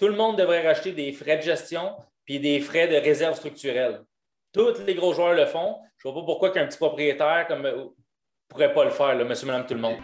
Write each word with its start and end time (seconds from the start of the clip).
tout 0.00 0.08
le 0.08 0.16
monde 0.16 0.38
devrait 0.38 0.66
racheter 0.66 0.92
des 0.92 1.12
frais 1.12 1.36
de 1.36 1.42
gestion 1.42 1.94
puis 2.24 2.40
des 2.40 2.60
frais 2.60 2.88
de 2.88 2.96
réserve 2.96 3.36
structurelle. 3.36 4.00
Tous 4.50 4.72
les 4.86 4.94
gros 4.94 5.12
joueurs 5.12 5.34
le 5.34 5.44
font. 5.44 5.76
Je 5.98 6.08
ne 6.08 6.14
vois 6.14 6.22
pas 6.22 6.26
pourquoi 6.26 6.50
qu'un 6.50 6.66
petit 6.66 6.78
propriétaire 6.78 7.44
comme 7.46 7.62
ne 7.62 7.84
pourrait 8.48 8.72
pas 8.72 8.84
le 8.84 8.90
faire, 8.90 9.14
monsieur, 9.26 9.46
madame, 9.46 9.66
tout 9.66 9.74
le 9.74 9.80
monde. 9.80 9.98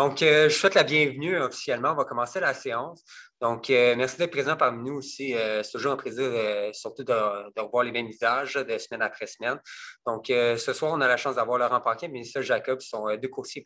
Donc, 0.00 0.22
euh, 0.22 0.48
je 0.48 0.54
souhaite 0.54 0.76
la 0.76 0.82
bienvenue 0.82 1.38
officiellement. 1.38 1.90
On 1.90 1.94
va 1.94 2.06
commencer 2.06 2.40
la 2.40 2.54
séance. 2.54 3.04
Donc, 3.38 3.68
euh, 3.68 3.94
merci 3.96 4.16
d'être 4.16 4.30
présent 4.30 4.56
parmi 4.56 4.88
nous 4.88 4.96
aussi. 4.96 5.34
Euh, 5.34 5.62
c'est 5.62 5.72
toujours 5.72 5.92
un 5.92 5.96
plaisir, 5.96 6.32
surtout 6.72 7.04
de, 7.04 7.12
revoir 7.60 7.84
les 7.84 7.92
mêmes 7.92 8.06
visages 8.06 8.54
de 8.54 8.78
semaine 8.78 9.02
après 9.02 9.26
semaine. 9.26 9.60
Donc, 10.06 10.28
ce 10.28 10.72
soir, 10.72 10.92
on 10.94 11.02
a 11.02 11.06
la 11.06 11.18
chance 11.18 11.34
d'avoir 11.34 11.58
Laurent 11.58 11.82
Paquin 11.82 12.06
et 12.06 12.10
Mélissa 12.10 12.40
Jacob, 12.40 12.78
qui 12.78 12.88
sont 12.88 13.14
deux 13.14 13.28
courtiers, 13.28 13.62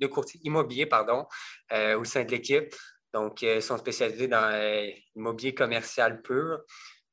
deux 0.00 0.08
courtiers 0.08 0.40
immobiliers 0.42 0.86
pardon, 0.86 1.26
au 1.72 2.02
sein 2.02 2.24
de 2.24 2.30
l'équipe. 2.32 2.74
Donc, 3.14 3.42
ils 3.42 3.62
sont 3.62 3.78
spécialisés 3.78 4.26
dans 4.26 4.50
l'immobilier 5.14 5.54
commercial 5.54 6.22
pur. 6.22 6.58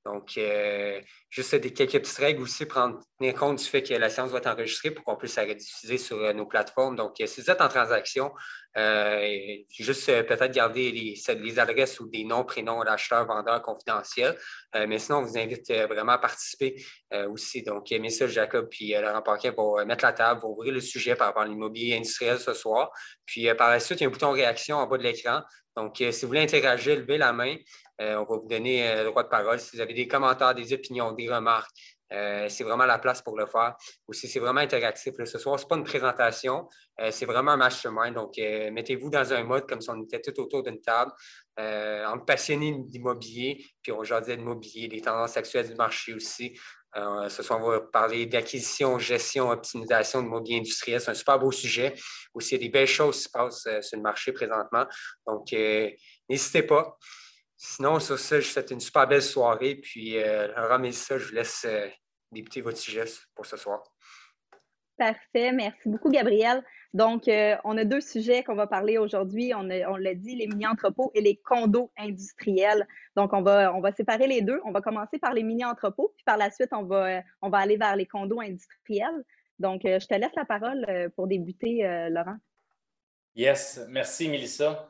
Donc, 0.07 0.37
euh, 0.37 1.01
juste 1.29 1.53
des, 1.55 1.73
quelques 1.73 1.99
petites 1.99 2.17
règles 2.17 2.41
aussi, 2.41 2.65
prendre 2.65 3.01
compte 3.37 3.57
du 3.57 3.65
fait 3.65 3.83
que 3.83 3.93
la 3.93 4.09
séance 4.09 4.31
va 4.31 4.37
être 4.37 4.47
enregistrée 4.47 4.91
pour 4.91 5.03
qu'on 5.03 5.17
puisse 5.17 5.35
la 5.35 5.43
rediffuser 5.43 5.97
sur 5.97 6.17
euh, 6.17 6.31
nos 6.31 6.45
plateformes. 6.45 6.95
Donc, 6.95 7.19
euh, 7.19 7.27
si 7.27 7.41
vous 7.41 7.51
êtes 7.51 7.59
en 7.59 7.67
transaction, 7.67 8.31
juste 9.69 10.05
peut-être 10.27 10.51
garder 10.51 10.91
les, 10.91 11.59
adresses 11.59 11.99
ou 11.99 12.07
des 12.07 12.23
noms, 12.23 12.45
prénoms 12.45 12.83
d'acheteurs, 12.83 13.25
vendeurs 13.25 13.63
confidentiels. 13.63 14.37
mais 14.75 14.99
sinon, 14.99 15.17
on 15.17 15.21
vous 15.23 15.35
invite 15.35 15.71
vraiment 15.89 16.11
à 16.11 16.19
participer 16.19 16.75
aussi. 17.27 17.63
Donc, 17.63 17.89
Messieurs 17.89 18.27
Jacob 18.27 18.67
puis 18.69 18.93
Laurent 18.93 19.23
Paquin 19.23 19.49
vont 19.49 19.83
mettre 19.83 20.05
la 20.05 20.13
table, 20.13 20.41
vont 20.41 20.49
ouvrir 20.49 20.73
le 20.73 20.81
sujet 20.81 21.15
par 21.15 21.27
rapport 21.27 21.41
à 21.41 21.47
l'immobilier 21.47 21.97
industriel 21.97 22.37
ce 22.37 22.53
soir. 22.53 22.91
Puis, 23.25 23.51
par 23.55 23.71
la 23.71 23.79
suite, 23.79 23.99
il 23.99 24.03
y 24.03 24.05
a 24.05 24.09
un 24.09 24.11
bouton 24.11 24.29
réaction 24.29 24.77
en 24.77 24.85
bas 24.85 24.99
de 24.99 25.03
l'écran. 25.03 25.41
Donc, 25.75 25.95
si 25.97 26.21
vous 26.21 26.27
voulez 26.27 26.41
interagir, 26.41 26.97
levez 26.97 27.17
la 27.17 27.33
main. 27.33 27.55
Euh, 28.01 28.15
on 28.15 28.25
va 28.25 28.39
vous 28.39 28.47
donner 28.47 28.87
euh, 28.87 29.03
le 29.03 29.09
droit 29.09 29.23
de 29.23 29.29
parole. 29.29 29.59
Si 29.59 29.75
vous 29.75 29.81
avez 29.81 29.93
des 29.93 30.07
commentaires, 30.07 30.53
des 30.53 30.73
opinions, 30.73 31.11
des 31.13 31.29
remarques, 31.31 31.71
euh, 32.13 32.47
c'est 32.47 32.63
vraiment 32.63 32.85
la 32.85 32.99
place 32.99 33.21
pour 33.21 33.37
le 33.37 33.45
faire. 33.45 33.75
Aussi, 34.07 34.27
c'est 34.27 34.39
vraiment 34.39 34.61
interactif. 34.61 35.13
ce 35.25 35.39
soir, 35.39 35.59
ce 35.59 35.65
n'est 35.65 35.67
pas 35.67 35.75
une 35.75 35.83
présentation, 35.83 36.69
c'est 37.11 37.25
vraiment 37.25 37.51
un 37.51 37.57
mastermind. 37.57 38.13
Donc, 38.15 38.37
mettez-vous 38.37 39.09
dans 39.09 39.33
un 39.33 39.43
mode 39.43 39.67
comme 39.67 39.81
si 39.81 39.89
on 39.89 40.01
était 40.01 40.21
tout 40.21 40.39
autour 40.39 40.63
d'une 40.63 40.79
table, 40.79 41.11
en 41.57 42.17
passionnés 42.19 42.75
d'immobilier, 42.85 43.65
puis 43.81 43.91
on 43.91 44.03
de 44.03 44.31
l'immobilier, 44.31 44.87
des 44.87 45.01
tendances 45.01 45.35
actuelles 45.35 45.67
du 45.67 45.75
marché 45.75 46.13
aussi. 46.13 46.57
ce 46.95 47.43
soir, 47.43 47.59
on 47.61 47.69
va 47.69 47.81
parler 47.81 48.25
d'acquisition, 48.25 48.97
gestion, 48.99 49.49
optimisation 49.49 50.19
de 50.19 50.27
l'immobilier 50.27 50.59
industriel. 50.59 51.01
C'est 51.01 51.11
un 51.11 51.13
super 51.13 51.37
beau 51.37 51.51
sujet. 51.51 51.93
Aussi, 52.33 52.55
il 52.55 52.61
y 52.61 52.63
a 52.63 52.67
des 52.67 52.71
belles 52.71 52.87
choses 52.87 53.17
qui 53.17 53.23
se 53.23 53.29
passent 53.29 53.67
sur 53.81 53.97
le 53.97 54.01
marché 54.01 54.31
présentement. 54.31 54.85
Donc, 55.27 55.51
n'hésitez 56.29 56.63
pas. 56.63 56.97
Sinon, 57.59 57.99
sur 57.99 58.19
ça, 58.19 58.39
je 58.39 58.45
vous 58.45 58.53
souhaite 58.53 58.69
une 58.69 58.79
super 58.79 59.07
belle 59.07 59.23
soirée. 59.23 59.75
Puis, 59.75 60.15
euh, 60.17 60.47
Laurent 60.55 60.91
ça, 60.91 61.17
je 61.17 61.27
vous 61.27 61.33
laisse 61.33 61.65
euh, 61.65 61.87
débuter 62.31 62.61
votre 62.61 62.77
sujet 62.77 63.05
pour 63.33 63.47
ce 63.47 63.57
soir. 63.57 63.81
Parfait. 64.95 65.51
Merci 65.51 65.89
beaucoup, 65.89 66.11
Gabriel. 66.11 66.63
Donc, 66.93 67.27
euh, 67.27 67.55
on 67.63 67.75
a 67.77 67.83
deux 67.83 68.01
sujets 68.01 68.43
qu'on 68.43 68.53
va 68.53 68.67
parler 68.67 68.99
aujourd'hui. 68.99 69.55
On, 69.55 69.63
l'a 69.63 70.13
dit, 70.13 70.35
les 70.35 70.45
mini-entrepôts 70.45 71.11
et 71.15 71.21
les 71.21 71.37
condos 71.37 71.91
industriels. 71.97 72.87
Donc, 73.15 73.33
on 73.33 73.41
va, 73.41 73.73
on 73.73 73.81
va 73.81 73.91
séparer 73.91 74.27
les 74.27 74.41
deux. 74.41 74.61
On 74.63 74.71
va 74.71 74.81
commencer 74.81 75.17
par 75.17 75.33
les 75.33 75.43
mini-entrepôts, 75.43 76.13
puis 76.15 76.23
par 76.25 76.37
la 76.37 76.51
suite, 76.51 76.69
on 76.73 76.83
va, 76.83 77.21
on 77.41 77.49
va 77.49 77.57
aller 77.57 77.77
vers 77.77 77.95
les 77.95 78.05
condos 78.05 78.39
industriels. 78.39 79.23
Donc, 79.57 79.81
je 79.83 80.05
te 80.05 80.13
laisse 80.13 80.35
la 80.35 80.45
parole 80.45 80.85
pour 81.15 81.25
débuter, 81.25 82.07
Laurent. 82.11 82.37
Yes. 83.35 83.79
Merci, 83.89 84.29
Mélissa. 84.29 84.87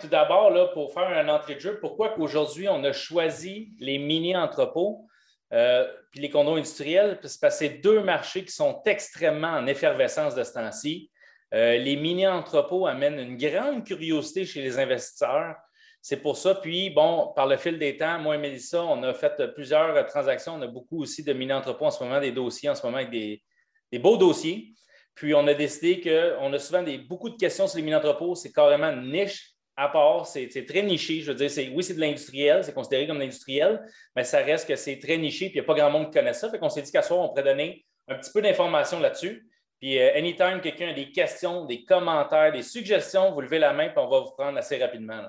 Tout 0.00 0.08
d'abord, 0.08 0.72
pour 0.72 0.94
faire 0.94 1.08
un 1.08 1.28
entrée 1.28 1.56
de 1.56 1.60
jeu, 1.60 1.78
pourquoi 1.80 2.10
qu'aujourd'hui, 2.10 2.66
on 2.70 2.82
a 2.82 2.92
choisi 2.92 3.74
les 3.78 3.98
mini-entrepôts 3.98 5.06
euh, 5.52 5.86
puis 6.10 6.22
les 6.22 6.30
condos 6.30 6.54
industriels? 6.54 7.18
C'est 7.22 7.38
parce 7.38 7.58
que 7.58 7.66
c'est 7.66 7.80
deux 7.80 8.02
marchés 8.02 8.42
qui 8.42 8.52
sont 8.52 8.80
extrêmement 8.86 9.48
en 9.48 9.66
effervescence 9.66 10.34
de 10.34 10.44
ce 10.44 10.54
temps-ci. 10.54 11.10
Euh, 11.52 11.76
les 11.76 11.96
mini-entrepôts 11.96 12.86
amènent 12.86 13.18
une 13.18 13.36
grande 13.36 13.84
curiosité 13.84 14.46
chez 14.46 14.62
les 14.62 14.78
investisseurs. 14.78 15.56
C'est 16.00 16.22
pour 16.22 16.38
ça. 16.38 16.54
Puis, 16.54 16.88
bon, 16.88 17.30
par 17.36 17.46
le 17.46 17.58
fil 17.58 17.78
des 17.78 17.98
temps, 17.98 18.18
moi 18.18 18.36
et 18.36 18.38
Mélissa, 18.38 18.82
on 18.82 19.02
a 19.02 19.12
fait 19.12 19.52
plusieurs 19.52 20.06
transactions. 20.06 20.54
On 20.54 20.62
a 20.62 20.68
beaucoup 20.68 21.02
aussi 21.02 21.22
de 21.22 21.34
mini-entrepôts 21.34 21.84
en 21.84 21.90
ce 21.90 22.02
moment, 22.02 22.18
des 22.18 22.32
dossiers 22.32 22.70
en 22.70 22.74
ce 22.74 22.86
moment 22.86 22.96
avec 22.96 23.10
des 23.10 23.98
beaux 23.98 24.16
dossiers. 24.16 24.72
Puis, 25.14 25.34
on 25.34 25.46
a 25.46 25.52
décidé 25.52 26.00
qu'on 26.00 26.50
a 26.50 26.58
souvent 26.58 26.82
beaucoup 27.06 27.28
de 27.28 27.36
questions 27.36 27.66
sur 27.66 27.76
les 27.76 27.82
mini-entrepôts. 27.82 28.34
C'est 28.34 28.52
carrément 28.52 28.88
une 28.88 29.12
niche 29.12 29.49
à 29.80 29.88
part. 29.88 30.26
C'est 30.26 30.66
très 30.66 30.82
niché. 30.82 31.22
Je 31.22 31.32
veux 31.32 31.46
dire, 31.48 31.72
oui, 31.74 31.82
c'est 31.82 31.94
de 31.94 32.00
l'industriel, 32.00 32.62
c'est 32.62 32.74
considéré 32.74 33.06
comme 33.06 33.18
l'industriel, 33.18 33.82
mais 34.14 34.24
ça 34.24 34.38
reste 34.38 34.68
que 34.68 34.76
c'est 34.76 34.98
très 34.98 35.16
niché. 35.16 35.46
Puis, 35.46 35.58
il 35.58 35.60
n'y 35.60 35.64
a 35.64 35.64
pas 35.64 35.74
grand 35.74 35.90
monde 35.90 36.06
qui 36.06 36.18
connaît 36.18 36.34
ça. 36.34 36.50
Fait 36.50 36.58
qu'on 36.58 36.68
s'est 36.68 36.82
dit 36.82 36.92
qu'à 36.92 37.02
soir, 37.02 37.20
on 37.20 37.28
pourrait 37.28 37.42
donner 37.42 37.86
un 38.06 38.16
petit 38.16 38.30
peu 38.30 38.42
d'informations 38.42 39.00
là-dessus. 39.00 39.46
Puis, 39.80 39.98
euh, 39.98 40.14
anytime 40.14 40.60
quelqu'un 40.62 40.90
a 40.90 40.92
des 40.92 41.10
questions, 41.10 41.64
des 41.64 41.84
commentaires, 41.84 42.52
des 42.52 42.62
suggestions, 42.62 43.32
vous 43.32 43.40
levez 43.40 43.58
la 43.58 43.72
main, 43.72 43.88
puis 43.88 43.98
on 43.98 44.08
va 44.08 44.20
vous 44.20 44.32
prendre 44.32 44.58
assez 44.58 44.76
rapidement. 44.76 45.24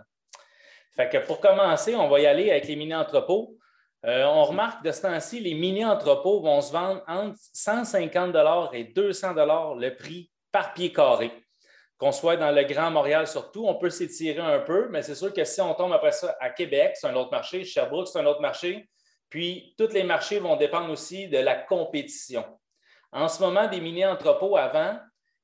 Fait 0.97 1.07
que 1.07 1.19
pour 1.19 1.39
commencer, 1.39 1.95
on 1.95 2.09
va 2.09 2.19
y 2.19 2.25
aller 2.25 2.51
avec 2.51 2.67
les 2.67 2.75
mini-entrepôts. 2.75 3.55
Euh, 4.05 4.25
on 4.25 4.43
remarque 4.43 4.83
de 4.83 4.91
ce 4.91 5.03
temps-ci, 5.03 5.39
les 5.39 5.53
mini-entrepôts 5.53 6.41
vont 6.41 6.59
se 6.59 6.73
vendre 6.73 7.01
entre 7.07 7.37
150 7.53 8.35
et 8.73 8.83
200 8.83 9.33
le 9.75 9.89
prix 9.95 10.29
par 10.51 10.73
pied 10.73 10.91
carré. 10.91 11.31
Qu'on 12.01 12.11
soit 12.11 12.35
dans 12.35 12.49
le 12.49 12.63
Grand 12.63 12.89
Montréal 12.89 13.27
surtout, 13.27 13.67
on 13.67 13.75
peut 13.75 13.91
s'étirer 13.91 14.39
un 14.39 14.57
peu, 14.57 14.87
mais 14.89 15.03
c'est 15.03 15.13
sûr 15.13 15.31
que 15.31 15.43
si 15.43 15.61
on 15.61 15.75
tombe 15.75 15.93
après 15.93 16.11
ça 16.11 16.35
à 16.39 16.49
Québec, 16.49 16.93
c'est 16.95 17.05
un 17.05 17.13
autre 17.13 17.29
marché, 17.29 17.63
Sherbrooke, 17.63 18.07
c'est 18.07 18.17
un 18.17 18.25
autre 18.25 18.41
marché. 18.41 18.89
Puis, 19.29 19.75
tous 19.77 19.93
les 19.93 20.01
marchés 20.01 20.39
vont 20.39 20.55
dépendre 20.55 20.89
aussi 20.89 21.27
de 21.27 21.37
la 21.37 21.53
compétition. 21.53 22.43
En 23.11 23.27
ce 23.27 23.39
moment, 23.39 23.67
des 23.67 23.79
mini-entrepôts 23.79 24.57
avant, 24.57 24.97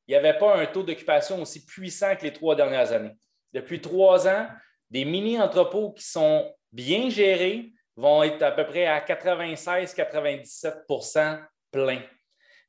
il 0.08 0.14
n'y 0.14 0.16
avait 0.16 0.40
pas 0.40 0.58
un 0.58 0.66
taux 0.66 0.82
d'occupation 0.82 1.40
aussi 1.44 1.64
puissant 1.64 2.16
que 2.16 2.24
les 2.24 2.34
trois 2.34 2.56
dernières 2.56 2.92
années. 2.92 3.14
Depuis 3.54 3.80
trois 3.80 4.28
ans, 4.28 4.48
des 4.90 5.06
mini-entrepôts 5.06 5.92
qui 5.92 6.06
sont 6.06 6.52
bien 6.72 7.12
gérés, 7.12 7.72
vont 7.96 8.24
être 8.24 8.42
à 8.42 8.50
peu 8.50 8.66
près 8.66 8.88
à 8.88 9.00
96-97% 9.00 11.40
plein. 11.72 12.02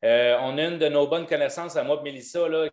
Euh, 0.05 0.37
on 0.43 0.59
a 0.59 0.65
une 0.65 0.77
de 0.77 0.89
nos 0.89 1.07
bonnes 1.07 1.27
connaissances 1.27 1.77
à 1.77 1.83
moi, 1.83 2.03
Mélissa, 2.03 2.47
là, 2.47 2.69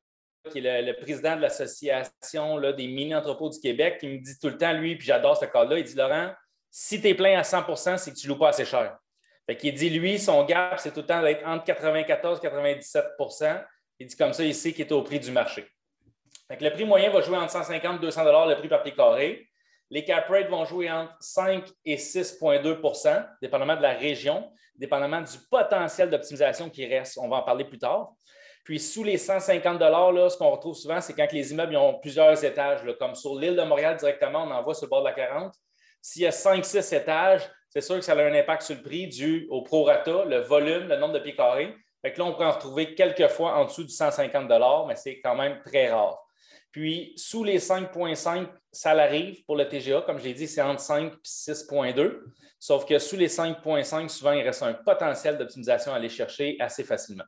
qui 0.49 0.59
est 0.59 0.81
le, 0.81 0.93
président 0.93 1.35
de 1.35 1.41
l'Association 1.41 2.59
des 2.71 2.87
mini-entrepôts 2.87 3.49
du 3.49 3.59
Québec, 3.59 3.97
qui 3.99 4.07
me 4.07 4.17
dit 4.19 4.37
tout 4.39 4.49
le 4.49 4.57
temps, 4.57 4.73
lui, 4.73 4.95
puis 4.95 5.07
j'adore 5.07 5.37
ce 5.37 5.45
cas-là, 5.45 5.77
il 5.77 5.83
dit 5.83 5.95
Laurent, 5.95 6.31
si 6.69 7.01
tu 7.01 7.07
es 7.07 7.13
plein 7.13 7.37
à 7.37 7.41
100% 7.41 7.97
c'est 7.97 8.11
que 8.11 8.17
tu 8.17 8.27
loues 8.27 8.37
pas 8.37 8.49
assez 8.49 8.65
cher. 8.65 8.97
Fait 9.45 9.55
qu'il 9.55 9.73
dit, 9.73 9.89
lui, 9.89 10.17
son 10.17 10.43
gap, 10.43 10.79
c'est 10.79 10.91
tout 10.91 11.01
le 11.01 11.05
temps 11.05 11.21
d'être 11.21 11.45
entre 11.47 11.63
94 11.65 12.39
et 12.43 12.47
97% 12.47 13.63
Il 13.99 14.07
dit 14.07 14.15
comme 14.15 14.33
ça, 14.33 14.43
il 14.43 14.55
sait 14.55 14.73
qu'il 14.73 14.85
est 14.85 14.91
au 14.91 15.03
prix 15.03 15.19
du 15.19 15.31
marché. 15.31 15.67
Le 16.49 16.69
prix 16.69 16.85
moyen 16.85 17.09
va 17.11 17.21
jouer 17.21 17.37
entre 17.37 17.51
150 17.51 17.97
et 17.97 17.99
200 17.99 18.23
le 18.47 18.55
prix 18.55 18.67
par 18.67 18.83
pied 18.83 18.93
carré. 18.93 19.47
Les 19.89 20.03
cap 20.03 20.27
rates 20.27 20.49
vont 20.49 20.65
jouer 20.65 20.89
entre 20.89 21.15
5 21.19 21.63
et 21.85 21.95
6,2% 21.95 23.27
dépendamment 23.41 23.75
de 23.75 23.81
la 23.81 23.93
région, 23.93 24.51
dépendamment 24.75 25.21
du 25.21 25.37
potentiel 25.49 26.09
d'optimisation 26.09 26.69
qui 26.69 26.85
reste. 26.87 27.17
On 27.19 27.29
va 27.29 27.37
en 27.37 27.43
parler 27.43 27.65
plus 27.65 27.77
tard. 27.77 28.13
Puis, 28.65 28.79
sous 28.79 29.03
les 29.03 29.19
150 29.19 29.79
là, 29.79 30.27
ce 30.27 30.37
qu'on 30.37 30.49
retrouve 30.49 30.75
souvent, 30.75 30.99
c'est 30.99 31.13
quand 31.13 31.31
les 31.31 31.51
immeubles 31.51 31.77
ont 31.77 31.99
plusieurs 31.99 32.43
étages. 32.43 32.81
comme 32.97 33.13
sur 33.13 33.35
l'île 33.35 33.55
de 33.55 33.61
Montréal 33.61 33.95
directement, 33.95 34.43
on 34.43 34.49
en 34.51 34.63
voit 34.63 34.73
sur 34.73 34.87
le 34.87 34.89
bord 34.89 35.01
de 35.01 35.07
la 35.07 35.13
40. 35.13 35.53
S'il 36.01 36.23
y 36.23 36.25
a 36.25 36.31
5-6 36.31 36.95
étages, 36.95 37.47
c'est 37.69 37.81
sûr 37.81 37.95
que 37.97 38.01
ça 38.01 38.13
a 38.13 38.23
un 38.23 38.33
impact 38.33 38.63
sur 38.63 38.75
le 38.75 38.81
prix 38.81 39.07
dû 39.07 39.45
au 39.51 39.61
prorata, 39.61 40.25
le 40.25 40.39
volume, 40.39 40.87
le 40.87 40.97
nombre 40.97 41.13
de 41.13 41.19
pieds 41.19 41.35
carrés. 41.35 41.75
Fait 42.01 42.17
là, 42.17 42.25
on 42.25 42.33
peut 42.33 42.43
en 42.43 42.53
retrouver 42.53 42.95
quelques 42.95 43.27
fois 43.27 43.55
en 43.55 43.65
dessous 43.65 43.83
du 43.83 43.93
150 43.93 44.49
mais 44.87 44.95
c'est 44.95 45.19
quand 45.21 45.35
même 45.35 45.61
très 45.63 45.91
rare. 45.91 46.19
Puis, 46.71 47.13
sous 47.17 47.43
les 47.43 47.59
5,5, 47.59 48.47
ça 48.71 48.95
l'arrive 48.95 49.45
pour 49.45 49.57
le 49.57 49.69
TGA. 49.69 50.01
Comme 50.01 50.17
je 50.17 50.23
l'ai 50.23 50.33
dit, 50.33 50.47
c'est 50.47 50.61
entre 50.61 50.81
5 50.81 51.13
et 51.13 51.17
6,2. 51.23 52.23
Sauf 52.59 52.83
que 52.85 52.97
sous 52.97 53.15
les 53.15 53.29
5,5, 53.29 54.09
souvent, 54.09 54.31
il 54.31 54.41
reste 54.41 54.63
un 54.63 54.73
potentiel 54.73 55.37
d'optimisation 55.37 55.93
à 55.93 55.97
aller 55.97 56.09
chercher 56.09 56.57
assez 56.59 56.83
facilement. 56.83 57.25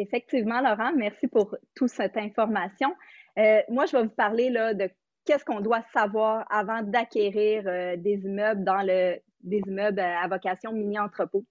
Effectivement, 0.00 0.60
Laurent, 0.60 0.92
merci 0.96 1.28
pour 1.28 1.56
toute 1.74 1.90
cette 1.90 2.16
information. 2.16 2.94
Euh, 3.38 3.60
moi, 3.68 3.86
je 3.86 3.96
vais 3.96 4.02
vous 4.02 4.10
parler 4.10 4.50
là, 4.50 4.74
de 4.74 4.90
qu'est-ce 5.24 5.44
qu'on 5.44 5.60
doit 5.60 5.82
savoir 5.92 6.46
avant 6.50 6.82
d'acquérir 6.82 7.64
des 7.98 8.20
immeubles 8.24 8.64
dans 8.64 8.82
le 8.82 9.18
des 9.42 9.62
immeubles 9.66 10.00
à 10.00 10.26
vocation 10.28 10.72
mini-entrepôt. 10.72 11.44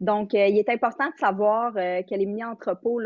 Donc, 0.00 0.34
il 0.34 0.58
est 0.58 0.68
important 0.68 1.08
de 1.10 1.16
savoir 1.16 1.74
que 1.74 2.14
les 2.14 2.26
mini-entrepôts, 2.26 3.00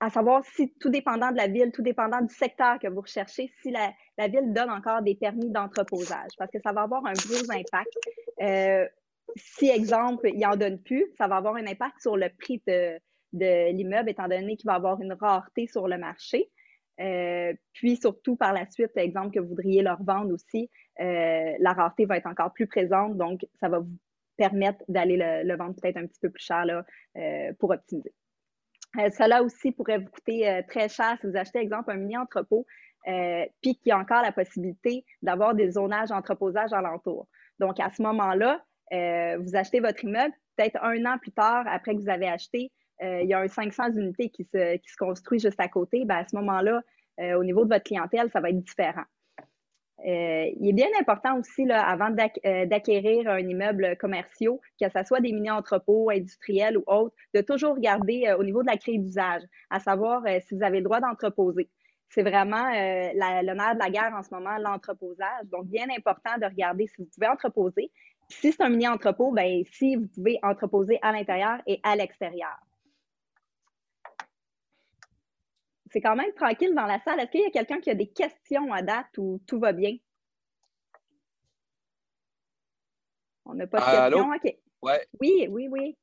à 0.00 0.10
savoir 0.10 0.44
si, 0.44 0.72
tout 0.78 0.90
dépendant 0.90 1.30
de 1.30 1.36
la 1.36 1.46
ville, 1.46 1.72
tout 1.72 1.82
dépendant 1.82 2.20
du 2.20 2.34
secteur 2.34 2.78
que 2.78 2.88
vous 2.88 3.00
recherchez, 3.00 3.50
si 3.62 3.70
la, 3.70 4.28
ville 4.28 4.52
donne 4.52 4.70
encore 4.70 5.02
des 5.02 5.14
permis 5.14 5.50
d'entreposage, 5.50 6.30
parce 6.38 6.50
que 6.50 6.58
ça 6.60 6.72
va 6.72 6.82
avoir 6.82 7.04
un 7.06 7.12
gros 7.12 7.50
impact. 7.50 7.92
Euh, 9.28 9.32
si, 9.36 9.68
exemple, 9.68 10.28
il 10.32 10.40
n'en 10.40 10.56
donne 10.56 10.80
plus, 10.80 11.06
ça 11.16 11.28
va 11.28 11.36
avoir 11.36 11.56
un 11.56 11.66
impact 11.66 12.00
sur 12.00 12.16
le 12.16 12.28
prix 12.28 12.62
de, 12.66 12.98
l'immeuble, 13.32 14.10
étant 14.10 14.28
donné 14.28 14.56
qu'il 14.56 14.66
va 14.66 14.74
avoir 14.74 15.00
une 15.00 15.12
rareté 15.12 15.66
sur 15.66 15.88
le 15.88 15.98
marché. 15.98 16.50
Euh, 16.98 17.52
puis 17.74 17.96
surtout 17.96 18.36
par 18.36 18.54
la 18.54 18.64
suite, 18.70 18.96
exemple 18.96 19.34
que 19.34 19.40
vous 19.40 19.48
voudriez 19.48 19.82
leur 19.82 20.02
vendre 20.02 20.32
aussi, 20.32 20.70
euh, 21.00 21.52
la 21.58 21.72
rareté 21.74 22.06
va 22.06 22.16
être 22.16 22.26
encore 22.26 22.54
plus 22.54 22.66
présente, 22.66 23.18
donc 23.18 23.46
ça 23.60 23.68
va 23.68 23.80
vous 23.80 23.98
permettre 24.38 24.82
d'aller 24.88 25.18
le, 25.18 25.56
vendre 25.56 25.74
peut-être 25.78 25.98
un 25.98 26.06
petit 26.06 26.20
peu 26.20 26.30
plus 26.30 26.42
cher 26.42 26.64
là, 26.64 26.84
pour 27.58 27.70
optimiser. 27.70 28.14
Euh, 28.98 29.10
cela 29.10 29.42
aussi 29.42 29.72
pourrait 29.72 29.98
vous 29.98 30.08
coûter 30.08 30.48
euh, 30.48 30.62
très 30.66 30.88
cher 30.88 31.16
si 31.20 31.26
vous 31.26 31.36
achetez, 31.36 31.58
exemple, 31.58 31.90
un 31.90 31.96
mini-entrepôt, 31.96 32.66
euh, 33.08 33.44
puis 33.62 33.76
qu'il 33.76 33.90
y 33.90 33.92
a 33.92 33.98
encore 33.98 34.22
la 34.22 34.32
possibilité 34.32 35.04
d'avoir 35.22 35.54
des 35.54 35.72
zonages 35.72 36.10
entreposage 36.10 36.72
alentour. 36.72 37.28
Donc, 37.58 37.78
à 37.78 37.90
ce 37.90 38.02
moment-là, 38.02 38.62
vous 38.92 39.56
achetez 39.56 39.80
votre 39.80 40.04
immeuble, 40.04 40.32
peut-être 40.56 40.82
un 40.82 41.04
an 41.04 41.18
plus 41.18 41.32
tard, 41.32 41.64
après 41.68 41.94
que 41.94 42.00
vous 42.00 42.08
avez 42.08 42.28
acheté, 42.28 42.70
il 43.00 43.26
y 43.26 43.34
a 43.34 43.40
un 43.40 43.48
500 43.48 43.92
unités 43.96 44.30
qui 44.30 44.44
se, 44.44 44.76
qui 44.76 44.96
construit 44.98 45.38
juste 45.38 45.60
à 45.60 45.68
côté. 45.68 46.04
Ben, 46.04 46.16
à 46.16 46.26
ce 46.26 46.36
moment-là, 46.36 46.82
au 47.18 47.44
niveau 47.44 47.64
de 47.64 47.70
votre 47.74 47.84
clientèle, 47.84 48.30
ça 48.30 48.40
va 48.40 48.50
être 48.50 48.62
différent. 48.62 49.04
Euh, 50.04 50.50
il 50.60 50.68
est 50.68 50.72
bien 50.72 50.88
important 51.00 51.38
aussi, 51.38 51.68
avant 51.70 52.14
euh, 52.44 52.66
d'acquérir 52.66 53.28
un 53.28 53.38
immeuble 53.38 53.96
commercial, 53.96 54.54
que 54.80 54.88
ce 54.88 55.04
soit 55.04 55.20
des 55.20 55.32
mini-entrepôts 55.32 56.10
industriels 56.10 56.76
ou 56.76 56.84
autres, 56.86 57.14
de 57.34 57.40
toujours 57.40 57.74
regarder 57.74 58.26
euh, 58.26 58.36
au 58.36 58.44
niveau 58.44 58.62
de 58.62 58.68
la 58.68 58.76
clé 58.76 58.98
d'usage, 58.98 59.42
à 59.70 59.80
savoir 59.80 60.22
si 60.46 60.54
vous 60.54 60.62
avez 60.62 60.78
le 60.78 60.84
droit 60.84 61.00
d'entreposer. 61.00 61.70
C'est 62.10 62.22
vraiment 62.22 62.70
nerf 62.70 63.42
de 63.42 63.78
la 63.78 63.90
guerre 63.90 64.14
en 64.14 64.22
ce 64.22 64.32
moment, 64.32 64.56
l'entreposage. 64.58 65.46
Donc, 65.46 65.66
bien 65.66 65.86
important 65.96 66.38
de 66.40 66.44
regarder 66.44 66.86
si 66.86 67.02
vous 67.02 67.08
pouvez 67.12 67.26
entreposer. 67.26 67.90
Si 68.28 68.52
c'est 68.52 68.60
un 68.62 68.68
mini-entrepôt, 68.68 69.32
ben, 69.32 69.62
si 69.72 69.96
vous 69.96 70.08
pouvez 70.08 70.38
entreposer 70.42 70.98
à 71.02 71.12
l'intérieur 71.12 71.60
et 71.66 71.80
à 71.82 71.94
l'extérieur. 71.96 72.56
c'est 75.96 76.02
quand 76.02 76.16
même 76.16 76.32
tranquille 76.34 76.74
dans 76.74 76.84
la 76.84 77.00
salle. 77.00 77.20
Est-ce 77.20 77.30
qu'il 77.30 77.40
y 77.40 77.46
a 77.46 77.50
quelqu'un 77.50 77.80
qui 77.80 77.88
a 77.88 77.94
des 77.94 78.08
questions 78.08 78.70
à 78.70 78.82
date 78.82 79.16
ou 79.16 79.40
tout 79.46 79.58
va 79.58 79.72
bien? 79.72 79.96
On 83.46 83.54
n'a 83.54 83.66
pas 83.66 83.78
de 83.78 84.10
questions? 84.10 84.30
OK. 84.30 84.98
Oui, 85.20 85.46
oui, 85.48 85.68
oui. 85.70 85.96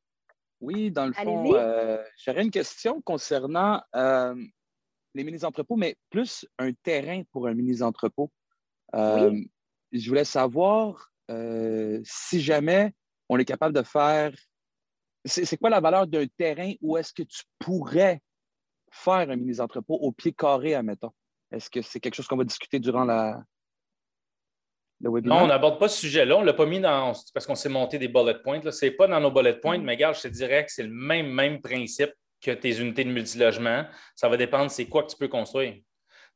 Oui, 0.61 0.89
dans 0.89 1.05
le 1.05 1.13
fond, 1.13 1.53
euh, 1.53 2.03
j'aurais 2.17 2.41
une 2.41 2.49
question 2.49 3.01
concernant 3.01 3.83
euh, 3.95 4.33
les 5.13 5.23
mini-entrepôts, 5.23 5.75
mais 5.75 5.95
plus 6.09 6.47
un 6.57 6.73
terrain 6.73 7.21
pour 7.31 7.47
un 7.47 7.53
mini-entrepôt. 7.53 8.31
Euh, 8.95 9.39
je 9.91 10.09
voulais 10.09 10.25
savoir 10.25 11.12
si 12.03 12.41
jamais 12.41 12.93
on 13.29 13.37
est 13.37 13.45
capable 13.45 13.75
de 13.75 13.83
faire. 13.83 14.31
C'est 15.25 15.57
quoi 15.57 15.69
la 15.69 15.79
valeur 15.79 16.05
d'un 16.05 16.25
terrain 16.37 16.73
où 16.81 16.97
est-ce 16.97 17.13
que 17.13 17.23
tu 17.23 17.43
pourrais 17.59 18.21
faire 18.91 19.29
un 19.29 19.35
mini-entrepôt 19.35 19.95
au 19.95 20.11
pied 20.11 20.33
carré, 20.33 20.75
admettons? 20.75 21.11
Est-ce 21.51 21.69
que 21.69 21.81
c'est 21.81 21.99
quelque 21.99 22.15
chose 22.15 22.27
qu'on 22.27 22.37
va 22.37 22.43
discuter 22.43 22.79
durant 22.79 23.05
la? 23.05 23.41
Non, 24.99 25.43
on 25.43 25.47
n'aborde 25.47 25.79
pas 25.79 25.89
ce 25.89 25.99
sujet-là. 26.01 26.37
On 26.37 26.41
ne 26.41 26.45
l'a 26.45 26.53
pas 26.53 26.65
mis 26.65 26.79
dans. 26.79 27.13
parce 27.33 27.45
qu'on 27.45 27.55
s'est 27.55 27.69
monté 27.69 27.99
des 27.99 28.07
bullet 28.07 28.39
points. 28.41 28.61
Ce 28.71 28.85
n'est 28.85 28.91
pas 28.91 29.07
dans 29.07 29.19
nos 29.19 29.31
bullet 29.31 29.59
points, 29.59 29.77
mm. 29.77 29.83
mais 29.83 29.93
regarde, 29.93 30.15
je 30.15 30.21
te 30.21 30.27
dirais 30.29 30.65
que 30.65 30.71
c'est 30.71 30.83
le 30.83 30.93
même, 30.93 31.27
même 31.27 31.61
principe 31.61 32.11
que 32.41 32.51
tes 32.51 32.79
unités 32.79 33.03
de 33.03 33.11
multilogement. 33.11 33.85
Ça 34.15 34.29
va 34.29 34.37
dépendre 34.37 34.71
c'est 34.71 34.87
quoi 34.87 35.03
que 35.03 35.11
tu 35.11 35.17
peux 35.17 35.27
construire. 35.27 35.75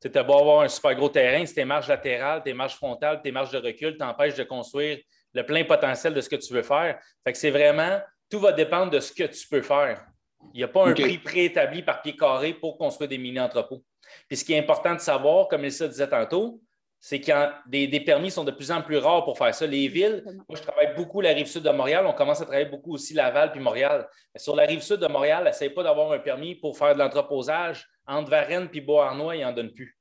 Tu 0.01 0.11
as 0.13 0.23
beau 0.23 0.37
avoir 0.37 0.61
un 0.61 0.67
super 0.67 0.95
gros 0.95 1.09
terrain, 1.09 1.45
si 1.45 1.55
tes 1.55 1.65
marges 1.65 1.87
latérales, 1.87 2.43
tes 2.43 2.53
marges 2.53 2.75
frontales, 2.75 3.21
tes 3.21 3.31
marges 3.31 3.51
de 3.51 3.57
recul 3.57 3.97
t'empêchent 3.97 4.35
de 4.35 4.43
construire 4.43 4.99
le 5.33 5.43
plein 5.43 5.63
potentiel 5.63 6.13
de 6.13 6.21
ce 6.21 6.29
que 6.29 6.35
tu 6.35 6.53
veux 6.53 6.63
faire. 6.63 6.99
Fait 7.23 7.31
que 7.31 7.37
c'est 7.37 7.51
vraiment, 7.51 7.99
tout 8.29 8.39
va 8.39 8.51
dépendre 8.51 8.91
de 8.91 8.99
ce 8.99 9.11
que 9.11 9.23
tu 9.23 9.47
peux 9.47 9.61
faire. 9.61 10.05
Il 10.53 10.57
n'y 10.57 10.63
a 10.63 10.67
pas 10.67 10.87
un 10.87 10.93
prix 10.93 11.17
préétabli 11.17 11.81
par 11.81 12.01
pied 12.01 12.15
carré 12.15 12.53
pour 12.53 12.77
construire 12.77 13.09
des 13.09 13.17
mini-entrepôts. 13.17 13.83
Puis 14.27 14.37
ce 14.37 14.45
qui 14.45 14.53
est 14.53 14.59
important 14.59 14.93
de 14.93 14.99
savoir, 14.99 15.47
comme 15.47 15.65
Elsa 15.65 15.87
disait 15.87 16.07
tantôt, 16.07 16.61
c'est 16.99 17.21
que 17.21 17.31
des, 17.69 17.87
des, 17.87 17.99
permis 17.99 18.31
sont 18.31 18.43
de 18.43 18.51
plus 18.51 18.71
en 18.71 18.81
plus 18.81 18.97
rares 18.97 19.23
pour 19.23 19.37
faire 19.37 19.53
ça. 19.53 19.67
Les 19.67 19.87
villes, 19.87 20.23
moi, 20.49 20.57
je 20.57 20.61
travaille 20.61 20.95
beaucoup 20.95 21.21
la 21.21 21.31
rive 21.31 21.45
sud 21.45 21.63
de 21.63 21.69
Montréal. 21.69 22.05
On 22.07 22.13
commence 22.13 22.41
à 22.41 22.45
travailler 22.45 22.69
beaucoup 22.69 22.93
aussi 22.93 23.13
Laval 23.13 23.51
puis 23.51 23.61
Montréal. 23.61 24.07
sur 24.35 24.55
la 24.55 24.63
rive 24.63 24.81
sud 24.81 24.99
de 24.99 25.07
Montréal, 25.07 25.43
n'essaye 25.43 25.69
pas 25.69 25.83
d'avoir 25.83 26.11
un 26.11 26.19
permis 26.19 26.55
pour 26.55 26.77
faire 26.77 26.93
de 26.95 26.99
l'entreposage. 26.99 27.87
Entre 28.07 28.31
Varennes 28.31 28.69
puis 28.69 28.81
Beauharnois, 28.81 29.35
il 29.35 29.43
n'en 29.43 29.53
donne 29.53 29.71
plus. 29.71 29.97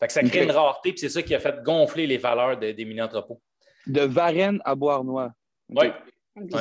Fait 0.00 0.08
que 0.08 0.12
ça 0.12 0.22
crée 0.22 0.42
une 0.42 0.50
rareté, 0.50 0.90
puis 0.90 0.98
c'est 0.98 1.08
ça 1.08 1.22
qui 1.22 1.34
a 1.34 1.38
fait 1.38 1.62
gonfler 1.62 2.06
les 2.06 2.18
valeurs 2.18 2.56
des 2.56 2.84
mini-entrepôts. 2.84 3.40
De 3.86 4.00
Varennes 4.00 4.60
à 4.64 4.74
Beauharnois. 4.74 5.30
Oui. 5.68 5.86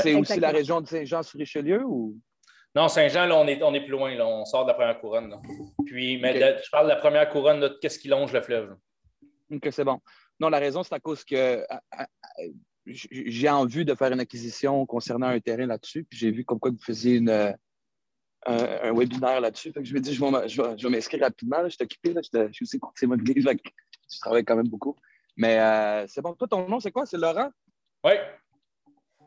C'est 0.02 0.14
aussi 0.14 0.40
la 0.40 0.52
région 0.52 0.82
de 0.82 0.88
Saint-Jean-sur-Richelieu 0.88 1.84
ou? 1.86 2.18
Non, 2.76 2.88
Saint-Jean, 2.88 3.26
là, 3.26 3.36
on 3.36 3.48
est, 3.48 3.62
on 3.64 3.74
est 3.74 3.82
plus 3.82 3.92
loin. 3.92 4.14
Là. 4.16 4.28
On 4.28 4.46
sort 4.46 4.64
de 4.64 4.70
la 4.70 4.74
première 4.74 5.00
couronne. 5.00 5.36
Puis, 5.86 6.18
mais 6.20 6.58
je 6.64 6.70
parle 6.70 6.86
de 6.86 6.92
la 6.92 6.98
première 6.98 7.28
couronne, 7.30 7.78
qu'est-ce 7.82 8.00
qui 8.00 8.08
longe 8.08 8.32
le 8.32 8.42
fleuve? 8.42 8.76
OK, 9.52 9.68
c'est 9.72 9.84
bon. 9.84 10.00
Non, 10.40 10.50
la 10.50 10.60
raison, 10.60 10.84
c'est 10.84 10.96
à 10.96 11.00
cause 11.00 11.24
que 11.24 11.66
j'ai 12.86 13.50
envie 13.50 13.86
de 13.86 13.96
faire 13.96 14.12
une 14.12 14.20
acquisition 14.20 14.86
concernant 14.86 15.28
un 15.28 15.40
terrain 15.40 15.66
là-dessus. 15.66 16.04
Puis 16.04 16.18
j'ai 16.18 16.32
vu 16.32 16.46
comme 16.46 16.60
quoi 16.60 16.72
vous 16.72 16.82
faisiez 16.82 17.18
une, 17.18 17.54
un, 18.46 18.94
webinaire 18.94 19.42
là-dessus. 19.42 19.72
je 19.82 19.94
me 19.94 20.00
dis, 20.00 20.14
je 20.14 20.24
vais, 20.24 20.48
je 20.48 20.88
vais, 20.88 20.90
m'inscrire 20.90 21.22
rapidement. 21.22 21.64
Je 21.66 21.70
suis 21.70 21.84
occupé. 21.84 22.14
Là. 22.14 22.22
Je, 22.22 22.52
suis 22.54 22.64
aussi 22.64 22.80
courtier 22.80 23.06
immobilier. 23.06 23.42
Je 23.42 24.20
travaille 24.20 24.46
quand 24.46 24.56
même 24.56 24.70
beaucoup. 24.70 24.96
Mais 25.38 25.60
euh, 25.60 26.06
c'est 26.08 26.22
bon. 26.22 26.34
Toi, 26.34 26.48
ton 26.48 26.68
nom, 26.68 26.80
c'est 26.80 26.92
quoi? 26.92 27.06
C'est 27.06 27.18
Laurent? 27.18 27.50
Oui. 28.04 28.14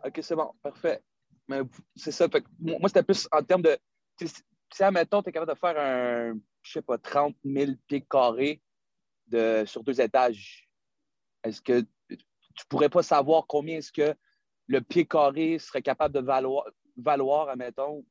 OK, 0.05 0.19
c'est 0.21 0.37
bon. 0.37 0.53
Parfait. 0.63 1.01
Mais 1.49 1.61
c'est 1.95 2.13
ça. 2.13 2.27
moi, 2.59 2.89
c'était 2.89 3.03
plus 3.03 3.29
en 3.31 3.43
termes 3.43 3.63
de. 3.63 3.77
Si, 4.21 4.83
admettons, 4.83 5.23
tu 5.23 5.29
es 5.29 5.33
capable 5.33 5.53
de 5.53 5.59
faire 5.59 5.79
un, 5.79 6.35
je 6.63 6.73
sais 6.73 6.83
pas, 6.83 6.99
30 6.99 7.37
000 7.45 7.73
pieds 7.87 8.05
carrés 8.09 8.61
sur 9.67 9.83
deux 9.83 10.01
étages, 10.01 10.69
est-ce 11.43 11.61
que 11.61 11.81
tu 12.09 12.67
pourrais 12.69 12.89
pas 12.89 13.03
savoir 13.03 13.47
combien 13.47 13.79
est-ce 13.79 13.93
que 13.93 14.15
le 14.67 14.81
pied 14.81 15.07
carré 15.07 15.59
serait 15.59 15.83
capable 15.83 16.15
de 16.15 16.21
valoir, 16.21 16.67
valoir 16.97 17.49
admettons? 17.49 18.05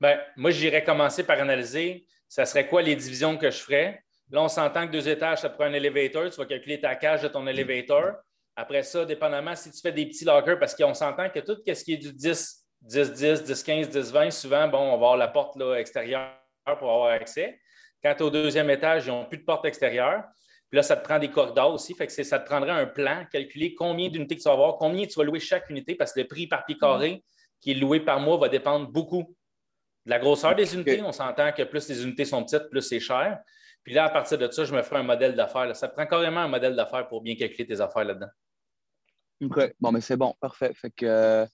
Bien, 0.00 0.20
moi, 0.36 0.50
j'irais 0.50 0.84
commencer 0.84 1.24
par 1.24 1.40
analyser 1.40 2.06
ça 2.32 2.46
serait 2.46 2.66
quoi 2.66 2.80
les 2.80 2.96
divisions 2.96 3.36
que 3.36 3.50
je 3.50 3.58
ferais? 3.58 4.02
Là, 4.30 4.42
on 4.42 4.48
s'entend 4.48 4.86
que 4.86 4.92
deux 4.92 5.06
étages, 5.06 5.42
ça 5.42 5.50
prend 5.50 5.64
un 5.64 5.74
élévateur. 5.74 6.30
Tu 6.30 6.36
vas 6.38 6.46
calculer 6.46 6.80
ta 6.80 6.94
cage 6.94 7.20
de 7.20 7.28
ton 7.28 7.46
élévateur. 7.46 8.22
Après 8.56 8.82
ça, 8.82 9.04
dépendamment 9.04 9.54
si 9.54 9.70
tu 9.70 9.78
fais 9.82 9.92
des 9.92 10.06
petits 10.06 10.24
lockers, 10.24 10.58
parce 10.58 10.74
qu'on 10.74 10.94
s'entend 10.94 11.28
que 11.28 11.40
tout 11.40 11.58
ce 11.66 11.84
qui 11.84 11.92
est 11.92 11.98
du 11.98 12.10
10, 12.10 12.66
10, 12.80 13.12
10, 13.12 13.42
10, 13.44 13.62
15, 13.62 13.88
10, 13.90 14.12
20, 14.12 14.30
souvent, 14.30 14.66
bon, 14.66 14.78
on 14.78 14.88
va 14.88 14.94
avoir 14.94 15.16
la 15.18 15.28
porte 15.28 15.56
là, 15.56 15.74
extérieure 15.74 16.32
pour 16.64 16.90
avoir 16.90 17.08
accès. 17.08 17.60
Quand 18.02 18.14
tu 18.14 18.18
es 18.18 18.22
au 18.22 18.30
deuxième 18.30 18.70
étage, 18.70 19.06
ils 19.06 19.10
n'ont 19.10 19.24
plus 19.24 19.38
de 19.38 19.44
porte 19.44 19.64
extérieure. 19.64 20.24
Puis 20.68 20.76
là, 20.76 20.82
ça 20.82 20.96
te 20.96 21.04
prend 21.04 21.18
des 21.18 21.30
corridors 21.30 21.72
aussi. 21.74 21.94
Fait 21.94 22.06
que 22.06 22.12
ça 22.12 22.38
te 22.38 22.46
prendrait 22.46 22.70
un 22.70 22.86
plan, 22.86 23.26
calculer 23.30 23.74
combien 23.74 24.08
d'unités 24.08 24.36
tu 24.36 24.44
vas 24.44 24.52
avoir, 24.52 24.76
combien 24.78 25.06
tu 25.06 25.18
vas 25.18 25.24
louer 25.24 25.38
chaque 25.38 25.68
unité, 25.68 25.94
parce 25.94 26.12
que 26.12 26.20
le 26.20 26.26
prix 26.26 26.46
par 26.46 26.64
pied 26.64 26.78
carré 26.78 27.22
qui 27.60 27.72
est 27.72 27.74
loué 27.74 28.00
par 28.00 28.20
mois 28.20 28.38
va 28.38 28.48
dépendre 28.48 28.88
beaucoup 28.88 29.36
de 30.04 30.10
la 30.10 30.18
grosseur 30.18 30.54
des 30.54 30.74
unités. 30.74 31.02
On 31.02 31.12
s'entend 31.12 31.52
que 31.52 31.62
plus 31.62 31.88
les 31.88 32.02
unités 32.02 32.24
sont 32.24 32.42
petites, 32.42 32.68
plus 32.70 32.82
c'est 32.82 33.00
cher. 33.00 33.38
Puis 33.84 33.94
là, 33.94 34.04
à 34.04 34.10
partir 34.10 34.38
de 34.38 34.50
ça, 34.50 34.64
je 34.64 34.74
me 34.74 34.82
ferai 34.82 35.00
un 35.00 35.04
modèle 35.04 35.34
d'affaires. 35.34 35.74
Ça 35.76 35.88
te 35.88 35.94
prend 35.94 36.06
carrément 36.06 36.40
un 36.40 36.48
modèle 36.48 36.74
d'affaires 36.74 37.06
pour 37.08 37.20
bien 37.20 37.36
calculer 37.36 37.66
tes 37.66 37.80
affaires 37.80 38.04
là-dedans. 38.04 38.30
OK. 39.42 39.74
Bon, 39.80 39.92
mais 39.92 40.00
c'est 40.00 40.16
bon. 40.16 40.34
Parfait. 40.40 40.72
Fait 40.74 40.90
que 40.90 41.06
euh, 41.06 41.46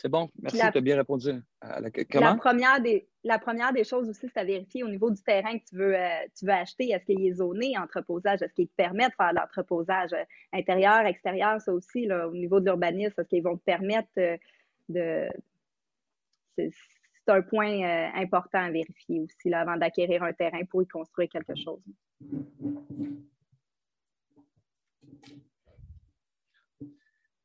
c'est 0.00 0.08
bon. 0.08 0.30
Merci, 0.40 0.58
tu 0.58 0.78
as 0.78 0.80
bien 0.80 0.96
répondu. 0.96 1.30
À 1.60 1.80
la... 1.80 1.90
Comment? 1.90 2.30
La 2.30 2.34
première, 2.36 2.80
des, 2.80 3.08
la 3.24 3.40
première 3.40 3.72
des 3.72 3.82
choses 3.82 4.08
aussi, 4.08 4.28
c'est 4.32 4.38
à 4.38 4.44
vérifier 4.44 4.84
au 4.84 4.88
niveau 4.88 5.10
du 5.10 5.20
terrain 5.20 5.58
que 5.58 5.64
tu 5.68 5.76
veux, 5.76 5.96
euh, 5.96 6.08
tu 6.38 6.46
veux 6.46 6.52
acheter. 6.52 6.90
Est-ce 6.90 7.04
qu'il 7.04 7.26
est 7.26 7.32
zoné 7.32 7.76
entreposage? 7.76 8.40
Est-ce 8.40 8.54
qu'il 8.54 8.68
te 8.68 8.74
permet 8.76 9.08
de 9.08 9.14
faire 9.14 9.32
l'entreposage 9.32 10.12
euh, 10.12 10.24
intérieur, 10.52 11.00
extérieur? 11.00 11.60
Ça 11.60 11.72
aussi, 11.72 12.06
là, 12.06 12.28
au 12.28 12.32
niveau 12.32 12.60
de 12.60 12.66
l'urbanisme, 12.66 13.20
est-ce 13.20 13.28
qu'ils 13.28 13.42
vont 13.42 13.56
te 13.56 13.64
permettre 13.64 14.08
de. 14.88 15.28
C'est 16.56 16.70
un 17.26 17.42
point 17.42 18.10
important 18.14 18.60
à 18.60 18.70
vérifier 18.70 19.20
aussi 19.20 19.48
là, 19.48 19.60
avant 19.60 19.76
d'acquérir 19.76 20.22
un 20.22 20.32
terrain 20.32 20.64
pour 20.64 20.82
y 20.82 20.86
construire 20.86 21.28
quelque 21.28 21.56
chose. 21.56 21.82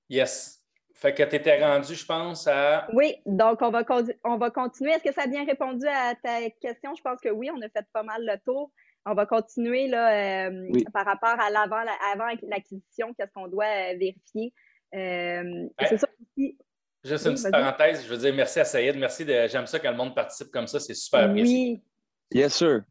Yes. 0.08 0.63
Fait 1.04 1.14
que 1.14 1.24
tu 1.24 1.36
étais 1.36 1.62
rendu, 1.62 1.96
je 1.96 2.06
pense, 2.06 2.48
à. 2.48 2.88
Oui, 2.94 3.18
donc 3.26 3.62
on 3.62 3.72
va, 3.72 3.84
on 4.24 4.38
va 4.38 4.50
continuer. 4.52 4.92
Est-ce 4.92 5.04
que 5.04 5.14
ça 5.14 5.24
a 5.24 5.28
bien 5.28 5.44
répondu 5.46 5.86
à 5.86 6.16
ta 6.16 6.50
question? 6.62 6.96
Je 6.96 7.02
pense 7.02 7.20
que 7.20 7.28
oui, 7.28 7.50
on 7.52 7.62
a 7.62 7.68
fait 7.68 7.86
pas 7.92 8.04
mal 8.04 8.26
le 8.26 8.38
tour. 8.46 8.72
on 9.06 9.14
va 9.14 9.26
continuer 9.26 9.88
là, 9.88 10.50
par 10.94 11.06
rapport 11.06 11.38
à 11.40 11.50
l'avant, 11.50 11.84
avant 12.14 12.28
l'acquisition, 12.44 13.14
qu'est-ce 13.14 13.34
qu'on 13.34 13.50
doit 13.50 13.94
vérifier. 14.00 14.54
C'est 14.94 15.98
ça 15.98 16.08
aussi. 16.22 16.58
Juste 17.04 17.26
une 17.26 17.34
petite 17.34 17.52
parenthèse, 17.52 18.06
je 18.06 18.10
veux 18.10 18.18
dire 18.18 18.34
merci 18.34 18.62
à 18.62 18.66
Saïd. 18.66 18.96
Merci 18.96 19.26
de. 19.26 19.48
J'aime 19.50 19.68
ça 19.68 19.78
quand 19.80 19.92
le 19.92 19.98
monde 19.98 20.16
participe 20.16 20.52
comme 20.52 20.68
ça, 20.68 20.80
c'est 20.80 20.94
super 20.94 21.26
apprécié. 21.26 21.74
Oui. 21.74 21.84
Yes, 22.40 22.54
sir. 22.54 22.84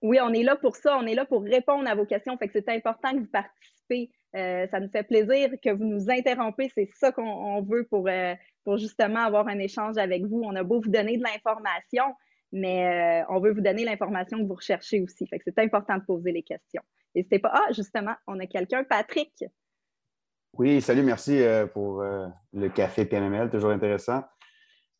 Oui, 0.00 0.18
on 0.22 0.32
est 0.32 0.42
là 0.42 0.56
pour 0.56 0.76
ça, 0.76 0.96
on 0.96 1.06
est 1.06 1.14
là 1.14 1.26
pour 1.26 1.42
répondre 1.42 1.86
à 1.90 1.94
vos 1.94 2.06
questions. 2.06 2.38
Fait 2.38 2.48
que 2.48 2.58
c'est 2.58 2.70
important 2.70 3.12
que 3.12 3.18
vous 3.18 3.30
participez. 3.30 4.10
Euh, 4.34 4.66
ça 4.70 4.80
nous 4.80 4.88
fait 4.88 5.02
plaisir 5.02 5.50
que 5.62 5.70
vous 5.70 5.84
nous 5.84 6.10
interrompez. 6.10 6.70
C'est 6.74 6.88
ça 6.94 7.12
qu'on 7.12 7.62
veut 7.62 7.84
pour, 7.84 8.08
euh, 8.08 8.34
pour 8.64 8.78
justement 8.78 9.20
avoir 9.20 9.46
un 9.48 9.58
échange 9.58 9.98
avec 9.98 10.24
vous. 10.24 10.42
On 10.44 10.56
a 10.56 10.62
beau 10.62 10.80
vous 10.80 10.90
donner 10.90 11.18
de 11.18 11.22
l'information, 11.22 12.04
mais 12.50 13.22
euh, 13.22 13.26
on 13.28 13.40
veut 13.40 13.52
vous 13.52 13.60
donner 13.60 13.84
l'information 13.84 14.38
que 14.38 14.44
vous 14.44 14.54
recherchez 14.54 15.00
aussi. 15.00 15.26
Fait 15.26 15.38
que 15.38 15.44
c'est 15.46 15.58
important 15.58 15.98
de 15.98 16.04
poser 16.04 16.32
les 16.32 16.42
questions. 16.42 16.82
N'hésitez 17.14 17.38
pas. 17.38 17.50
Ah, 17.52 17.72
justement, 17.72 18.14
on 18.26 18.38
a 18.40 18.46
quelqu'un, 18.46 18.84
Patrick. 18.84 19.44
Oui, 20.54 20.80
salut, 20.80 21.02
merci 21.02 21.42
pour 21.72 22.02
le 22.02 22.68
café 22.68 23.06
PNML, 23.06 23.48
toujours 23.48 23.70
intéressant. 23.70 24.22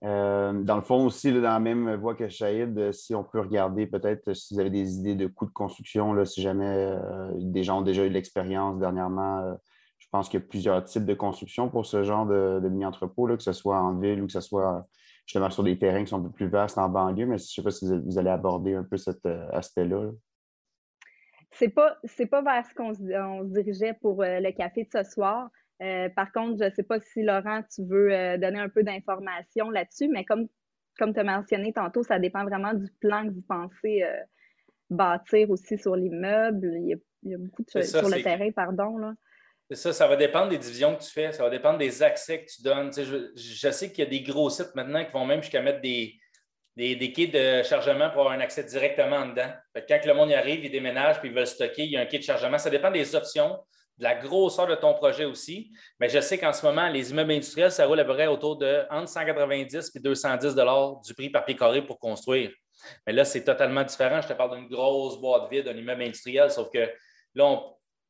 Euh, 0.04 0.52
dans 0.52 0.76
le 0.76 0.82
fond 0.82 1.06
aussi, 1.06 1.32
dans 1.32 1.40
la 1.40 1.60
même 1.60 1.94
voie 1.94 2.16
que 2.16 2.28
Shahid, 2.28 2.76
euh, 2.76 2.92
si 2.92 3.14
on 3.14 3.22
peut 3.22 3.38
regarder 3.38 3.86
peut-être 3.86 4.28
euh, 4.28 4.34
si 4.34 4.54
vous 4.54 4.60
avez 4.60 4.70
des 4.70 4.98
idées 4.98 5.14
de 5.14 5.28
coûts 5.28 5.46
de 5.46 5.52
construction, 5.52 6.12
là, 6.12 6.24
si 6.24 6.42
jamais 6.42 6.96
des 7.38 7.62
gens 7.62 7.78
ont 7.78 7.82
déjà 7.82 8.04
eu 8.04 8.08
de 8.08 8.14
l'expérience 8.14 8.78
dernièrement, 8.78 9.56
je 9.98 10.08
pense 10.10 10.28
qu'il 10.28 10.40
y 10.40 10.42
a 10.42 10.46
plusieurs 10.46 10.84
types 10.84 11.04
de 11.04 11.14
construction 11.14 11.68
pour 11.68 11.86
ce 11.86 12.02
genre 12.02 12.26
de, 12.26 12.68
mini-entrepôt, 12.68 13.28
que 13.28 13.42
ce 13.42 13.52
soit 13.52 13.78
en 13.78 13.94
ville 13.98 14.22
ou 14.22 14.26
que 14.26 14.32
ce 14.32 14.40
soit 14.40 14.86
justement 15.24 15.50
sur 15.50 15.62
des 15.62 15.78
terrains 15.78 16.02
qui 16.02 16.10
sont 16.10 16.18
un 16.18 16.24
peu 16.24 16.32
plus 16.32 16.48
vastes 16.48 16.78
en 16.78 16.88
banlieue, 16.88 17.26
mais 17.26 17.38
je 17.38 17.44
ne 17.44 17.46
sais 17.46 17.62
pas 17.62 17.70
si 17.70 17.86
vous 17.86 18.18
allez 18.18 18.30
aborder 18.30 18.74
un 18.74 18.82
peu 18.82 18.96
cet 18.96 19.24
aspect-là. 19.24 20.10
Ce 21.52 21.64
n'est 21.64 21.70
pas, 21.70 21.96
pas 22.30 22.42
vers 22.42 22.66
ce 22.66 22.74
qu'on 22.74 22.92
se 22.92 23.44
dirigeait 23.44 23.94
pour 24.00 24.22
le 24.22 24.50
café 24.50 24.82
de 24.82 24.90
ce 24.90 25.08
soir. 25.08 25.48
Euh, 25.82 26.08
par 26.10 26.32
contre, 26.32 26.58
je 26.60 26.64
ne 26.64 26.70
sais 26.70 26.82
pas 26.84 27.00
si 27.00 27.22
Laurent, 27.22 27.62
tu 27.74 27.84
veux 27.84 28.12
euh, 28.12 28.38
donner 28.38 28.60
un 28.60 28.68
peu 28.68 28.84
d'informations 28.84 29.68
là-dessus, 29.70 30.08
mais 30.08 30.24
comme, 30.24 30.46
comme 30.98 31.12
tu 31.12 31.20
as 31.20 31.24
mentionné 31.24 31.72
tantôt, 31.72 32.04
ça 32.04 32.18
dépend 32.18 32.44
vraiment 32.44 32.72
du 32.72 32.88
plan 33.00 33.26
que 33.26 33.34
vous 33.34 33.42
pensez 33.42 34.02
euh, 34.04 34.20
bâtir 34.90 35.50
aussi 35.50 35.76
sur 35.76 35.96
l'immeuble. 35.96 36.72
Il, 36.76 37.00
y 37.24 37.34
a 37.34 37.38
beaucoup 37.38 37.64
de 37.64 37.70
choses 37.70 37.90
sur 37.90 38.08
le 38.08 38.22
terrain, 38.22 38.50
pardon. 38.52 38.96
Là. 38.98 39.14
C'est 39.70 39.76
ça, 39.76 39.92
ça 39.92 40.06
va 40.06 40.16
dépendre 40.16 40.50
des 40.50 40.58
divisions 40.58 40.94
que 40.94 41.02
tu 41.02 41.10
fais, 41.10 41.32
ça 41.32 41.42
va 41.42 41.50
dépendre 41.50 41.78
des 41.78 42.02
accès 42.02 42.44
que 42.44 42.50
tu 42.50 42.62
donnes. 42.62 42.92
je, 42.92 43.70
sais 43.70 43.90
qu'il 43.90 44.04
y 44.04 44.06
a 44.06 44.10
des 44.10 44.22
gros 44.22 44.50
sites 44.50 44.74
maintenant 44.74 45.04
qui 45.04 45.10
vont 45.12 45.24
même 45.24 45.42
jusqu'à 45.42 45.62
mettre 45.62 45.80
des, 45.80 46.14
des, 46.76 47.12
kits 47.12 47.28
de 47.28 47.62
chargement 47.62 48.10
pour 48.10 48.20
avoir 48.20 48.34
un 48.34 48.40
accès 48.40 48.64
directement 48.64 49.16
en 49.16 49.28
dedans. 49.30 49.50
quand 49.88 50.04
le 50.04 50.14
monde 50.14 50.30
y 50.30 50.34
arrive, 50.34 50.64
il 50.64 50.70
déménage 50.70 51.20
puis 51.20 51.30
il 51.30 51.34
veut 51.34 51.44
stocker, 51.44 51.84
il 51.84 51.90
y 51.90 51.96
a 51.96 52.00
un 52.00 52.06
kit 52.06 52.18
de 52.18 52.24
chargement. 52.24 52.58
Ça 52.58 52.70
dépend 52.70 52.90
des 52.90 53.14
options 53.14 53.58
de 53.98 54.04
la 54.04 54.14
grosseur 54.14 54.66
de 54.66 54.74
ton 54.74 54.94
projet 54.94 55.24
aussi. 55.24 55.72
Mais 56.00 56.08
je 56.08 56.20
sais 56.20 56.38
qu'en 56.38 56.52
ce 56.52 56.64
moment, 56.64 56.88
les 56.88 57.10
immeubles 57.10 57.32
industriels, 57.32 57.72
ça 57.72 57.86
roule 57.86 58.00
à 58.00 58.04
peu 58.04 58.14
près 58.14 58.26
autour 58.26 58.56
de 58.56 58.84
entre 58.90 59.08
190 59.08 59.92
et 59.94 60.00
210 60.00 60.54
du 61.06 61.14
prix 61.14 61.30
par 61.30 61.44
pied 61.44 61.56
carré 61.56 61.82
pour 61.82 61.98
construire. 61.98 62.50
Mais 63.06 63.12
là, 63.12 63.24
c'est 63.24 63.44
totalement 63.44 63.84
différent. 63.84 64.20
Je 64.20 64.28
te 64.28 64.32
parle 64.32 64.56
d'une 64.56 64.68
grosse 64.68 65.20
boîte 65.20 65.50
vide, 65.50 65.66
d'un 65.66 65.76
immeuble 65.76 66.02
industriel, 66.02 66.50
sauf 66.50 66.70
que 66.70 66.90
là, 67.34 67.60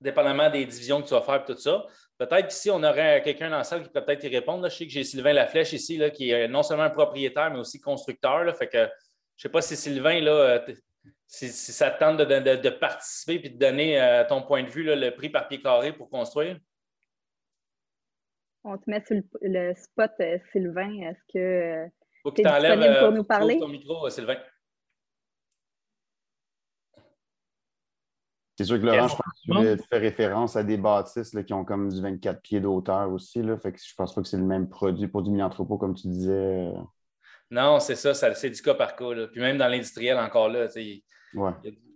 dépendamment 0.00 0.50
des 0.50 0.64
divisions 0.64 1.02
que 1.02 1.08
tu 1.08 1.14
vas 1.14 1.22
faire 1.22 1.42
et 1.42 1.44
tout 1.44 1.58
ça, 1.58 1.84
peut-être 2.18 2.48
qu'ici, 2.48 2.70
on 2.70 2.82
aurait 2.82 3.22
quelqu'un 3.22 3.50
dans 3.50 3.58
la 3.58 3.64
salle 3.64 3.82
qui 3.82 3.88
pourrait 3.88 4.04
peut-être 4.04 4.24
y 4.24 4.28
répondre. 4.28 4.68
Je 4.68 4.74
sais 4.74 4.86
que 4.86 4.92
j'ai 4.92 5.04
Sylvain 5.04 5.32
Laflèche 5.32 5.72
ici, 5.72 5.96
là, 5.96 6.10
qui 6.10 6.30
est 6.30 6.48
non 6.48 6.62
seulement 6.62 6.90
propriétaire, 6.90 7.50
mais 7.50 7.58
aussi 7.58 7.80
constructeur. 7.80 8.44
Là, 8.44 8.54
fait 8.54 8.68
que 8.68 8.78
je 8.78 8.82
ne 8.84 8.88
sais 9.36 9.48
pas 9.48 9.62
si 9.62 9.76
Sylvain, 9.76 10.20
là, 10.20 10.64
euh, 11.32 11.48
si, 11.48 11.72
ça 11.72 11.90
te 11.90 11.98
tente 11.98 12.18
de, 12.18 12.68
participer 12.70 13.40
et 13.44 13.48
de 13.48 13.58
donner 13.58 14.00
euh, 14.00 14.24
ton 14.28 14.42
point 14.42 14.62
de 14.62 14.68
vue, 14.68 14.84
le 14.84 15.10
prix 15.10 15.30
par 15.30 15.48
pied 15.48 15.60
carré 15.60 15.92
pour 15.92 16.10
construire? 16.10 16.58
On 18.64 18.76
te 18.76 18.88
met 18.88 19.02
sur 19.04 19.16
le, 19.40 19.74
spot, 19.74 20.12
euh, 20.20 20.38
Sylvain. 20.52 21.00
Est-ce 21.00 21.20
que 21.32 21.88
tu 22.34 22.42
es 22.42 22.44
disponible 22.44 22.98
pour 23.00 23.12
nous 23.12 23.24
parler? 23.24 23.58
ton 23.58 23.68
micro, 23.68 24.08
Sylvain. 24.10 24.36
C'est 28.58 28.66
sûr 28.66 28.78
que 28.78 28.84
Laurent, 28.84 29.08
je 29.08 29.16
pense 29.16 29.62
que 29.64 29.74
tu 29.76 29.82
fais 29.90 29.98
référence 29.98 30.56
à 30.56 30.62
des 30.62 30.76
bâtisses 30.76 31.34
qui 31.46 31.52
ont 31.54 31.64
comme 31.64 31.88
du 31.88 32.00
24 32.00 32.42
pieds 32.42 32.60
d'auteur 32.60 33.10
aussi. 33.10 33.42
Là, 33.42 33.56
fait 33.56 33.72
que 33.72 33.78
je 33.82 33.94
pense 33.94 34.14
pas 34.14 34.20
que 34.20 34.28
c'est 34.28 34.36
le 34.36 34.44
même 34.44 34.68
produit 34.68 35.08
pour 35.08 35.22
du 35.22 35.30
mini-entrepôt, 35.30 35.78
comme 35.78 35.94
tu 35.94 36.06
disais. 36.08 36.70
Non, 37.50 37.80
c'est 37.80 37.96
ça, 37.96 38.14
c'est 38.14 38.50
du 38.50 38.62
cas 38.62 38.74
par 38.74 38.94
cas. 38.94 39.26
Puis 39.32 39.40
même 39.40 39.56
dans 39.56 39.68
l'industriel, 39.68 40.18
encore 40.18 40.50
là, 40.50 40.66
il, 40.76 41.02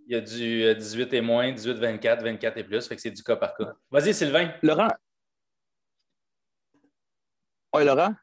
y 0.08 0.14
a, 0.14 0.20
du 0.20 0.74
18 0.74 1.12
et 1.14 1.20
moins, 1.20 1.52
18, 1.52 1.74
24, 1.74 2.22
24 2.22 2.56
et 2.56 2.64
plus. 2.64 2.86
Fait 2.86 2.96
que 2.96 3.02
c'est 3.02 3.10
du 3.10 3.22
cas 3.22 3.36
par 3.36 3.56
cas. 3.56 3.74
Vas-y, 3.90 4.14
Sylvain. 4.14 4.52
Laurent. 4.62 4.88
Oui, 7.74 7.84
Laurent? 7.84 8.14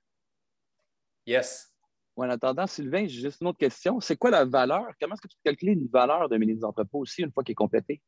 Yes. 1.25 1.73
en 2.15 2.29
attendant, 2.29 2.67
Sylvain, 2.67 3.07
j'ai 3.07 3.21
juste 3.21 3.41
une 3.41 3.47
autre 3.47 3.59
question. 3.59 3.99
C'est 3.99 4.17
quoi 4.17 4.31
la 4.31 4.45
valeur? 4.45 4.87
Comment 4.99 5.13
est-ce 5.13 5.21
que 5.21 5.27
tu 5.27 5.37
peux 5.37 5.49
calculer 5.49 5.73
une 5.73 5.87
valeur 5.87 6.27
d'un 6.29 6.37
mini 6.37 6.63
entrepôt 6.63 6.99
aussi 6.99 7.21
une 7.21 7.31
fois 7.31 7.43
qu'il 7.43 7.53
est 7.53 7.55
complété? 7.55 8.01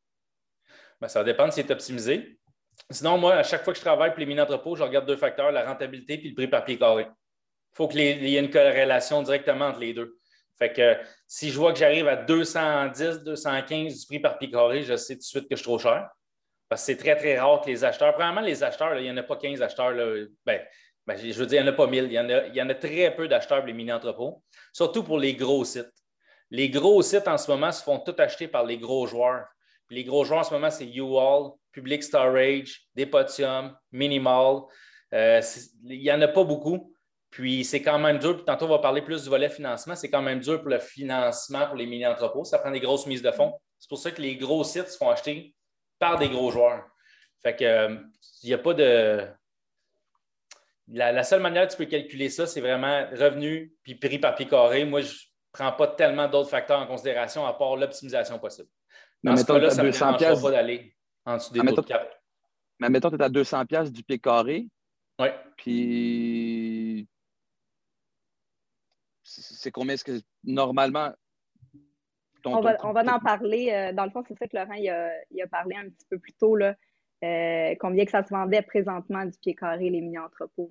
Ben, 1.00 1.08
ça 1.08 1.22
dépend 1.24 1.50
si 1.50 1.62
c'est 1.62 1.70
optimisé. 1.70 2.38
Sinon, 2.90 3.18
moi, 3.18 3.34
à 3.34 3.42
chaque 3.42 3.64
fois 3.64 3.72
que 3.72 3.78
je 3.78 3.84
travaille 3.84 4.10
pour 4.10 4.20
les 4.20 4.26
mini-entrepôts, 4.26 4.76
je 4.76 4.82
regarde 4.82 5.06
deux 5.06 5.16
facteurs, 5.16 5.50
la 5.50 5.66
rentabilité 5.66 6.14
et 6.14 6.28
le 6.28 6.34
prix 6.34 6.48
par 6.48 6.64
pied 6.64 6.78
carré 6.78 7.08
faut 7.76 7.88
qu'il 7.88 8.00
y 8.00 8.36
ait 8.36 8.40
une 8.40 8.50
corrélation 8.50 9.22
directement 9.22 9.66
entre 9.66 9.80
les 9.80 9.92
deux. 9.92 10.18
Fait 10.58 10.72
que 10.72 10.96
si 11.26 11.50
je 11.50 11.58
vois 11.58 11.72
que 11.72 11.78
j'arrive 11.78 12.08
à 12.08 12.16
210, 12.16 13.24
215 13.24 14.00
du 14.00 14.06
prix 14.06 14.20
par 14.20 14.38
pied 14.38 14.50
carré, 14.50 14.82
je 14.82 14.96
sais 14.96 15.14
tout 15.14 15.20
de 15.20 15.24
suite 15.24 15.48
que 15.48 15.56
je 15.56 15.56
suis 15.56 15.64
trop 15.64 15.78
cher. 15.78 16.08
Parce 16.68 16.82
que 16.82 16.86
c'est 16.86 16.96
très, 16.96 17.14
très 17.16 17.38
rare 17.38 17.60
que 17.60 17.68
les 17.68 17.84
acheteurs, 17.84 18.14
premièrement, 18.14 18.40
les 18.40 18.62
acheteurs, 18.62 18.98
il 18.98 19.04
n'y 19.04 19.10
en 19.10 19.16
a 19.16 19.22
pas 19.22 19.36
15 19.36 19.62
acheteurs. 19.62 19.94
Ben, 20.44 20.60
ben, 21.06 21.16
je 21.16 21.38
veux 21.38 21.46
dire, 21.46 21.60
il 21.60 21.64
n'y 21.64 21.70
en 21.70 21.72
a 21.72 21.76
pas 21.76 21.86
1000. 21.86 22.04
Il 22.04 22.12
y 22.56 22.62
en 22.62 22.68
a, 22.68 22.74
très 22.74 23.14
peu 23.14 23.28
d'acheteurs 23.28 23.58
pour 23.58 23.66
les 23.66 23.72
mini-entrepôts, 23.72 24.42
surtout 24.72 25.04
pour 25.04 25.18
les 25.18 25.34
gros 25.34 25.64
sites. 25.64 25.92
Les 26.50 26.70
gros 26.70 27.02
sites 27.02 27.28
en 27.28 27.38
ce 27.38 27.50
moment 27.50 27.70
se 27.70 27.82
font 27.82 27.98
tout 27.98 28.14
acheter 28.18 28.48
par 28.48 28.64
les 28.64 28.78
gros 28.78 29.06
joueurs. 29.06 29.46
les 29.90 30.04
gros 30.04 30.24
joueurs 30.24 30.40
en 30.40 30.44
ce 30.44 30.54
moment, 30.54 30.70
c'est 30.70 30.86
U-Haul, 30.86 31.52
Public 31.70 32.02
Storage, 32.02 32.88
Depotium, 32.94 33.76
Minimal. 33.92 34.62
Euh, 35.14 35.40
il 35.84 36.00
n'y 36.00 36.10
en 36.10 36.20
a 36.20 36.28
pas 36.28 36.42
beaucoup. 36.42 36.95
Puis 37.30 37.64
c'est 37.64 37.82
quand 37.82 37.98
même 37.98 38.18
dur, 38.18 38.36
puis 38.36 38.44
tantôt 38.44 38.66
on 38.66 38.70
va 38.70 38.78
parler 38.78 39.02
plus 39.02 39.24
du 39.24 39.28
volet 39.28 39.48
financement, 39.48 39.94
c'est 39.94 40.10
quand 40.10 40.22
même 40.22 40.40
dur 40.40 40.60
pour 40.60 40.70
le 40.70 40.78
financement 40.78 41.66
pour 41.66 41.76
les 41.76 41.86
mini-entrepôts. 41.86 42.44
Ça 42.44 42.58
prend 42.58 42.70
des 42.70 42.80
grosses 42.80 43.06
mises 43.06 43.22
de 43.22 43.30
fonds. 43.30 43.52
C'est 43.78 43.88
pour 43.88 43.98
ça 43.98 44.10
que 44.10 44.22
les 44.22 44.36
gros 44.36 44.64
sites 44.64 44.88
se 44.88 44.96
font 44.96 45.10
acheter 45.10 45.54
par 45.98 46.18
des 46.18 46.28
gros 46.28 46.50
joueurs. 46.50 46.84
Fait 47.42 47.56
que 47.56 47.64
euh, 47.64 47.96
il 48.42 48.48
n'y 48.48 48.54
a 48.54 48.58
pas 48.58 48.74
de. 48.74 49.26
La, 50.88 51.24
seule 51.24 51.42
manière 51.42 51.66
que 51.66 51.72
tu 51.72 51.78
peux 51.78 51.86
calculer 51.86 52.30
ça, 52.30 52.46
c'est 52.46 52.60
vraiment 52.60 53.06
revenu 53.10 53.74
puis 53.82 53.96
prix 53.96 54.18
par 54.18 54.34
pied 54.36 54.46
carré. 54.46 54.84
Moi, 54.84 55.00
je 55.00 55.12
ne 55.12 55.18
prends 55.52 55.72
pas 55.72 55.88
tellement 55.88 56.28
d'autres 56.28 56.48
facteurs 56.48 56.80
en 56.80 56.86
considération 56.86 57.44
à 57.44 57.52
part 57.54 57.76
l'optimisation 57.76 58.38
possible. 58.38 58.68
Dans 59.22 59.36
ce 59.36 59.44
cas-là, 59.44 59.70
ça 59.70 59.82
ne 59.82 59.88
me 59.88 60.42
pas 60.42 60.50
d'aller 60.50 60.94
en 61.24 61.36
dessous 61.36 61.52
des 61.52 61.60
taux 61.60 61.82
de 61.82 61.86
cap. 61.86 62.08
Mais 62.78 62.88
mettons, 62.88 63.10
tu 63.10 63.16
es 63.16 63.22
à 63.22 63.28
200 63.28 63.64
du 63.90 64.02
pied 64.04 64.18
carré. 64.18 64.68
Oui. 65.18 65.28
Puis 65.56 67.08
c'est 69.26 69.70
combien 69.70 69.94
est-ce 69.94 70.04
que 70.04 70.20
normalement. 70.44 71.12
on, 72.44 72.60
va, 72.60 72.76
en 72.80 73.20
parler. 73.20 73.70
Euh, 73.72 73.92
dans 73.92 74.04
le 74.04 74.10
fond, 74.10 74.22
c'est 74.26 74.38
ça 74.38 74.46
que 74.46 74.56
Laurent 74.56 74.74
il 74.74 74.88
a, 74.88 75.46
parlé 75.48 75.76
un 75.76 75.88
petit 75.88 76.06
peu 76.08 76.18
plus 76.18 76.32
tôt. 76.34 76.54
Là, 76.54 76.76
euh, 77.24 77.74
combien 77.80 78.04
que 78.04 78.10
ça 78.10 78.22
se 78.22 78.30
vendait 78.30 78.62
présentement 78.62 79.24
du 79.24 79.36
pied 79.38 79.54
carré, 79.54 79.90
les 79.90 80.00
mini-entrepôts. 80.00 80.70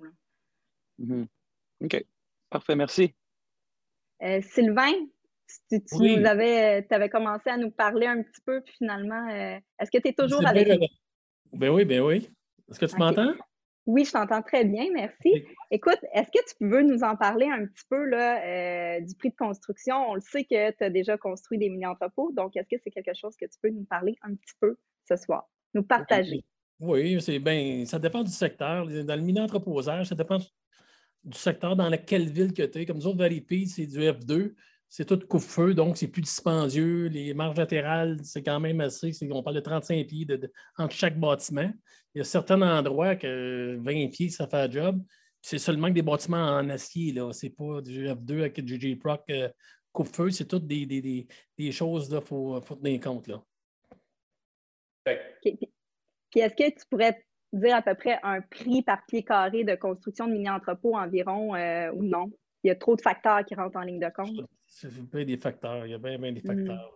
Mm-hmm. 0.98 1.26
OK. 1.84 2.04
Parfait, 2.48 2.76
merci. 2.76 3.14
Euh, 4.22 4.40
Sylvain, 4.40 4.92
tu, 5.70 6.26
avais, 6.26 6.86
avais, 6.90 7.10
commencé 7.10 7.50
à 7.50 7.58
nous 7.58 7.70
parler 7.70 8.06
un 8.06 8.22
petit 8.22 8.40
peu, 8.40 8.62
puis 8.62 8.74
finalement, 8.78 9.28
est-ce 9.78 9.90
que 9.90 9.98
tu 9.98 10.08
es 10.08 10.12
toujours 10.14 10.46
avec 10.46 10.66
nous? 10.68 10.86
Ben 11.52 11.70
oui, 11.70 11.84
ben 11.84 12.00
oui. 12.00 12.30
Est-ce 12.70 12.80
que 12.80 12.86
tu 12.86 12.96
m'entends? 12.96 13.34
Oui, 13.86 14.04
je 14.04 14.10
t'entends 14.10 14.42
très 14.42 14.64
bien, 14.64 14.86
merci. 14.92 15.44
Écoute, 15.70 15.98
est-ce 16.12 16.28
que 16.30 16.44
tu 16.58 16.68
veux 16.68 16.82
nous 16.82 17.04
en 17.04 17.16
parler 17.16 17.46
un 17.46 17.66
petit 17.66 17.84
peu 17.88 18.04
là, 18.04 18.42
euh, 18.44 19.00
du 19.00 19.14
prix 19.14 19.30
de 19.30 19.36
construction? 19.36 19.94
On 20.10 20.14
le 20.14 20.20
sait 20.20 20.44
que 20.44 20.70
tu 20.72 20.84
as 20.84 20.90
déjà 20.90 21.16
construit 21.16 21.56
des 21.56 21.68
mini-entrepôts, 21.68 22.32
donc 22.32 22.56
est-ce 22.56 22.68
que 22.68 22.80
c'est 22.82 22.90
quelque 22.90 23.14
chose 23.14 23.36
que 23.40 23.46
tu 23.46 23.58
peux 23.62 23.70
nous 23.70 23.84
parler 23.84 24.16
un 24.22 24.34
petit 24.34 24.54
peu 24.60 24.76
ce 25.08 25.16
soir, 25.16 25.48
nous 25.72 25.84
partager? 25.84 26.44
Oui, 26.80 27.20
c'est 27.22 27.38
bien, 27.38 27.84
ça 27.86 28.00
dépend 28.00 28.24
du 28.24 28.32
secteur. 28.32 28.86
Dans 28.86 29.16
le 29.16 29.22
mini-entreposage, 29.22 30.08
ça 30.08 30.14
dépend 30.16 30.38
du 30.38 31.38
secteur 31.38 31.76
dans 31.76 31.88
lequel 31.88 32.28
ville 32.28 32.52
que 32.52 32.64
tu 32.64 32.80
es. 32.80 32.86
Comme 32.86 32.96
nous 32.96 33.06
autres, 33.06 33.18
Varipede, 33.18 33.68
c'est 33.68 33.86
du 33.86 34.00
F2 34.00 34.52
c'est 34.88 35.04
tout 35.04 35.18
coupe-feu, 35.26 35.74
donc 35.74 35.96
c'est 35.96 36.08
plus 36.08 36.22
dispendieux. 36.22 37.08
Les 37.08 37.34
marges 37.34 37.58
latérales, 37.58 38.18
c'est 38.22 38.42
quand 38.42 38.60
même 38.60 38.80
assez. 38.80 39.10
On 39.30 39.42
parle 39.42 39.56
de 39.56 39.60
35 39.60 40.06
pieds 40.06 40.26
entre 40.78 40.94
chaque 40.94 41.18
bâtiment. 41.18 41.70
Il 42.16 42.20
y 42.20 42.22
a 42.22 42.24
certains 42.24 42.62
endroits 42.62 43.14
que 43.14 43.76
20 43.78 44.08
pieds, 44.08 44.30
ça 44.30 44.46
fait 44.46 44.56
un 44.56 44.70
job. 44.70 45.02
C'est 45.42 45.58
seulement 45.58 45.88
que 45.88 45.92
des 45.92 46.02
bâtiments 46.02 46.38
en 46.38 46.70
acier. 46.70 47.12
Ce 47.14 47.44
n'est 47.44 47.52
pas 47.52 47.82
du 47.82 48.06
F2 48.06 48.40
avec 48.40 48.58
du 48.58 48.80
J-Proc 48.80 49.22
euh, 49.28 49.50
coupe-feu, 49.92 50.30
c'est 50.30 50.46
toutes 50.46 50.66
des, 50.66 50.86
des, 50.86 51.26
des, 51.58 51.72
choses 51.72 52.08
qu'il 52.08 52.22
faut, 52.22 52.58
faut, 52.62 52.76
tenir 52.76 53.02
compte. 53.02 53.26
Là. 53.26 53.42
Puis, 55.42 56.40
est-ce 56.40 56.54
que 56.54 56.70
tu 56.70 56.86
pourrais 56.90 57.22
dire 57.52 57.76
à 57.76 57.82
peu 57.82 57.94
près 57.94 58.18
un 58.22 58.40
prix 58.40 58.80
par 58.80 59.04
pied 59.06 59.22
carré 59.22 59.64
de 59.64 59.74
construction 59.74 60.26
de 60.26 60.32
mini-entrepôt 60.32 60.96
environ 60.96 61.54
euh, 61.54 61.92
ou 61.92 62.02
non? 62.02 62.30
Il 62.64 62.68
y 62.68 62.70
a 62.70 62.76
trop 62.76 62.96
de 62.96 63.02
facteurs 63.02 63.44
qui 63.44 63.54
rentrent 63.54 63.76
en 63.76 63.82
ligne 63.82 64.00
de 64.00 64.08
compte. 64.08 64.48
C'est 64.66 64.90
bien 64.90 65.26
des 65.26 65.36
facteurs. 65.36 65.84
Il 65.84 65.90
y 65.90 65.94
a 65.94 65.98
bien, 65.98 66.18
bien 66.18 66.32
des 66.32 66.40
mm. 66.40 66.46
facteurs. 66.46 66.92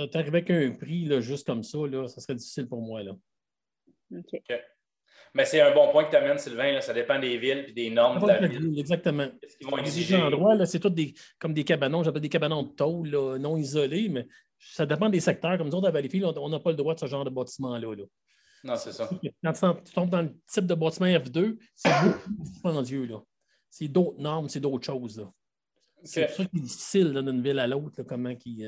Arrives 0.00 0.28
avec 0.28 0.50
un 0.50 0.72
prix 0.72 1.04
là, 1.04 1.20
juste 1.20 1.46
comme 1.46 1.62
ça, 1.62 1.78
là, 1.86 2.08
ça 2.08 2.20
serait 2.20 2.34
difficile 2.34 2.68
pour 2.68 2.82
moi. 2.82 3.02
Là. 3.02 3.12
OK. 4.16 4.40
Mais 5.34 5.44
c'est 5.44 5.60
un 5.60 5.74
bon 5.74 5.90
point 5.90 6.04
que 6.04 6.10
tu 6.10 6.16
amènes, 6.16 6.38
Sylvain. 6.38 6.80
Ça 6.80 6.94
dépend 6.94 7.18
des 7.18 7.36
villes 7.36 7.66
et 7.68 7.72
des 7.72 7.90
normes 7.90 8.22
de 8.22 8.26
la 8.26 8.46
ville. 8.46 8.78
Exactement. 8.78 9.26
Des 9.52 10.14
endroits, 10.14 10.64
c'est 10.64 10.80
tout 10.80 10.88
des, 10.88 11.12
comme 11.38 11.52
des 11.52 11.64
cabanons, 11.64 12.02
j'appelle 12.02 12.22
des 12.22 12.30
cabanons 12.30 12.62
de 12.62 12.70
tôle, 12.70 13.10
non 13.38 13.58
isolés, 13.58 14.08
mais 14.08 14.26
ça 14.58 14.86
dépend 14.86 15.10
des 15.10 15.20
secteurs. 15.20 15.58
Comme 15.58 15.68
nous 15.68 15.74
autres, 15.74 15.88
à 15.88 15.90
Valleyfield, 15.90 16.38
on 16.38 16.48
n'a 16.48 16.58
pas 16.58 16.70
le 16.70 16.76
droit 16.76 16.94
de 16.94 17.00
ce 17.00 17.06
genre 17.06 17.24
de 17.24 17.28
bâtiment-là. 17.28 17.94
Là. 17.94 18.04
Non, 18.64 18.76
c'est 18.76 18.92
ça. 18.92 19.10
Quand 19.44 19.52
tu 19.84 19.92
tombes 19.92 20.08
dans 20.08 20.22
le 20.22 20.34
type 20.46 20.66
de 20.66 20.74
bâtiment 20.74 21.06
F2, 21.06 21.58
c'est 21.74 21.90
beaucoup 22.02 22.18
plus 22.20 22.34
dispendieux. 22.38 23.08
C'est 23.68 23.88
d'autres 23.88 24.18
normes, 24.18 24.48
c'est 24.48 24.60
d'autres 24.60 24.86
choses. 24.86 25.22
C'est 26.02 26.28
ça 26.28 26.44
qui 26.46 26.56
est 26.56 26.60
difficile 26.60 27.12
d'une 27.12 27.42
ville 27.42 27.58
à 27.58 27.66
l'autre, 27.66 28.02
comment 28.04 28.34
qui. 28.34 28.64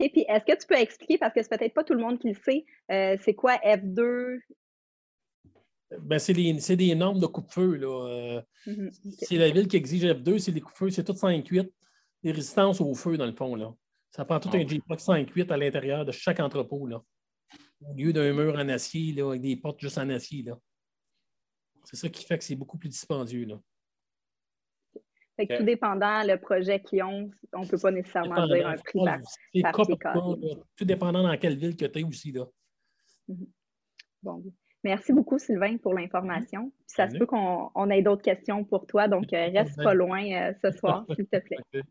Et 0.00 0.10
puis, 0.10 0.24
est-ce 0.28 0.44
que 0.44 0.58
tu 0.60 0.66
peux 0.66 0.74
expliquer, 0.74 1.18
parce 1.18 1.32
que 1.32 1.42
c'est 1.42 1.56
peut-être 1.56 1.74
pas 1.74 1.84
tout 1.84 1.94
le 1.94 2.00
monde 2.00 2.18
qui 2.18 2.28
le 2.28 2.34
sait, 2.34 2.64
euh, 2.90 3.16
c'est 3.22 3.34
quoi 3.34 3.54
F2, 3.64 4.40
ben, 6.00 6.18
c'est 6.18 6.76
des 6.76 6.94
normes 6.94 7.20
de 7.20 7.26
coupe-feu. 7.26 7.78
Euh, 7.82 8.40
mhm, 8.66 8.90
c'est 9.18 9.36
la 9.36 9.50
ville 9.50 9.68
qui 9.68 9.76
exige 9.76 10.04
F2, 10.04 10.38
c'est 10.38 10.52
des 10.52 10.60
coupe-feux, 10.60 10.90
c'est 10.90 11.04
tout 11.04 11.12
5-8, 11.12 11.70
des 12.22 12.32
résistances 12.32 12.80
au 12.80 12.94
feu, 12.94 13.16
dans 13.16 13.26
le 13.26 13.34
fond. 13.34 13.54
Là. 13.54 13.72
Ça 14.10 14.24
prend 14.24 14.40
tout 14.40 14.50
un 14.52 14.66
J-Pock 14.66 15.00
5-8 15.00 15.50
à 15.50 15.56
l'intérieur 15.56 16.04
de 16.04 16.12
chaque 16.12 16.40
entrepôt. 16.40 16.86
Là. 16.86 17.02
Au 17.82 17.94
lieu 17.94 18.12
d'un 18.12 18.32
mur 18.32 18.54
en 18.54 18.68
acier, 18.68 19.12
là, 19.12 19.28
avec 19.28 19.42
des 19.42 19.56
portes 19.56 19.80
juste 19.80 19.98
en 19.98 20.08
acier. 20.10 20.44
C'est 21.84 21.96
ça 21.96 22.08
qui 22.08 22.24
fait 22.24 22.38
que 22.38 22.44
c'est 22.44 22.56
beaucoup 22.56 22.78
plus 22.78 22.88
dispendieux. 22.88 23.44
Là. 23.44 23.60
Fait 25.36 25.46
que 25.46 25.58
tout 25.58 25.64
dépendant 25.64 26.22
le 26.22 26.36
projet 26.36 26.80
qu'ils 26.80 27.02
ont, 27.02 27.30
on 27.52 27.62
ne 27.62 27.66
peut 27.66 27.78
pas 27.78 27.90
nécessairement 27.90 28.46
dire 28.46 28.68
un 28.68 28.76
prix 28.76 29.00
par, 29.62 29.72
Tout 30.76 30.84
dépendant 30.84 31.22
dans 31.22 31.36
quelle 31.36 31.56
ville 31.56 31.76
que 31.76 31.86
tu 31.86 31.98
es 31.98 32.04
aussi. 32.04 32.32
Là. 32.32 32.44
Mhm. 33.28 33.46
Bon. 34.22 34.42
Merci 34.84 35.14
beaucoup, 35.14 35.38
Sylvain, 35.38 35.78
pour 35.78 35.94
l'information. 35.94 36.70
Ça 36.86 37.08
se 37.08 37.16
peut 37.16 37.26
qu'on 37.26 37.90
ait 37.90 38.02
d'autres 38.02 38.22
questions 38.22 38.64
pour 38.64 38.86
toi, 38.86 39.08
donc 39.08 39.32
euh, 39.32 39.48
reste 39.54 39.82
pas 39.82 39.94
loin 39.94 40.22
euh, 40.30 40.52
ce 40.62 40.70
soir, 40.72 41.06
s'il 41.16 41.26
te 41.26 41.38
plaît. 41.38 41.82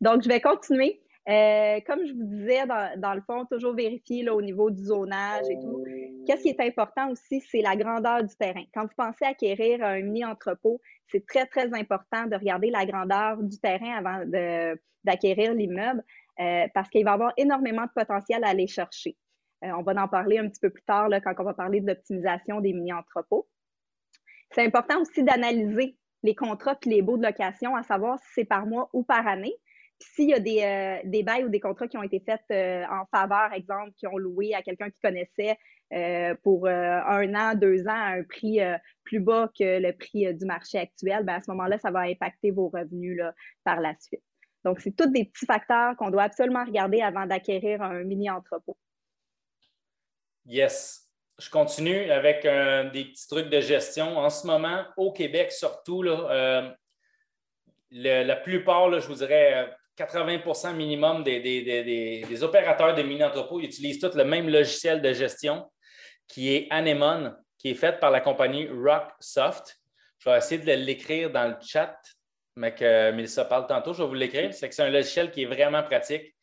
Donc, 0.00 0.22
je 0.22 0.28
vais 0.28 0.40
continuer. 0.40 1.00
Euh, 1.26 1.80
comme 1.86 2.04
je 2.06 2.12
vous 2.12 2.24
disais, 2.24 2.66
dans, 2.66 3.14
le 3.14 3.22
fond, 3.22 3.46
toujours 3.46 3.74
vérifier 3.74 4.28
au 4.28 4.42
niveau 4.42 4.70
du 4.70 4.84
zonage 4.84 5.46
et 5.48 5.58
tout. 5.58 5.82
Qu'est-ce 6.26 6.42
qui 6.42 6.50
est 6.50 6.60
important 6.60 7.10
aussi, 7.10 7.40
c'est 7.40 7.62
la 7.62 7.76
grandeur 7.76 8.22
du 8.22 8.36
terrain. 8.36 8.64
Quand 8.74 8.82
vous 8.82 8.94
pensez 8.94 9.24
acquérir 9.24 9.82
un 9.82 10.02
mini-entrepôt, 10.02 10.82
c'est 11.08 11.26
très, 11.26 11.46
très 11.46 11.72
important 11.74 12.26
de 12.26 12.36
regarder 12.36 12.70
la 12.70 12.86
grandeur 12.86 13.42
du 13.42 13.58
terrain 13.58 13.96
avant 13.96 14.24
d'acquérir 15.04 15.54
l'immeuble 15.54 16.02
parce 16.74 16.88
qu'il 16.88 17.04
va 17.04 17.12
y 17.12 17.14
avoir 17.14 17.32
énormément 17.36 17.84
de 17.84 17.90
potentiel 17.94 18.42
à 18.44 18.48
aller 18.48 18.66
chercher. 18.66 19.16
Euh, 19.64 19.70
on 19.78 19.82
va 19.82 19.92
en 20.02 20.08
parler 20.08 20.38
un 20.38 20.48
petit 20.48 20.60
peu 20.60 20.70
plus 20.70 20.82
tard 20.82 21.08
quand 21.22 21.34
on 21.38 21.44
va 21.44 21.54
parler 21.54 21.80
de 21.80 21.86
l'optimisation 21.86 22.60
des 22.60 22.72
mini-entrepôts. 22.72 23.48
C'est 24.50 24.64
important 24.64 25.00
aussi 25.00 25.22
d'analyser 25.22 25.96
les 26.22 26.34
contrats 26.34 26.76
et 26.86 26.88
les 26.88 27.02
baux 27.02 27.16
de 27.16 27.22
location, 27.22 27.74
à 27.74 27.82
savoir 27.82 28.18
si 28.18 28.26
c'est 28.34 28.44
par 28.44 28.66
mois 28.66 28.88
ou 28.92 29.02
par 29.02 29.26
année. 29.26 29.54
S'il 30.00 30.30
y 30.30 30.34
a 30.34 30.40
des, 30.40 30.62
euh, 30.62 31.08
des, 31.08 31.22
bails 31.22 31.44
ou 31.44 31.48
des 31.48 31.60
contrats 31.60 31.88
qui 31.88 31.96
ont 31.96 32.02
été 32.02 32.20
faits 32.20 32.42
euh, 32.50 32.84
en 32.90 33.06
faveur, 33.06 33.52
exemple, 33.52 33.92
qui 33.96 34.06
ont 34.06 34.18
loué 34.18 34.54
à 34.54 34.62
quelqu'un 34.62 34.90
qui 34.90 35.00
connaissait 35.00 35.58
pour 36.42 36.66
un 36.66 37.34
an, 37.36 37.54
deux 37.54 37.82
ans 37.86 37.94
à 37.94 38.16
un 38.16 38.24
prix 38.24 38.58
plus 39.04 39.20
bas 39.20 39.48
que 39.56 39.78
le 39.78 39.92
prix 39.92 40.34
du 40.34 40.44
marché 40.44 40.76
actuel, 40.76 41.22
ben, 41.22 41.34
à 41.34 41.40
ce 41.40 41.48
moment-là, 41.52 41.78
ça 41.78 41.92
va 41.92 42.00
impacter 42.00 42.50
vos 42.50 42.68
revenus 42.68 43.20
par 43.62 43.80
la 43.80 43.94
suite. 44.00 44.22
Donc, 44.64 44.80
c'est 44.80 44.90
tous 44.90 45.06
des 45.06 45.26
petits 45.26 45.46
facteurs 45.46 45.94
qu'on 45.96 46.10
doit 46.10 46.24
absolument 46.24 46.64
regarder 46.64 47.00
avant 47.00 47.26
d'acquérir 47.26 47.80
un 47.80 48.02
mini-entrepôt. 48.02 48.76
Yes. 50.46 51.08
Je 51.38 51.48
continue 51.48 52.10
avec 52.10 52.42
des 52.42 53.04
petits 53.04 53.28
trucs 53.28 53.50
de 53.50 53.60
gestion. 53.60 54.18
En 54.18 54.30
ce 54.30 54.48
moment, 54.48 54.84
au 54.96 55.12
Québec 55.12 55.52
surtout, 55.52 56.02
là, 56.02 56.28
euh, 56.30 56.70
la 57.94 58.36
plupart, 58.36 59.00
je 59.00 59.06
vous 59.06 59.14
dirais 59.14 59.72
80% 59.98 60.74
minimum 60.74 61.22
des, 61.22 62.42
opérateurs 62.42 62.94
de 62.94 63.02
mini-entrepôts 63.02 63.60
utilisent 63.60 64.00
tous 64.00 64.14
le 64.14 64.24
même 64.24 64.48
logiciel 64.48 65.00
de 65.00 65.12
gestion 65.12 65.70
qui 66.26 66.54
est 66.54 66.66
Anemone, 66.70 67.36
qui 67.58 67.70
est 67.70 67.74
fait 67.74 68.00
par 68.00 68.10
la 68.10 68.20
compagnie 68.20 68.68
Rocksoft. 68.68 69.78
Je 70.18 70.30
vais 70.30 70.38
essayer 70.38 70.60
de 70.60 70.72
l'écrire 70.72 71.30
dans 71.30 71.48
le 71.48 71.56
chat, 71.60 71.96
mais 72.56 72.74
que 72.74 73.10
Mélissa 73.12 73.44
parle 73.44 73.66
tantôt. 73.66 73.92
Je 73.92 74.02
vais 74.02 74.08
vous 74.08 74.14
l'écrire. 74.14 74.52
C'est 74.54 74.68
que 74.68 74.74
c'est 74.74 74.82
un 74.82 74.90
logiciel 74.90 75.30
qui 75.30 75.42
est 75.42 75.46
vraiment 75.46 75.82
pratique 75.82 76.34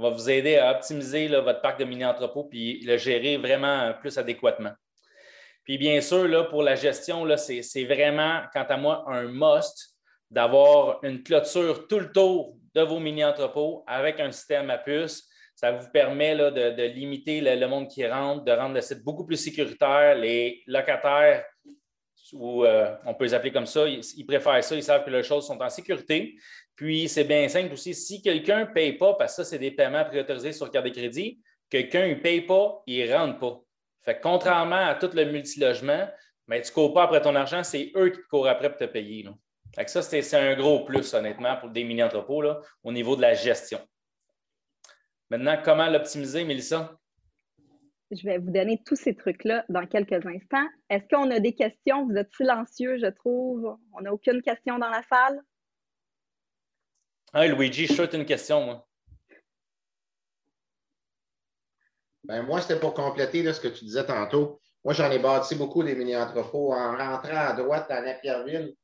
va 0.00 0.10
vous 0.10 0.30
aider 0.30 0.56
à 0.56 0.72
optimiser 0.72 1.28
votre 1.28 1.60
parc 1.60 1.78
de 1.78 1.84
mini-entrepôts 1.84 2.44
puis 2.44 2.80
le 2.80 2.96
gérer 2.96 3.36
vraiment 3.36 3.92
plus 4.00 4.16
adéquatement. 4.18 4.72
Puis 5.64 5.78
bien 5.78 6.00
sûr, 6.00 6.26
là, 6.26 6.44
pour 6.44 6.62
la 6.62 6.74
gestion, 6.74 7.26
c'est 7.36 7.84
vraiment, 7.84 8.42
quant 8.52 8.64
à 8.68 8.76
moi, 8.76 9.04
un 9.08 9.24
must 9.24 9.96
d'avoir 10.30 11.02
une 11.04 11.22
clôture 11.22 11.86
tout 11.86 11.98
le 11.98 12.12
tour 12.12 12.56
de 12.74 12.82
vos 12.82 12.98
mini-entrepôts 12.98 13.84
avec 13.86 14.20
un 14.20 14.30
système 14.30 14.70
à 14.70 14.78
puce. 14.78 15.28
Ça 15.54 15.72
vous 15.72 15.90
permet 15.90 16.34
là, 16.34 16.50
de, 16.50 16.82
limiter 16.84 17.40
le, 17.40 17.66
monde 17.66 17.88
qui 17.88 18.06
rentre, 18.06 18.44
de 18.44 18.52
rendre 18.52 18.74
le 18.74 18.80
site 18.80 19.02
beaucoup 19.04 19.26
plus 19.26 19.36
sécuritaire. 19.36 20.16
Les 20.16 20.62
locataires, 20.66 21.44
ou 22.32 22.64
euh, 22.64 22.94
on 23.04 23.14
peut 23.14 23.24
les 23.24 23.34
appeler 23.34 23.52
comme 23.52 23.66
ça, 23.66 23.86
ils, 23.86 24.26
préfèrent 24.26 24.64
ça, 24.64 24.74
ils 24.74 24.82
savent 24.82 25.04
que 25.04 25.10
les 25.10 25.22
choses 25.22 25.46
sont 25.46 25.60
en 25.60 25.68
sécurité. 25.68 26.36
Puis, 26.76 27.08
c'est 27.08 27.24
bien 27.24 27.46
simple 27.48 27.74
aussi. 27.74 27.94
Si 27.94 28.22
quelqu'un 28.22 28.60
ne 28.60 28.72
paye 28.72 28.94
pas, 28.94 29.14
parce 29.14 29.36
que 29.36 29.42
ça, 29.42 29.50
c'est 29.50 29.58
des 29.58 29.70
paiements 29.70 30.04
préautorisés 30.04 30.52
sur 30.52 30.70
carte 30.70 30.86
de 30.86 30.90
crédit, 30.90 31.40
quelqu'un 31.68 32.08
ne 32.08 32.14
paye 32.14 32.40
pas, 32.42 32.82
il 32.86 33.06
ne 33.06 33.14
rentre 33.14 33.38
pas. 33.38 33.60
Fait 34.02 34.18
contrairement 34.18 34.86
à 34.86 34.94
tout 34.94 35.10
le 35.12 35.26
multilogement, 35.26 36.08
mais 36.46 36.62
tu 36.62 36.70
ne 36.70 36.74
cours 36.74 36.94
pas 36.94 37.02
après 37.02 37.20
ton 37.20 37.34
argent, 37.34 37.62
c'est 37.62 37.92
eux 37.96 38.08
qui 38.08 38.20
te 38.20 38.26
courent 38.28 38.48
après 38.48 38.70
pour 38.70 38.78
te 38.78 38.84
payer. 38.84 39.26
Ça, 39.86 40.02
c'est 40.02 40.34
un 40.34 40.56
gros 40.56 40.84
plus, 40.84 41.14
honnêtement, 41.14 41.56
pour 41.58 41.70
des 41.70 41.84
mini-entrepôts 41.84 42.44
au 42.82 42.92
niveau 42.92 43.16
de 43.16 43.22
la 43.22 43.34
gestion. 43.34 43.80
Maintenant, 45.30 45.60
comment 45.64 45.88
l'optimiser, 45.88 46.44
Mélissa? 46.44 46.96
Je 48.10 48.24
vais 48.24 48.38
vous 48.38 48.50
donner 48.50 48.82
tous 48.84 48.96
ces 48.96 49.14
trucs-là 49.14 49.64
dans 49.68 49.86
quelques 49.86 50.26
instants. 50.26 50.66
Est-ce 50.88 51.06
qu'on 51.08 51.30
a 51.30 51.38
des 51.38 51.54
questions? 51.54 52.06
Vous 52.06 52.16
êtes 52.16 52.34
silencieux, 52.34 52.98
je 52.98 53.06
trouve. 53.06 53.78
On 53.92 54.00
n'a 54.00 54.12
aucune 54.12 54.42
question 54.42 54.78
dans 54.78 54.88
la 54.88 55.04
salle? 55.04 55.40
Ah, 57.32 57.46
Luigi, 57.46 57.86
je 57.86 57.92
souhaite 57.92 58.14
une 58.14 58.26
question, 58.26 58.64
moi. 58.64 58.88
Ben, 62.24 62.42
moi, 62.42 62.60
c'était 62.60 62.80
pour 62.80 62.94
compléter 62.94 63.50
ce 63.52 63.60
que 63.60 63.68
tu 63.68 63.84
disais 63.84 64.04
tantôt. 64.04 64.60
Moi, 64.84 64.92
j'en 64.94 65.10
ai 65.12 65.20
bâti 65.20 65.54
beaucoup 65.54 65.84
des 65.84 65.94
mini-entrepôts. 65.94 66.72
En 66.72 66.96
rentrant 66.96 67.36
à 67.36 67.52
droite 67.52 67.88
à 67.90 68.02
Napierville, 68.02 68.74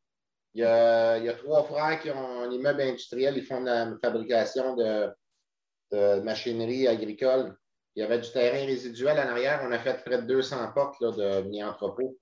il 0.57 0.61
y, 0.61 0.65
a, 0.65 1.19
il 1.19 1.25
y 1.25 1.29
a 1.29 1.35
trois 1.35 1.65
frères 1.65 2.01
qui 2.01 2.11
ont 2.11 2.41
un 2.41 2.51
immeuble 2.51 2.81
industriel. 2.81 3.37
Ils 3.37 3.45
font 3.45 3.61
de 3.61 3.67
la 3.67 3.93
fabrication 4.03 4.75
de, 4.75 6.23
machinerie 6.23 6.89
agricole. 6.89 7.55
Il 7.95 8.01
y 8.01 8.03
avait 8.03 8.19
du 8.21 8.31
terrain 8.31 8.65
résiduel 8.65 9.19
en 9.19 9.29
arrière. 9.29 9.61
On 9.65 9.73
a 9.73 9.79
fait 9.79 10.03
près 10.03 10.17
de 10.17 10.27
200 10.27 10.73
portes 10.73 11.03
de 11.03 11.43
mini-entrepôts. 11.43 12.19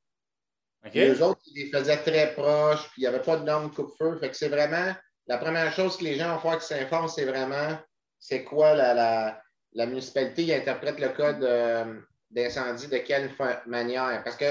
Les 0.92 1.22
autres, 1.22 1.42
ils 1.46 1.64
les 1.64 1.70
faisaient 1.70 2.02
très 2.02 2.34
proches, 2.34 2.90
puis 2.90 3.02
il 3.02 3.04
n'y 3.04 3.06
avait 3.06 3.22
pas 3.22 3.36
de 3.36 3.44
normes 3.44 3.72
coupe-feu. 3.72 4.18
Fait 4.18 4.30
que 4.30 4.36
c'est 4.36 4.48
vraiment 4.48 4.92
la 5.28 5.38
première 5.38 5.72
chose 5.72 5.96
que 5.96 6.02
les 6.02 6.16
gens 6.16 6.34
vont 6.34 6.40
faire 6.40 6.58
qui 6.58 6.66
s'informent, 6.66 7.08
c'est 7.08 7.24
vraiment 7.24 7.78
c'est 8.18 8.42
quoi 8.42 8.74
la, 8.74 9.40
municipalité 9.86 10.44
qui 10.44 10.54
interprète 10.54 10.98
le 10.98 11.10
code 11.10 11.42
euh, 11.44 12.00
d'incendie 12.30 12.88
de 12.88 12.98
quelle 12.98 13.30
manière. 13.66 14.22
Parce 14.24 14.36
que 14.36 14.46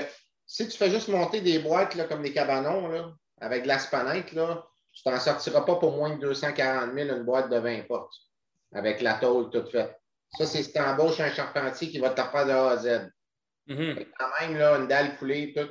si 0.46 0.70
tu 0.70 0.78
fais 0.78 0.90
juste 0.90 1.10
monter 1.10 1.42
des 1.42 1.60
boîtes 1.60 1.96
là, 1.96 2.06
comme 2.06 2.24
des 2.24 2.32
cabanons 2.32 3.14
avec 3.44 3.64
de 3.64 3.68
l'aspanite, 3.68 4.28
tu 4.28 5.04
t'en 5.04 5.20
sortiras 5.20 5.62
pas 5.62 5.76
pour 5.76 5.92
moins 5.96 6.16
de 6.16 6.22
240 6.22 6.94
000 6.94 7.10
une 7.10 7.24
boîte 7.24 7.50
de 7.50 7.58
20 7.58 7.88
portes 7.88 8.14
avec 8.74 9.02
la 9.02 9.16
tôle 9.16 9.50
toute 9.50 9.72
faite. 9.72 9.96
Ça, 10.38 10.46
c'est 10.46 10.64
si 10.64 10.72
tu 10.72 10.80
embauches 10.80 11.20
un 11.20 11.32
charpentier 11.32 11.90
qui 11.90 12.00
va 12.00 12.10
te 12.10 12.22
faire 12.22 12.46
de 12.46 12.52
A 12.52 12.70
à 12.72 12.78
Z. 12.78 13.10
Mm-hmm. 13.68 14.08
Quand 14.18 14.28
même, 14.42 14.58
là, 14.58 14.78
une 14.78 14.88
dalle 14.88 15.18
coulée, 15.18 15.54
tout. 15.56 15.70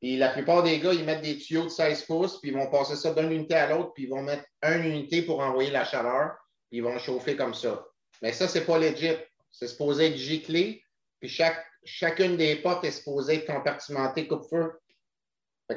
Puis 0.00 0.16
la 0.16 0.30
plupart 0.30 0.62
des 0.62 0.80
gars, 0.80 0.92
ils 0.92 1.04
mettent 1.04 1.22
des 1.22 1.36
tuyaux 1.36 1.64
de 1.64 1.68
16 1.68 2.04
pouces, 2.06 2.40
puis 2.40 2.50
ils 2.50 2.56
vont 2.56 2.70
passer 2.70 2.96
ça 2.96 3.12
d'une 3.12 3.30
unité 3.30 3.54
à 3.54 3.68
l'autre, 3.68 3.92
puis 3.92 4.04
ils 4.04 4.10
vont 4.10 4.22
mettre 4.22 4.44
une 4.62 4.84
unité 4.84 5.22
pour 5.22 5.40
envoyer 5.40 5.70
la 5.70 5.84
chaleur, 5.84 6.32
puis 6.70 6.78
ils 6.78 6.82
vont 6.82 6.98
chauffer 6.98 7.36
comme 7.36 7.54
ça. 7.54 7.84
Mais 8.22 8.32
ça, 8.32 8.48
c'est 8.48 8.64
pas 8.64 8.78
legit. 8.78 9.16
C'est 9.50 9.68
supposé 9.68 10.06
être 10.06 10.16
giclé, 10.16 10.82
puis 11.20 11.28
chaque, 11.28 11.64
chacune 11.84 12.36
des 12.36 12.56
portes 12.56 12.84
est 12.84 12.92
supposée 12.92 13.36
être 13.36 13.46
compartimentée 13.46 14.26
coupe-feu. 14.26 14.72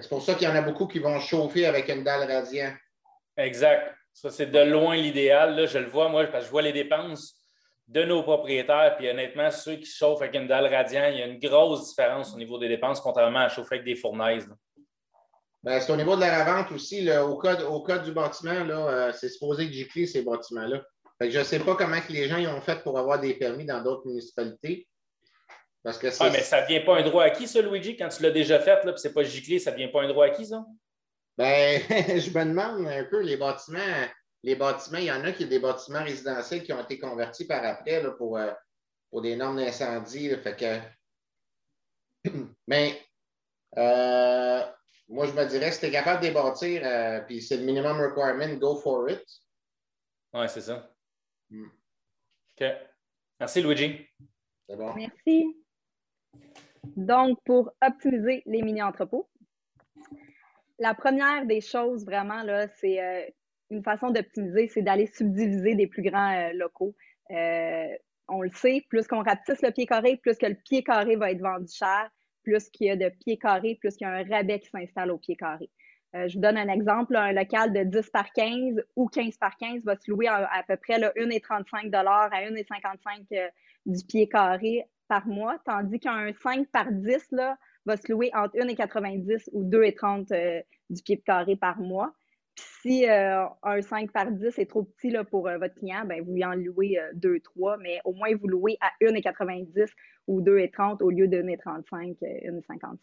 C'est 0.01 0.09
pour 0.09 0.23
ça 0.23 0.33
qu'il 0.33 0.47
y 0.47 0.51
en 0.51 0.55
a 0.55 0.61
beaucoup 0.61 0.87
qui 0.87 0.99
vont 0.99 1.19
chauffer 1.19 1.65
avec 1.65 1.89
une 1.89 2.03
dalle 2.03 2.29
radiant. 2.29 2.73
Exact. 3.37 3.93
Ça, 4.13 4.29
c'est 4.29 4.47
de 4.47 4.59
loin 4.59 4.95
l'idéal. 4.95 5.55
Là, 5.55 5.65
je 5.65 5.77
le 5.77 5.87
vois, 5.87 6.09
moi, 6.09 6.25
parce 6.25 6.43
que 6.43 6.47
je 6.47 6.51
vois 6.51 6.61
les 6.61 6.73
dépenses 6.73 7.35
de 7.87 8.03
nos 8.03 8.23
propriétaires. 8.23 8.95
Puis 8.97 9.09
honnêtement, 9.09 9.49
ceux 9.51 9.75
qui 9.75 9.85
chauffent 9.85 10.21
avec 10.21 10.35
une 10.35 10.47
dalle 10.47 10.73
radiant, 10.73 11.07
il 11.11 11.19
y 11.19 11.21
a 11.21 11.25
une 11.25 11.39
grosse 11.39 11.89
différence 11.89 12.33
au 12.33 12.37
niveau 12.37 12.57
des 12.57 12.67
dépenses, 12.67 13.01
contrairement 13.01 13.39
à 13.39 13.49
chauffer 13.49 13.75
avec 13.75 13.85
des 13.85 13.95
fournaises. 13.95 14.47
Ben, 15.63 15.79
c'est 15.79 15.91
au 15.91 15.95
niveau 15.95 16.15
de 16.15 16.21
la 16.21 16.43
revente 16.43 16.71
aussi. 16.71 17.09
au, 17.11 17.37
cas, 17.37 17.61
au 17.63 17.85
du 17.99 18.11
bâtiment, 18.11 18.51
euh, 18.51 19.11
c'est 19.13 19.29
supposé 19.29 19.71
gicler 19.71 20.05
ces 20.05 20.23
bâtiments-là. 20.23 20.81
je 21.21 21.39
ne 21.39 21.43
sais 21.43 21.59
pas 21.59 21.75
comment 21.75 22.01
que 22.01 22.11
les 22.11 22.27
gens 22.27 22.37
y 22.37 22.47
ont 22.47 22.61
fait 22.61 22.83
pour 22.83 22.99
avoir 22.99 23.19
des 23.19 23.33
permis 23.35 23.65
dans 23.65 23.81
d'autres 23.81 24.05
municipalités. 24.05 24.87
Parce 25.83 25.97
que 25.97 26.07
ah, 26.19 26.29
mais 26.31 26.41
ça 26.41 26.61
ne 26.61 26.67
vient 26.67 26.81
pas 26.81 26.97
un 26.97 27.03
droit 27.03 27.23
acquis, 27.23 27.47
ça, 27.47 27.61
Luigi, 27.61 27.97
quand 27.97 28.07
tu 28.07 28.23
l'as 28.23 28.31
déjà 28.31 28.59
fait, 28.59 28.83
là, 28.85 28.95
ce 28.95 29.07
n'est 29.07 29.13
pas 29.13 29.23
giclé, 29.23 29.59
ça 29.59 29.71
ne 29.71 29.75
vient 29.75 29.89
pas 29.89 30.03
un 30.03 30.07
droit 30.07 30.25
acquis, 30.25 30.45
ça? 30.45 30.65
Ben, 31.37 31.81
je 31.89 32.29
me 32.29 32.45
demande 32.45 32.87
un 32.87 33.03
peu, 33.03 33.21
les 33.21 33.35
bâtiments, 33.35 34.07
les 34.43 34.55
bâtiments, 34.55 34.99
il 34.99 35.05
y 35.05 35.11
en 35.11 35.25
a 35.25 35.33
qui 35.33 35.43
ont 35.43 35.49
des 35.49 35.59
bâtiments 35.59 36.03
résidentiels 36.03 36.63
qui 36.63 36.71
ont 36.71 36.81
été 36.81 36.99
convertis 36.99 37.45
par 37.45 37.65
après 37.65 38.01
pour, 38.15 38.37
euh, 38.37 38.51
pour 39.09 39.21
des 39.21 39.35
normes 39.35 39.57
d'incendie. 39.57 40.29
Fait 40.37 40.55
que... 42.23 42.29
Mais 42.67 43.01
euh, 43.77 44.63
moi, 45.09 45.27
je 45.27 45.33
me 45.33 45.45
dirais, 45.45 45.71
si 45.73 45.81
tu 45.81 45.85
es 45.87 45.91
capable 45.91 46.25
de 46.25 46.31
bâtir, 46.31 46.81
euh, 46.85 47.19
puis 47.21 47.41
c'est 47.41 47.57
le 47.57 47.63
minimum 47.63 47.99
requirement, 47.99 48.53
go 48.55 48.77
for 48.77 49.09
it. 49.09 49.23
Oui, 50.33 50.45
c'est 50.47 50.61
ça. 50.61 50.89
Hmm. 51.49 51.67
OK. 51.67 52.67
Merci, 53.39 53.61
Luigi. 53.61 54.07
C'est 54.69 54.77
bon. 54.77 54.93
Merci. 54.93 55.62
Donc, 56.95 57.39
pour 57.45 57.71
optimiser 57.81 58.43
les 58.45 58.61
mini-entrepôts, 58.61 59.27
la 60.79 60.93
première 60.93 61.45
des 61.45 61.61
choses 61.61 62.05
vraiment, 62.05 62.43
là, 62.43 62.67
c'est 62.79 63.01
euh, 63.01 63.25
une 63.69 63.83
façon 63.83 64.09
d'optimiser, 64.09 64.67
c'est 64.67 64.81
d'aller 64.81 65.07
subdiviser 65.07 65.75
des 65.75 65.87
plus 65.87 66.01
grands 66.01 66.33
euh, 66.35 66.51
locaux. 66.53 66.95
Euh, 67.31 67.87
on 68.27 68.41
le 68.41 68.49
sait, 68.49 68.85
plus 68.89 69.07
qu'on 69.07 69.23
rapetisse 69.23 69.61
le 69.61 69.71
pied 69.71 69.85
carré, 69.85 70.17
plus 70.17 70.37
que 70.37 70.45
le 70.45 70.55
pied 70.55 70.83
carré 70.83 71.15
va 71.15 71.31
être 71.31 71.41
vendu 71.41 71.71
cher, 71.71 72.09
plus 72.43 72.69
qu'il 72.69 72.87
y 72.87 72.89
a 72.89 72.95
de 72.95 73.09
pieds 73.09 73.37
carrés, 73.37 73.77
plus 73.79 73.95
qu'il 73.95 74.07
y 74.07 74.09
a 74.09 74.13
un 74.13 74.23
rabais 74.23 74.59
qui 74.59 74.69
s'installe 74.69 75.11
au 75.11 75.17
pied 75.17 75.35
carré. 75.35 75.69
je 76.13 76.33
vous 76.33 76.41
donne 76.41 76.57
un 76.57 76.67
exemple, 76.67 77.15
un 77.15 77.31
local 77.31 77.73
de 77.73 77.83
10 77.83 78.09
par 78.09 78.31
15 78.31 78.83
ou 78.95 79.07
15 79.07 79.37
par 79.37 79.57
15 79.57 79.83
va 79.83 79.95
se 79.97 80.09
louer 80.09 80.27
à, 80.27 80.49
à 80.51 80.63
peu 80.63 80.77
près 80.77 80.99
1,35 80.99 81.93
à 81.93 82.03
1,55 82.49 83.51
du 83.85 84.05
pied 84.05 84.27
carré 84.27 84.85
par 85.13 85.27
mois, 85.27 85.59
tandis 85.63 85.99
qu'un 85.99 86.33
5 86.33 86.69
par 86.71 86.91
10 86.91 87.27
là, 87.33 87.55
va 87.85 87.97
se 87.97 88.11
louer 88.11 88.31
entre 88.33 88.57
1,90 88.57 89.47
ou 89.51 89.63
2,30 89.63 90.33
euh, 90.33 90.59
du 90.89 91.03
pied 91.03 91.21
carré 91.21 91.55
par 91.55 91.77
mois. 91.77 92.11
Puis 92.55 92.65
si 92.81 93.07
euh, 93.07 93.45
un 93.61 93.81
5 93.83 94.11
par 94.11 94.31
10 94.31 94.57
est 94.57 94.65
trop 94.65 94.81
petit 94.81 95.11
là, 95.11 95.23
pour 95.23 95.47
euh, 95.47 95.59
votre 95.59 95.75
client, 95.75 96.03
ben, 96.05 96.23
vous 96.23 96.33
lui 96.33 96.43
en 96.43 96.55
louez 96.55 96.97
2, 97.13 97.41
3, 97.41 97.77
mais 97.77 98.01
au 98.05 98.13
moins 98.13 98.35
vous 98.35 98.47
louez 98.47 98.75
à 98.81 98.89
1,90 99.03 99.87
ou 100.25 100.41
2,30 100.41 101.03
au 101.03 101.11
lieu 101.11 101.27
de 101.27 101.37
1,35, 101.37 102.17
1,55. 102.19 102.97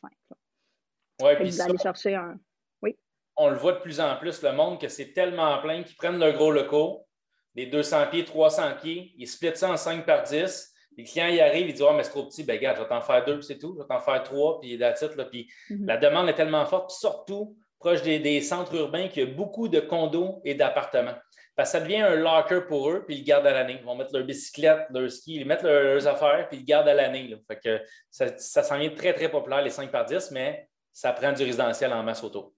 Oui, 1.22 1.36
puis 1.36 1.50
vous 1.50 1.60
allez 1.60 1.78
chercher 1.78 2.16
un. 2.16 2.40
Oui? 2.82 2.96
On 3.36 3.50
le 3.50 3.56
voit 3.56 3.74
de 3.74 3.80
plus 3.82 4.00
en 4.00 4.16
plus, 4.16 4.42
le 4.42 4.50
monde, 4.50 4.80
que 4.80 4.88
c'est 4.88 5.12
tellement 5.12 5.60
plein 5.60 5.84
qu'ils 5.84 5.96
prennent 5.96 6.18
le 6.18 6.32
gros 6.32 6.50
locaux, 6.50 7.06
des 7.54 7.66
200 7.66 8.08
pieds, 8.10 8.24
300 8.24 8.62
pieds, 8.82 9.12
ils 9.16 9.28
splitent 9.28 9.58
ça 9.58 9.70
en 9.70 9.76
5 9.76 10.04
par 10.04 10.24
10, 10.24 10.74
les 10.96 11.04
clients 11.04 11.28
y 11.28 11.40
arrivent, 11.40 11.68
ils 11.68 11.72
disent 11.72 11.82
oh, 11.82 11.92
mais 11.94 12.02
c'est 12.02 12.10
trop 12.10 12.26
petit, 12.26 12.44
ben 12.44 12.56
regarde, 12.56 12.76
je 12.76 12.82
vais 12.82 12.88
t'en 12.88 13.00
faire 13.00 13.24
deux, 13.24 13.40
c'est 13.42 13.58
tout, 13.58 13.74
je 13.74 13.82
vais 13.82 13.88
t'en 13.88 14.00
faire 14.00 14.22
trois, 14.22 14.60
puis 14.60 14.78
that's 14.78 15.02
Là. 15.02 15.24
Puis 15.24 15.50
mhm. 15.70 15.86
la 15.86 15.96
demande 15.96 16.28
est 16.28 16.34
tellement 16.34 16.66
forte, 16.66 16.90
surtout 16.90 17.56
proche 17.78 18.02
des, 18.02 18.40
centres 18.42 18.74
urbains, 18.74 19.08
qu'il 19.08 19.26
y 19.26 19.30
a 19.30 19.34
beaucoup 19.34 19.66
de 19.66 19.80
condos 19.80 20.40
et 20.44 20.54
d'appartements. 20.54 21.14
Parce 21.56 21.72
que 21.72 21.78
ça 21.78 21.84
devient 21.84 21.96
un 21.96 22.14
locker 22.14 22.60
pour 22.68 22.90
eux, 22.90 23.04
puis 23.06 23.16
ils 23.16 23.20
le 23.20 23.24
gardent 23.24 23.46
à 23.46 23.52
l'année. 23.52 23.76
Ils 23.80 23.84
vont 23.84 23.96
mettre 23.96 24.14
leur 24.14 24.24
bicyclette, 24.24 24.86
leur 24.90 25.10
ski, 25.10 25.36
ils 25.36 25.46
mettent 25.46 25.62
leurs, 25.62 26.06
affaires, 26.06 26.46
puis 26.48 26.58
ils 26.58 26.60
le 26.60 26.66
gardent 26.66 26.88
à 26.88 26.94
l'année. 26.94 27.34
Fait 27.48 27.58
que 27.58 27.82
ça, 28.10 28.36
ça 28.38 28.62
s'en 28.62 28.78
vient 28.78 28.90
très, 28.90 29.14
très 29.14 29.30
populaire, 29.30 29.62
les 29.62 29.70
5 29.70 29.90
par 29.90 30.04
10, 30.04 30.30
mais 30.30 30.68
ça 30.92 31.12
prend 31.12 31.32
du 31.32 31.42
résidentiel 31.42 31.92
en 31.92 32.02
masse 32.02 32.22
autour. 32.22 32.52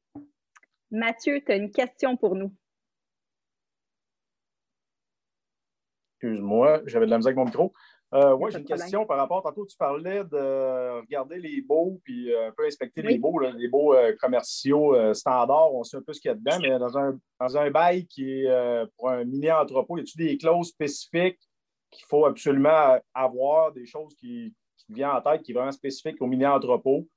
Mathieu, 0.91 1.41
tu 1.45 1.53
as 1.53 1.57
une 1.57 1.71
question 1.71 2.17
pour 2.17 2.35
nous. 2.35 2.53
Excuse-moi, 6.21 6.83
j'avais 6.87 7.07
de 7.07 7.11
la 7.11 7.17
musique 7.17 7.29
avec 7.29 7.39
mon 7.39 7.47
micro. 7.47 7.73
Euh, 8.15 8.35
oui, 8.35 8.51
j'ai 8.53 8.59
une 8.59 8.65
question 8.65 9.07
par 9.07 9.17
rapport. 9.17 9.43
Tantôt, 9.43 9.65
tu 9.65 9.77
parlais 9.77 10.23
de 10.25 11.01
regarder 11.01 11.39
les 11.39 11.63
beaux 11.63 11.99
puis 12.05 12.31
euh, 12.31 12.49
un 12.49 12.53
peu 12.53 12.67
inspecter 12.67 13.01
les 13.01 13.17
beaux, 13.17 13.39
les 13.39 13.69
beaux 13.69 13.95
euh, 13.95 14.15
commerciaux 14.21 15.15
standards. 15.15 15.75
On 15.75 15.83
sait 15.83 15.97
un 15.97 16.03
peu 16.03 16.13
ce 16.13 16.21
qu'il 16.21 16.29
y 16.29 16.33
a 16.33 16.35
dedans, 16.35 16.59
mais 16.61 16.79
dans 16.79 16.99
un, 16.99 17.19
dans 17.41 17.57
un 17.57 17.71
bail 17.71 18.07
qui 18.07 18.45
est 18.45 18.87
pour 18.97 19.09
un 19.09 19.25
mini-entrepôt, 19.25 19.97
y 19.97 20.01
a-t-il 20.01 20.27
des 20.27 20.37
clauses 20.37 20.69
spécifiques 20.69 21.41
qu'il 21.91 22.05
faut 22.07 22.27
absolument 22.27 22.99
avoir, 23.15 23.73
des 23.73 23.87
choses 23.87 24.15
qui, 24.17 24.55
qui 24.77 24.93
viennent 24.93 25.11
en 25.11 25.21
tête 25.21 25.43
qui 25.43 25.53
sont 25.53 25.59
vraiment 25.59 25.73
spécifiques 25.73 26.21
au 26.21 26.27
mini-entrepôt? 26.27 27.09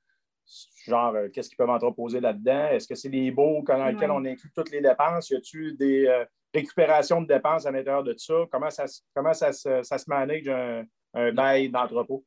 Genre, 0.85 1.15
qu'est-ce 1.33 1.49
qu'ils 1.49 1.57
peuvent 1.57 1.69
entreposer 1.69 2.21
là-dedans? 2.21 2.67
Est-ce 2.67 2.87
que 2.87 2.95
c'est 2.95 3.09
des 3.09 3.31
beaux 3.31 3.63
dans 3.67 3.85
lesquels 3.85 4.11
on 4.11 4.23
inclut 4.23 4.51
toutes 4.55 4.71
les 4.71 4.79
dépenses? 4.79 5.29
Y 5.29 5.35
a-t-il 5.35 5.75
des 5.75 6.25
récupération 6.55 7.21
de 7.21 7.27
dépenses 7.27 7.65
à 7.65 7.71
l'intérieur 7.71 8.03
de 8.03 8.15
ça? 8.17 8.33
Comment 8.51 8.69
ça, 8.69 8.85
comment 9.13 9.33
ça, 9.33 9.53
se, 9.53 9.83
ça 9.83 9.97
se 9.97 10.05
manage 10.07 10.47
un, 10.47 10.83
un 11.13 11.31
bail 11.31 11.69
d'entrepôt? 11.69 12.23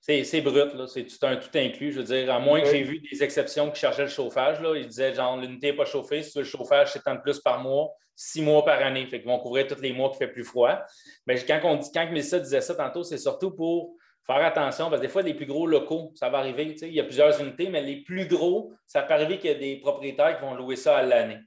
C'est 0.00 0.40
brut, 0.40 0.70
c'est 0.86 1.04
tout, 1.06 1.26
un, 1.26 1.36
tout 1.36 1.50
inclus. 1.56 1.92
Je 1.92 1.98
veux 1.98 2.04
dire, 2.04 2.32
à 2.32 2.38
moins 2.38 2.60
que 2.60 2.68
j'ai 2.68 2.82
vu 2.82 3.00
des 3.00 3.22
exceptions 3.22 3.70
qui 3.70 3.80
cherchaient 3.80 4.02
le 4.02 4.08
chauffage. 4.08 4.60
Là. 4.60 4.76
Ils 4.76 4.86
disaient 4.86 5.12
genre 5.12 5.36
l'unité 5.36 5.70
n'est 5.70 5.76
pas 5.76 5.84
chauffée, 5.84 6.22
si 6.22 6.30
tu 6.32 6.38
veux 6.38 6.44
le 6.44 6.50
chauffage, 6.50 6.92
c'est 6.92 7.02
tant 7.02 7.16
de 7.16 7.20
plus 7.20 7.40
par 7.40 7.60
mois, 7.60 7.90
six 8.14 8.40
mois 8.40 8.64
par 8.64 8.80
année. 8.80 9.06
Fait 9.06 9.18
qu'ils 9.18 9.28
vont 9.28 9.40
couvrir 9.40 9.66
tous 9.66 9.80
les 9.80 9.92
mois 9.92 10.10
qui 10.10 10.18
fait 10.18 10.28
plus 10.28 10.44
froid. 10.44 10.78
Mais 11.26 11.34
quand, 11.44 11.60
on 11.64 11.76
dit, 11.76 11.90
quand 11.92 12.06
Mélissa 12.06 12.38
disait 12.38 12.60
ça 12.60 12.74
tantôt, 12.76 13.02
c'est 13.02 13.18
surtout 13.18 13.50
pour 13.50 13.96
faire 14.24 14.44
attention, 14.44 14.88
parce 14.88 15.00
que 15.00 15.06
des 15.06 15.12
fois, 15.12 15.22
les 15.22 15.34
plus 15.34 15.46
gros 15.46 15.66
locaux, 15.66 16.12
ça 16.14 16.28
va 16.28 16.38
arriver. 16.38 16.76
Il 16.82 16.94
y 16.94 17.00
a 17.00 17.04
plusieurs 17.04 17.40
unités, 17.40 17.68
mais 17.68 17.82
les 17.82 18.02
plus 18.02 18.28
gros, 18.28 18.72
ça 18.86 19.02
peut 19.02 19.14
arriver 19.14 19.38
qu'il 19.38 19.50
y 19.50 19.54
a 19.54 19.58
des 19.58 19.76
propriétaires 19.80 20.38
qui 20.38 20.44
vont 20.44 20.54
louer 20.54 20.76
ça 20.76 20.98
à 20.98 21.02
l'année. 21.02 21.40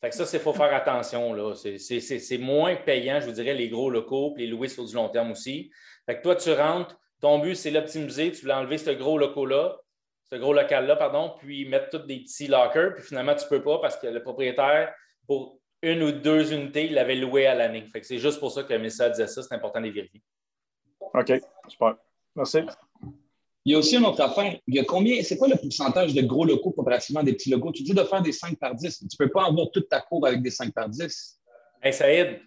Fait 0.00 0.08
que 0.08 0.16
ça, 0.16 0.24
il 0.32 0.40
faut 0.40 0.54
faire 0.54 0.74
attention. 0.74 1.54
C'est 1.54 2.38
moins 2.38 2.76
payant, 2.76 3.20
je 3.20 3.26
vous 3.26 3.32
dirais, 3.32 3.54
les 3.54 3.68
gros 3.68 3.90
locaux, 3.90 4.32
puis 4.32 4.44
les 4.44 4.50
louer 4.50 4.68
sur 4.68 4.84
du 4.84 4.94
long 4.94 5.08
terme 5.08 5.32
aussi. 5.32 5.70
Fait 6.06 6.16
que 6.16 6.22
toi, 6.22 6.36
tu 6.36 6.52
rentres, 6.52 6.96
ton 7.20 7.38
but, 7.38 7.54
c'est 7.54 7.70
l'optimiser, 7.70 8.32
tu 8.32 8.46
veux 8.46 8.52
enlever 8.52 8.78
ce 8.78 8.90
gros 8.90 9.18
local-là, 9.18 9.76
ce 10.30 10.36
gros 10.36 10.54
local-là, 10.54 10.96
pardon, 10.96 11.34
puis 11.38 11.68
mettre 11.68 11.90
tous 11.90 12.06
des 12.06 12.20
petits 12.20 12.46
lockers, 12.46 12.94
puis 12.94 13.02
finalement, 13.02 13.34
tu 13.34 13.44
ne 13.44 13.48
peux 13.50 13.62
pas 13.62 13.78
parce 13.78 13.98
que 13.98 14.06
le 14.06 14.22
propriétaire, 14.22 14.94
pour 15.26 15.60
une 15.82 16.02
ou 16.02 16.12
deux 16.12 16.52
unités, 16.52 16.86
il 16.86 16.94
l'avait 16.94 17.16
loué 17.16 17.46
à 17.46 17.54
l'année. 17.54 17.86
Fait 17.92 18.00
que 18.00 18.06
c'est 18.06 18.18
juste 18.18 18.40
pour 18.40 18.52
ça 18.52 18.62
que 18.62 18.74
Missa 18.74 19.10
disait 19.10 19.26
ça, 19.26 19.42
c'est 19.42 19.54
important 19.54 19.80
de 19.80 19.86
les 19.86 19.90
vérifier. 19.90 20.22
OK, 21.12 21.32
super. 21.68 21.96
Merci. 22.36 22.60
Il 23.64 23.72
y 23.72 23.74
a 23.74 23.78
aussi 23.78 23.96
une 23.96 24.06
autre 24.06 24.22
affaire. 24.22 24.58
Il 24.66 24.74
y 24.74 24.78
a 24.78 24.84
combien, 24.84 25.22
c'est 25.22 25.36
quoi 25.36 25.48
le 25.48 25.56
pourcentage 25.56 26.14
de 26.14 26.22
gros 26.22 26.44
locaux 26.44 26.70
comparativement 26.70 27.22
des 27.22 27.34
petits 27.34 27.50
locaux? 27.50 27.72
Tu 27.72 27.82
dis 27.82 27.92
de 27.92 28.02
faire 28.04 28.22
des 28.22 28.32
5 28.32 28.58
par 28.58 28.74
10, 28.74 29.02
mais 29.02 29.08
tu 29.08 29.16
ne 29.20 29.26
peux 29.26 29.30
pas 29.30 29.46
avoir 29.46 29.70
toute 29.70 29.88
ta 29.88 30.00
cour 30.00 30.26
avec 30.26 30.40
des 30.42 30.50
5 30.50 30.72
par 30.72 30.88
10. 30.88 31.40
Hey, 31.82 31.92
Saïd, 31.92 32.40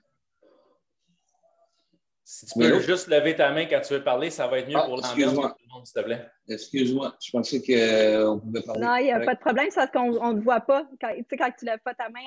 si 2.26 2.46
tu 2.48 2.58
peux 2.58 2.80
juste 2.80 3.10
lever 3.10 3.36
ta 3.36 3.52
main 3.52 3.66
quand 3.66 3.82
tu 3.82 3.94
veux 3.94 4.04
parler, 4.04 4.30
ça 4.30 4.48
va 4.48 4.58
être 4.58 4.68
mieux 4.68 4.76
ah, 4.78 4.86
pour 4.86 4.98
l'ambiance 4.98 5.34
pour 5.36 5.44
tout 5.44 5.66
le 5.68 5.74
monde, 5.74 5.86
s'il 5.86 6.02
te 6.02 6.06
plaît. 6.06 6.26
Excuse-moi, 6.48 7.16
je 7.22 7.32
pensais 7.32 7.62
qu'on 7.62 7.74
euh, 7.74 8.38
pouvait 8.38 8.62
parler. 8.62 8.82
Non, 8.82 8.96
il 8.96 9.04
n'y 9.04 9.12
a 9.12 9.20
pas 9.20 9.36
de 9.36 9.40
problème, 9.40 9.68
c'est 9.70 9.76
parce 9.76 9.92
qu'on 9.92 10.34
ne 10.34 10.40
te 10.40 10.44
voit 10.44 10.62
pas. 10.62 10.88
Quand, 11.00 11.14
quand 11.38 11.52
tu 11.60 11.66
ne 11.66 11.72
lèves 11.72 11.82
pas 11.84 11.94
ta 11.94 12.10
main, 12.10 12.22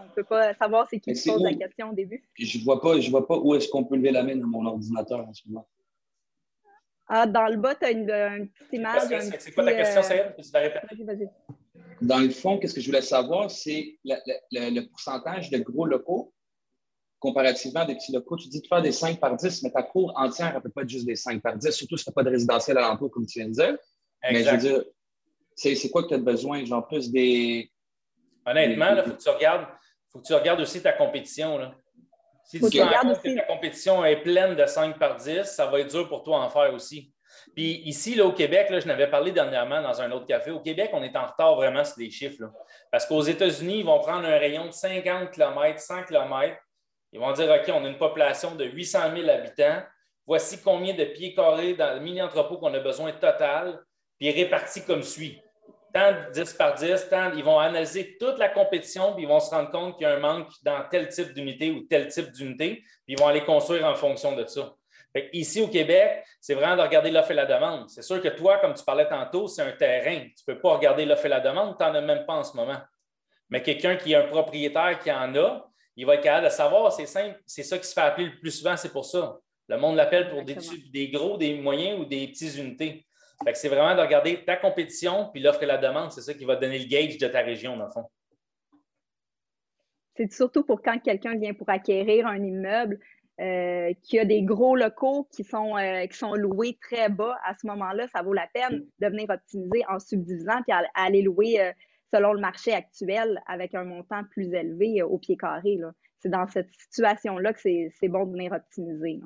on 0.00 0.04
ne 0.04 0.10
peut 0.14 0.24
pas 0.24 0.52
savoir 0.54 0.86
c'est 0.90 0.98
qui 0.98 1.12
qui 1.12 1.30
pose 1.30 1.42
la 1.42 1.54
question 1.54 1.90
au 1.90 1.94
début. 1.94 2.22
Je 2.34 2.58
ne 2.58 2.64
vois, 2.64 2.82
pas, 2.82 2.98
vois 3.08 3.26
pas 3.26 3.38
où 3.38 3.54
est-ce 3.54 3.68
qu'on 3.68 3.84
peut 3.84 3.96
lever 3.96 4.10
la 4.10 4.24
main 4.24 4.36
dans 4.36 4.48
mon 4.48 4.66
ordinateur 4.66 5.20
en 5.20 5.32
ce 5.32 5.42
moment. 5.46 5.66
Ah, 7.08 7.26
dans 7.26 7.46
le 7.46 7.56
bas, 7.56 7.74
tu 7.74 7.84
as 7.84 7.90
une, 7.90 8.06
petite 8.06 8.72
image. 8.72 9.02
C'est 9.38 9.52
quoi 9.52 9.64
ta 9.64 9.74
question, 9.74 10.02
Céline? 10.02 10.32
Tu 10.36 10.50
la 10.52 10.60
répéter? 10.60 10.86
Vas-y, 10.90 11.04
vas-y. 11.04 11.30
Dans 12.02 12.18
le 12.18 12.30
fond, 12.30 12.58
qu'est-ce 12.58 12.74
que 12.74 12.80
je 12.80 12.86
voulais 12.86 13.02
savoir, 13.02 13.50
c'est 13.50 13.98
le, 14.04 14.80
pourcentage 14.88 15.50
de 15.50 15.58
gros 15.58 15.86
locaux 15.86 16.32
comparativement 17.18 17.80
à 17.80 17.86
des 17.86 17.94
petits 17.94 18.12
locaux. 18.12 18.36
Tu 18.36 18.48
dis 18.48 18.60
de 18.60 18.66
faire 18.66 18.82
des 18.82 18.92
5 18.92 19.18
par 19.18 19.36
10, 19.36 19.62
mais 19.62 19.70
ta 19.70 19.82
cour 19.82 20.12
entière, 20.16 20.48
elle 20.48 20.56
ne 20.56 20.60
peut 20.60 20.70
pas 20.70 20.82
être 20.82 20.88
juste 20.88 21.06
des 21.06 21.16
5 21.16 21.40
par 21.40 21.56
10, 21.56 21.70
surtout 21.70 21.96
si 21.96 22.04
tu 22.04 22.10
n'as 22.10 22.14
pas 22.14 22.22
de 22.22 22.30
résidentiel 22.30 22.76
alentour, 22.76 23.10
comme 23.10 23.24
tu 23.24 23.38
viens 23.38 23.48
de 23.48 23.54
dire. 23.54 23.78
Mais 24.30 24.44
je 24.44 24.50
veux 24.50 24.58
dire, 24.58 24.84
c'est 25.54 25.90
quoi 25.90 26.02
que 26.02 26.08
tu 26.08 26.14
as 26.14 26.18
besoin? 26.18 26.64
Genre 26.64 26.86
plus 26.86 27.10
des. 27.10 27.70
Honnêtement, 28.44 28.94
il 28.96 29.02
faut, 29.02 29.16
que 29.16 29.22
tu 29.22 29.28
regardes, 29.28 29.66
faut 30.12 30.18
que 30.20 30.26
tu 30.26 30.34
regardes 30.34 30.60
aussi 30.60 30.82
ta 30.82 30.92
compétition. 30.92 31.58
Là. 31.58 31.74
Si 32.46 32.60
tu 32.60 32.80
regardes 32.80 33.20
que 33.20 33.28
la 33.28 33.42
compétition 33.42 34.04
est 34.04 34.22
pleine 34.22 34.54
de 34.54 34.66
5 34.66 34.98
par 34.98 35.16
10, 35.16 35.42
ça 35.44 35.66
va 35.66 35.80
être 35.80 35.90
dur 35.90 36.08
pour 36.08 36.22
toi 36.22 36.38
en 36.38 36.48
faire 36.48 36.72
aussi. 36.72 37.12
Puis 37.54 37.82
ici, 37.84 38.14
là, 38.14 38.24
au 38.24 38.32
Québec, 38.32 38.70
là, 38.70 38.78
je 38.78 38.86
n'avais 38.86 39.08
parlé 39.08 39.32
dernièrement 39.32 39.82
dans 39.82 40.00
un 40.00 40.10
autre 40.12 40.26
café. 40.26 40.52
Au 40.52 40.60
Québec, 40.60 40.90
on 40.92 41.02
est 41.02 41.16
en 41.16 41.26
retard 41.26 41.56
vraiment 41.56 41.84
sur 41.84 41.98
les 41.98 42.10
chiffres. 42.10 42.44
Parce 42.90 43.04
qu'aux 43.04 43.22
États-Unis, 43.22 43.80
ils 43.80 43.84
vont 43.84 43.98
prendre 43.98 44.26
un 44.26 44.38
rayon 44.38 44.66
de 44.66 44.70
50 44.70 45.32
km, 45.32 45.80
100 45.80 46.04
km. 46.04 46.56
Ils 47.12 47.20
vont 47.20 47.32
dire 47.32 47.50
OK, 47.50 47.72
on 47.74 47.84
a 47.84 47.88
une 47.88 47.98
population 47.98 48.54
de 48.54 48.64
800 48.64 49.16
000 49.16 49.28
habitants. 49.28 49.82
Voici 50.26 50.60
combien 50.62 50.94
de 50.94 51.04
pieds 51.04 51.34
carrés 51.34 51.74
dans 51.74 51.94
le 51.94 52.00
mini-entrepôt 52.00 52.58
qu'on 52.58 52.74
a 52.74 52.80
besoin 52.80 53.12
total, 53.12 53.80
puis 54.18 54.30
réparti 54.30 54.84
comme 54.84 55.02
suit. 55.02 55.40
Tant 55.96 56.12
de 56.12 56.30
10 56.30 56.52
par 56.52 56.74
10, 56.74 57.08
tant, 57.08 57.32
ils 57.32 57.42
vont 57.42 57.58
analyser 57.58 58.18
toute 58.18 58.38
la 58.38 58.50
compétition, 58.50 59.14
puis 59.14 59.22
ils 59.22 59.28
vont 59.28 59.40
se 59.40 59.48
rendre 59.48 59.70
compte 59.70 59.96
qu'il 59.96 60.06
y 60.06 60.10
a 60.10 60.14
un 60.14 60.20
manque 60.20 60.50
dans 60.62 60.82
tel 60.90 61.08
type 61.08 61.32
d'unité 61.32 61.70
ou 61.70 61.86
tel 61.88 62.08
type 62.08 62.30
d'unité, 62.32 62.82
puis 63.06 63.14
ils 63.14 63.18
vont 63.18 63.28
aller 63.28 63.44
construire 63.44 63.86
en 63.86 63.94
fonction 63.94 64.36
de 64.36 64.44
ça. 64.44 64.74
ici 65.32 65.62
au 65.62 65.68
Québec, 65.68 66.22
c'est 66.38 66.52
vraiment 66.52 66.76
de 66.76 66.82
regarder 66.82 67.10
l'offre 67.10 67.30
et 67.30 67.34
la 67.34 67.46
demande. 67.46 67.88
C'est 67.88 68.02
sûr 68.02 68.20
que 68.20 68.28
toi, 68.28 68.58
comme 68.58 68.74
tu 68.74 68.84
parlais 68.84 69.08
tantôt, 69.08 69.48
c'est 69.48 69.62
un 69.62 69.72
terrain. 69.72 70.18
Tu 70.18 70.42
ne 70.46 70.54
peux 70.54 70.60
pas 70.60 70.74
regarder 70.74 71.06
l'offre 71.06 71.24
et 71.24 71.30
la 71.30 71.40
demande, 71.40 71.78
tu 71.78 71.82
n'en 71.82 71.94
as 71.94 72.02
même 72.02 72.26
pas 72.26 72.34
en 72.34 72.44
ce 72.44 72.54
moment. 72.54 72.78
Mais 73.48 73.62
quelqu'un 73.62 73.96
qui 73.96 74.12
est 74.12 74.16
un 74.16 74.26
propriétaire 74.26 74.98
qui 74.98 75.10
en 75.10 75.34
a, 75.34 75.66
il 75.96 76.04
va 76.04 76.16
être 76.16 76.22
capable 76.22 76.44
de 76.44 76.50
savoir, 76.50 76.92
c'est 76.92 77.06
simple, 77.06 77.40
c'est 77.46 77.62
ça 77.62 77.78
qui 77.78 77.86
se 77.86 77.94
fait 77.94 78.02
appeler 78.02 78.26
le 78.26 78.38
plus 78.38 78.50
souvent, 78.50 78.76
c'est 78.76 78.92
pour 78.92 79.06
ça. 79.06 79.38
Le 79.68 79.78
monde 79.78 79.96
l'appelle 79.96 80.28
pour 80.28 80.42
des, 80.42 80.58
des, 80.92 81.08
gros, 81.08 81.38
des 81.38 81.54
moyens 81.54 82.00
ou 82.00 82.04
des 82.04 82.28
petites 82.28 82.56
unités. 82.58 83.06
C'est 83.54 83.68
vraiment 83.68 83.94
de 83.94 84.00
regarder 84.00 84.44
ta 84.44 84.56
compétition, 84.56 85.30
puis 85.32 85.42
l'offre 85.42 85.62
et 85.62 85.66
la 85.66 85.78
demande, 85.78 86.10
c'est 86.10 86.22
ça 86.22 86.34
qui 86.34 86.44
va 86.44 86.56
donner 86.56 86.78
le 86.78 86.88
gauge 86.88 87.18
de 87.18 87.26
ta 87.28 87.40
région, 87.40 87.76
dans 87.76 87.86
le 87.86 87.90
fond. 87.90 88.04
C'est 90.16 90.32
surtout 90.32 90.64
pour 90.64 90.80
quand 90.82 90.98
quelqu'un 90.98 91.36
vient 91.36 91.52
pour 91.52 91.68
acquérir 91.68 92.26
un 92.26 92.42
immeuble, 92.42 92.98
euh, 93.38 93.92
qui 94.02 94.18
a 94.18 94.24
des 94.24 94.42
gros 94.42 94.76
locaux 94.76 95.28
qui 95.30 95.44
sont, 95.44 95.76
euh, 95.76 96.06
qui 96.06 96.16
sont 96.16 96.32
loués 96.32 96.78
très 96.80 97.10
bas, 97.10 97.36
à 97.44 97.54
ce 97.60 97.66
moment-là, 97.66 98.08
ça 98.08 98.22
vaut 98.22 98.32
la 98.32 98.46
peine 98.54 98.86
de 98.98 99.06
venir 99.08 99.28
optimiser 99.28 99.84
en 99.90 99.98
subdivisant 99.98 100.62
puis 100.66 100.74
aller 100.94 101.20
louer 101.20 101.60
euh, 101.60 101.70
selon 102.14 102.32
le 102.32 102.40
marché 102.40 102.72
actuel 102.72 103.38
avec 103.46 103.74
un 103.74 103.84
montant 103.84 104.22
plus 104.30 104.54
élevé 104.54 105.02
au 105.02 105.18
pied 105.18 105.36
carré. 105.36 105.78
C'est 106.20 106.30
dans 106.30 106.46
cette 106.46 106.70
situation-là 106.78 107.52
que 107.52 107.60
c'est 107.60 108.08
bon 108.08 108.24
de 108.24 108.32
venir 108.32 108.52
optimiser. 108.52 109.20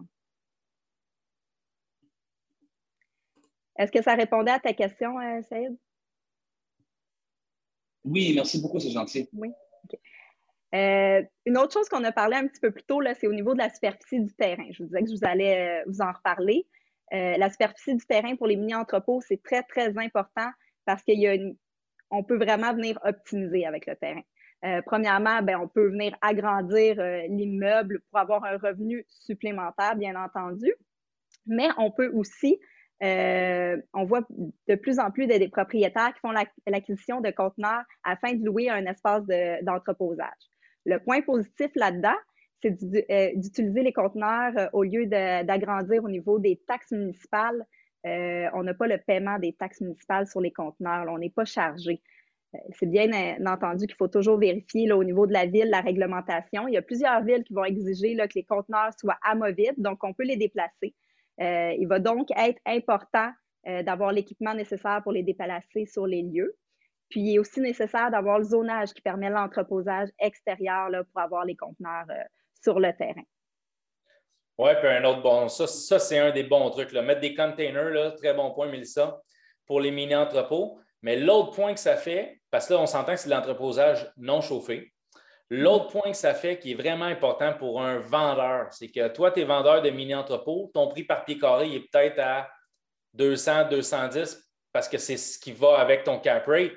Est-ce 3.79 3.93
que 3.93 4.03
ça 4.03 4.15
répondait 4.15 4.51
à 4.51 4.59
ta 4.59 4.73
question, 4.73 5.15
Saïd? 5.49 5.77
Oui, 8.05 8.33
merci 8.35 8.61
beaucoup, 8.61 8.81
c'est 8.81 8.91
gentil. 8.91 9.29
Oui. 9.33 9.53
Euh, 10.75 11.23
une 11.47 11.59
autre 11.59 11.73
chose 11.73 11.89
qu'on 11.89 12.05
a 12.05 12.13
parlé 12.13 12.37
un 12.37 12.47
petit 12.47 12.61
peu 12.61 12.71
plus 12.71 12.85
tôt, 12.85 13.01
c'est 13.19 13.27
au 13.27 13.33
niveau 13.33 13.55
de 13.55 13.59
la 13.59 13.71
superficie 13.71 14.21
du 14.21 14.33
terrain. 14.35 14.67
Je 14.71 14.83
vous 14.83 14.89
disais 14.89 15.01
que 15.01 15.09
je 15.09 15.15
vous 15.15 15.25
allais 15.25 15.81
euh, 15.81 15.85
vous 15.87 16.01
en 16.01 16.13
reparler. 16.13 16.67
Euh, 17.13 17.37
la 17.37 17.51
superficie 17.51 17.97
du 17.97 18.07
terrain 18.07 18.37
pour 18.37 18.47
les 18.47 18.57
mini-entrepôts, 18.57 19.21
c'est 19.21 19.43
très, 19.43 19.65
très 19.65 19.99
important 19.99 20.49
parce 20.85 21.03
qu'on 21.03 22.25
peut 22.25 22.37
vraiment 22.37 22.73
venir 22.73 22.99
optimiser 23.05 23.67
avec 23.67 23.87
le 23.87 23.97
terrain. 23.97 24.23
premièrement, 24.87 25.43
ben, 25.43 25.59
on 25.61 25.69
peut 25.69 25.91
venir 25.91 26.17
agrandir 26.21 26.97
l'immeuble 27.29 28.01
pour 28.11 28.21
avoir 28.21 28.45
un 28.45 28.59
revenu 28.59 29.05
supplémentaire, 29.09 29.97
bien 29.97 30.15
entendu. 30.17 30.73
Mais 31.47 31.69
on 31.79 31.91
peut 31.91 32.11
aussi, 32.15 32.61
on 33.01 34.05
voit 34.05 34.27
de 34.69 34.75
plus 34.75 34.99
en 34.99 35.11
plus 35.11 35.27
des, 35.27 35.49
propriétaires 35.49 36.13
qui 36.15 36.21
font 36.21 36.33
l'acquisition 36.67 37.21
de 37.21 37.31
conteneurs 37.31 37.85
afin 38.05 38.35
de 38.35 38.45
louer 38.45 38.69
un 38.71 38.85
espace 38.87 39.25
d'entreposage. 39.63 40.51
Le 40.87 40.99
point 40.99 41.21
positif 41.21 41.71
là-dedans, 41.75 42.17
c'est 42.63 42.77
euh, 43.11 43.31
d'utiliser 43.35 43.83
les 43.83 43.93
conteneurs 43.93 44.53
euh, 44.57 44.67
au 44.73 44.83
lieu 44.83 45.07
d'agrandir 45.07 46.05
au 46.05 46.09
niveau 46.09 46.39
des 46.39 46.61
taxes 46.67 46.93
municipales. 46.93 47.65
Euh, 48.07 48.49
on 48.55 48.63
n'a 48.63 48.75
pas 48.75 48.87
le 48.87 48.99
paiement 48.99 49.39
des 49.39 49.53
taxes 49.53 49.81
municipales 49.81 50.27
sur 50.27 50.41
les 50.41 50.53
conteneurs. 50.53 51.07
on 51.09 51.19
n'est 51.19 51.31
pas 51.31 51.45
chargé. 51.45 52.03
c'est 52.79 52.87
bien 52.87 53.11
entendu 53.47 53.87
qu'il 53.87 53.97
faut 53.97 54.09
toujours 54.09 54.39
vérifier 54.39 54.91
au 54.93 55.05
niveau 55.05 55.27
de 55.27 55.33
la 55.33 55.47
ville 55.47 55.69
la 55.69 55.81
réglementation. 55.81 56.67
Il 56.69 56.75
y 56.75 56.79
a 56.79 56.83
plusieurs 56.83 57.23
villes 57.23 57.45
qui 57.45 57.55
vont 57.55 57.65
exiger 57.65 58.17
que 58.17 58.35
les 58.35 58.45
conteneurs 58.45 58.91
soient 58.99 59.19
amovibles, 59.23 59.81
donc 59.81 60.03
on 60.03 60.15
peut 60.15 60.25
les 60.25 60.37
déplacer. 60.37 60.95
Il 61.41 61.87
va 61.89 61.99
donc 61.99 62.29
être 62.37 62.61
important 62.67 63.31
d'avoir 63.65 64.13
l'équipement 64.13 64.55
nécessaire 64.55 65.01
pour 65.03 65.13
les 65.13 65.23
déplacer 65.23 65.87
sur 65.87 66.07
les 66.07 66.23
lieux. 66.23 66.57
Puis, 67.11 67.21
il 67.21 67.35
est 67.35 67.39
aussi 67.41 67.61
nécessaire 67.61 68.11
d'avoir 68.11 68.39
le 68.39 68.45
zonage 68.45 68.95
qui 68.95 69.03
permet 69.03 69.29
l'entreposage 69.29 70.09
extérieur 70.21 70.89
là, 70.89 71.03
pour 71.05 71.21
avoir 71.21 71.45
les 71.45 71.57
conteneurs 71.57 72.07
euh, 72.09 72.23
sur 72.63 72.79
le 72.79 72.93
terrain. 72.97 73.25
Oui, 74.59 74.71
puis 74.79 74.89
un 74.89 75.05
autre 75.05 75.23
bon, 75.23 75.49
ça, 75.49 75.67
ça 75.67 75.99
c'est 75.99 76.19
un 76.19 76.31
des 76.31 76.45
bons 76.45 76.71
trucs. 76.71 76.93
Mettre 76.93 77.21
des 77.21 77.35
containers, 77.35 77.91
là, 77.91 78.13
très 78.13 78.33
bon 78.33 78.53
point, 78.53 78.69
Mélissa, 78.69 79.21
pour 79.67 79.81
les 79.81 79.91
mini-entrepôts. 79.91 80.79
Mais 81.03 81.17
l'autre 81.17 81.51
point 81.51 81.75
que 81.75 81.81
ça 81.81 81.97
fait, 81.97 82.41
parce 82.51 82.69
que 82.69 82.75
là, 82.75 82.81
on 82.81 82.87
s'entend 82.87 83.13
que 83.13 83.21
c'est 83.21 83.31
l'entreposage 83.31 84.13
non 84.17 84.41
chauffé. 84.41 84.93
L'autre 85.53 85.89
point 85.89 86.13
que 86.13 86.17
ça 86.17 86.33
fait 86.33 86.61
qui 86.61 86.73
est 86.73 86.75
vraiment 86.75 87.07
important 87.07 87.53
pour 87.55 87.83
un 87.83 87.99
vendeur, 87.99 88.73
c'est 88.73 88.89
que 88.89 89.09
toi, 89.09 89.33
tu 89.33 89.41
es 89.41 89.45
vendeur 89.45 89.83
de 89.83 89.91
mini-entrepôts, 89.91 90.71
ton 90.73 90.87
prix 90.87 91.03
par 91.03 91.25
pied 91.25 91.39
carré 91.39 91.75
est 91.75 91.81
peut-être 91.91 92.21
à 92.21 92.49
200, 93.15 93.69
210 93.69 94.49
parce 94.73 94.89
que 94.89 94.97
c'est 94.97 95.17
ce 95.17 95.41
qui 95.41 95.51
va 95.51 95.79
avec 95.79 96.05
ton 96.05 96.21
cap 96.21 96.47
rate. 96.47 96.73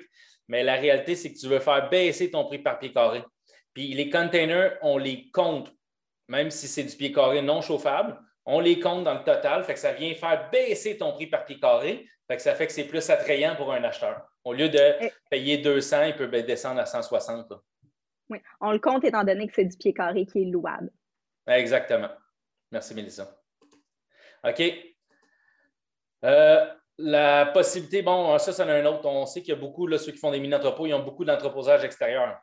Mais 0.48 0.64
la 0.64 0.74
réalité, 0.74 1.14
c'est 1.14 1.32
que 1.32 1.38
tu 1.38 1.46
veux 1.46 1.60
faire 1.60 1.88
baisser 1.88 2.32
ton 2.32 2.44
prix 2.46 2.58
par 2.58 2.80
pied 2.80 2.92
carré. 2.92 3.22
Puis 3.72 3.94
les 3.94 4.10
containers, 4.10 4.76
on 4.82 4.98
les 4.98 5.30
compte, 5.30 5.72
même 6.26 6.50
si 6.50 6.66
c'est 6.66 6.82
du 6.82 6.96
pied 6.96 7.12
carré 7.12 7.42
non 7.42 7.62
chauffable, 7.62 8.18
on 8.44 8.58
les 8.58 8.80
compte 8.80 9.04
dans 9.04 9.14
le 9.14 9.24
total, 9.24 9.62
fait 9.64 9.74
que 9.74 9.80
ça 9.80 9.92
vient 9.92 10.12
faire 10.14 10.50
baisser 10.50 10.98
ton 10.98 11.12
prix 11.12 11.28
par 11.28 11.44
pied 11.44 11.58
carré, 11.60 12.06
fait 12.28 12.36
que 12.36 12.42
ça 12.42 12.54
fait 12.54 12.66
que 12.66 12.72
c'est 12.72 12.84
plus 12.84 13.08
attrayant 13.08 13.54
pour 13.54 13.72
un 13.72 13.82
acheteur. 13.84 14.28
Au 14.42 14.52
lieu 14.52 14.68
de 14.68 15.10
payer 15.30 15.58
200, 15.58 16.02
il 16.04 16.16
peut 16.16 16.26
descendre 16.42 16.80
à 16.80 16.86
160. 16.86 17.52
Oui, 18.30 18.38
on 18.60 18.72
le 18.72 18.78
compte 18.78 19.04
étant 19.04 19.24
donné 19.24 19.46
que 19.46 19.54
c'est 19.54 19.64
du 19.64 19.76
pied 19.76 19.92
carré 19.92 20.26
qui 20.26 20.42
est 20.42 20.46
louable. 20.46 20.90
Exactement. 21.46 22.10
Merci, 22.70 22.94
Mélissa. 22.94 23.36
OK. 24.42 24.62
Euh, 26.24 26.66
la 26.98 27.46
possibilité, 27.46 28.02
bon, 28.02 28.38
ça, 28.38 28.52
c'est 28.52 28.62
un 28.62 28.86
autre. 28.86 29.04
On 29.06 29.26
sait 29.26 29.42
qu'il 29.42 29.54
y 29.54 29.56
a 29.56 29.60
beaucoup, 29.60 29.86
là, 29.86 29.98
ceux 29.98 30.12
qui 30.12 30.18
font 30.18 30.30
des 30.30 30.40
mini-entrepôts, 30.40 30.86
ils 30.86 30.94
ont 30.94 31.02
beaucoup 31.02 31.24
d'entreposage 31.24 31.84
extérieur. 31.84 32.38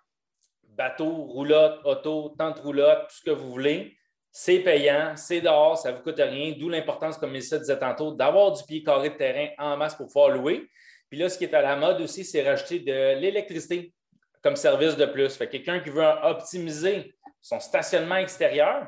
Bateau, 0.64 1.10
roulotte, 1.10 1.82
auto, 1.84 2.36
tente 2.38 2.60
roulotte, 2.60 3.08
tout 3.10 3.16
ce 3.16 3.24
que 3.24 3.32
vous 3.32 3.50
voulez. 3.50 3.98
C'est 4.32 4.60
payant, 4.60 5.14
c'est 5.18 5.42
dehors, 5.42 5.78
ça 5.78 5.92
ne 5.92 5.98
vous 5.98 6.04
coûte 6.04 6.20
rien. 6.20 6.54
D'où 6.58 6.70
l'importance, 6.70 7.18
comme 7.18 7.32
Mélissa 7.32 7.60
disait 7.60 7.80
tantôt, 7.80 8.14
d'avoir 8.14 8.54
du 8.54 8.64
pied 8.64 8.84
carré 8.84 9.10
de 9.10 9.16
terrain 9.16 9.50
en 9.58 9.76
masse 9.76 9.96
pour 9.96 10.08
pouvoir 10.08 10.30
louer. 10.30 10.70
Puis 11.10 11.20
là, 11.20 11.28
ce 11.28 11.38
qui 11.38 11.44
est 11.44 11.54
à 11.54 11.62
la 11.62 11.76
mode 11.76 12.00
aussi, 12.00 12.24
c'est 12.24 12.42
rajouter 12.42 12.80
de 12.80 13.20
l'électricité 13.20 13.94
comme 14.42 14.56
service 14.56 14.96
de 14.98 15.06
plus. 15.06 15.36
Fait 15.36 15.48
quelqu'un 15.48 15.80
qui 15.80 15.90
veut 15.90 16.06
optimiser 16.24 17.14
son 17.42 17.60
stationnement 17.60 18.18
extérieur, 18.18 18.88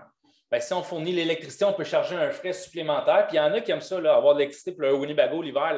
ben, 0.52 0.60
si 0.60 0.72
on 0.74 0.84
fournit 0.84 1.12
l'électricité, 1.12 1.66
on 1.66 1.74
peut 1.74 1.84
charger 1.84 2.16
un 2.16 2.30
frais 2.30 2.54
supplémentaire. 2.54 3.26
Puis 3.28 3.38
il 3.38 3.39
y 3.39 3.39
en 3.39 3.52
a 3.54 3.62
qui 3.62 3.72
aiment 3.72 3.82
ça, 3.82 3.98
avoir 3.98 4.36
de 4.36 4.39
l'électricité 4.39 4.72
pour 4.72 4.82
le 4.82 4.94
Winnebago 4.94 5.42
l'hiver. 5.42 5.74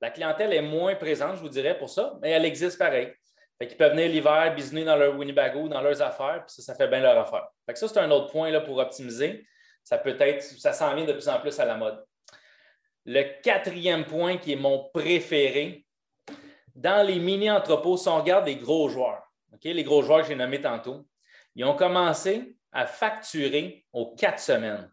La, 0.00 0.10
clientèle 0.10 0.52
est 0.52 0.62
moins 0.62 0.94
présente, 0.94 1.36
je 1.36 1.40
vous 1.40 1.48
dirais, 1.48 1.76
pour 1.76 1.88
ça, 1.90 2.14
mais 2.20 2.30
elle 2.30 2.44
existe 2.44 2.78
pareil. 2.78 3.12
Fait 3.58 3.66
qu'ils 3.66 3.76
peuvent 3.76 3.92
venir 3.92 4.08
l'hiver, 4.08 4.54
bisner 4.54 4.84
dans 4.84 4.96
leur 4.96 5.16
Winnebago, 5.16 5.68
dans 5.68 5.80
leurs 5.80 6.02
affaires, 6.02 6.44
puis 6.46 6.54
ça, 6.54 6.62
ça 6.62 6.74
fait 6.74 6.88
bien 6.88 7.00
leur 7.00 7.18
affaire. 7.18 7.46
Fait 7.66 7.74
que 7.74 7.78
ça, 7.78 7.88
c'est 7.88 7.98
un 7.98 8.10
autre 8.10 8.30
point 8.30 8.50
là, 8.50 8.60
pour 8.60 8.78
optimiser. 8.78 9.46
Ça 9.82 9.98
peut 9.98 10.16
être, 10.18 10.42
ça 10.42 10.72
s'en 10.72 10.94
vient 10.94 11.04
de 11.04 11.12
plus 11.12 11.28
en 11.28 11.38
plus 11.38 11.58
à 11.60 11.64
la 11.66 11.76
mode. 11.76 12.02
Le 13.04 13.40
quatrième 13.42 14.06
point 14.06 14.38
qui 14.38 14.52
est 14.52 14.56
mon 14.56 14.88
préféré, 14.92 15.83
dans 16.74 17.06
les 17.06 17.18
mini-entrepôts, 17.18 17.96
si 17.96 18.08
on 18.08 18.18
regarde 18.18 18.46
les 18.46 18.56
gros 18.56 18.88
joueurs, 18.88 19.22
les 19.62 19.84
gros 19.84 20.02
joueurs 20.02 20.22
que 20.22 20.28
j'ai 20.28 20.34
nommés 20.34 20.60
tantôt, 20.60 21.06
ils 21.54 21.64
ont 21.64 21.76
commencé 21.76 22.56
à 22.72 22.86
facturer 22.86 23.86
aux 23.92 24.14
quatre 24.14 24.40
semaines. 24.40 24.92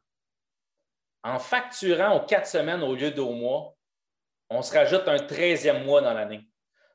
En 1.24 1.39
facturant 1.39 2.15
aux 2.17 2.26
quatre 2.26 2.48
semaines 2.48 2.84
au 2.84 2.96
lieu 2.96 3.12
d'au 3.12 3.32
mois, 3.32 3.76
on 4.50 4.62
se 4.62 4.74
rajoute 4.74 5.08
un 5.08 5.20
treizième 5.20 5.86
mois 5.86 6.02
dans 6.02 6.13
l'année. 6.13 6.48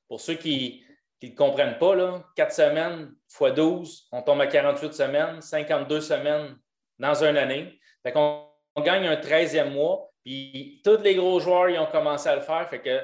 Pour 0.09 0.21
ceux 0.21 0.35
qui 0.35 0.85
ne 1.23 1.31
comprennent 1.31 1.79
pas, 1.79 1.95
là, 1.95 2.23
4 2.37 2.53
semaines 2.53 3.15
x 3.29 3.55
12, 3.55 4.09
on 4.13 4.23
tombe 4.23 4.41
à 4.41 4.47
48 4.47 4.93
semaines, 4.93 5.41
52 5.41 6.01
semaines 6.01 6.57
dans 6.99 7.25
une 7.25 7.37
année. 7.37 7.81
Fait 8.03 8.15
on 8.15 8.83
gagne 8.83 9.07
un 9.07 9.17
treizième 9.17 9.73
mois, 9.73 10.13
puis 10.23 10.81
tous 10.85 10.99
les 10.99 11.15
gros 11.15 11.41
joueurs 11.41 11.71
ils 11.71 11.79
ont 11.79 11.87
commencé 11.87 12.29
à 12.29 12.37
le 12.37 12.43
faire. 12.43 12.69
Fait 12.69 12.81
que 12.81 13.01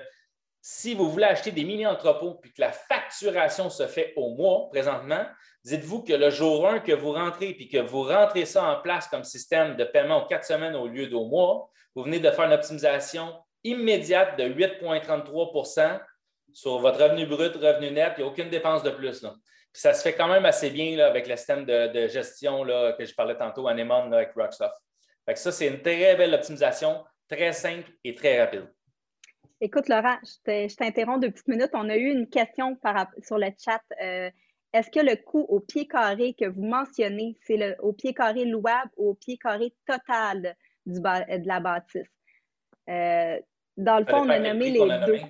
si 0.65 0.95
vous 0.95 1.11
voulez 1.11 1.25
acheter 1.25 1.51
des 1.51 1.65
mini-entrepôts 1.65 2.35
puis 2.35 2.53
que 2.53 2.61
la 2.61 2.71
facturation 2.71 3.69
se 3.69 3.89
fait 3.89 4.13
au 4.15 4.31
mois 4.37 4.69
présentement, 4.71 5.27
dites-vous 5.65 6.05
que 6.05 6.13
le 6.13 6.31
jour 6.31 6.69
1 6.69 6.79
que 6.79 6.93
vous 6.93 7.13
rentrez 7.13 7.53
puis 7.53 7.69
que 7.69 7.79
vous 7.79 8.05
rentrez 8.05 8.47
ça 8.47 8.65
en 8.65 8.81
place 8.81 9.09
comme 9.09 9.25
système 9.25 9.75
de 9.77 9.83
paiement 9.83 10.23
aux 10.23 10.27
quatre 10.27 10.45
semaines 10.45 10.77
au 10.77 10.87
lieu 10.87 11.09
d'au 11.09 11.25
mois, 11.25 11.69
vous 11.97 12.05
venez 12.05 12.21
de 12.21 12.31
faire 12.31 12.45
une 12.45 12.53
optimisation 12.53 13.35
immédiate 13.65 14.39
de 14.39 14.45
8,33% 14.45 16.01
sur 16.53 16.79
votre 16.79 17.03
revenu 17.03 17.27
brut, 17.27 17.57
revenu 17.57 17.91
net. 17.91 18.15
Il 18.17 18.21
n'y 18.21 18.29
a 18.29 18.31
aucune 18.31 18.49
dépense 18.49 18.85
de 18.85 18.91
plus. 18.91 19.27
ça 19.73 19.95
se 19.95 20.03
fait 20.03 20.15
quand 20.15 20.29
même 20.29 20.47
assez 20.47 20.71
bien 20.71 20.97
avec 21.01 21.27
le 21.27 21.37
système 21.37 21.65
de, 21.65 22.07
gestion 22.07 22.63
là, 22.63 22.93
que 22.93 23.05
je 23.05 23.15
parlais 23.17 23.37
tantôt, 23.37 23.67
Anemone 23.67 24.15
avec 24.15 24.33
Rocksoft. 24.37 24.75
ça, 25.35 25.51
c'est 25.51 25.67
une 25.67 25.83
très 25.83 26.15
belle 26.15 26.35
optimisation, 26.35 27.05
très 27.29 27.53
simple 27.53 27.91
et 28.05 28.15
très 28.15 28.41
rapide. 28.41 28.69
Écoute, 29.65 29.89
Laurent, 29.89 30.17
je 30.25 30.75
t'interromps 30.75 31.21
deux 31.21 31.31
petites 31.31 31.47
minutes. 31.47 31.71
On 31.73 31.89
a 31.89 31.97
eu 31.97 32.11
une 32.11 32.29
question 32.29 32.77
sur 33.23 33.39
le 33.39 33.47
chat. 33.65 33.81
Euh, 34.03 34.29
est-ce 34.73 34.91
que 34.91 34.99
le 34.99 35.15
coût 35.15 35.47
au 35.49 35.61
pied 35.61 35.87
carré 35.87 36.35
que 36.35 36.47
vous 36.47 36.65
mentionnez, 36.65 37.37
c'est 37.47 37.79
au 37.79 37.93
pied 37.93 38.13
carré 38.13 38.45
louable 38.45 38.91
ou 38.97 39.11
au 39.11 39.15
pied 39.15 39.39
carré 39.39 39.73
total 39.87 40.57
du, 40.85 40.99
de 40.99 41.47
la 41.47 41.61
bâtisse? 41.61 42.11
Euh, 42.91 43.39
dans 43.77 44.01
le 44.01 44.05
fond, 44.05 44.27
on 44.27 44.31
a 44.31 44.41
nommé 44.41 44.71
les 44.71 44.81
deux. 45.07 45.21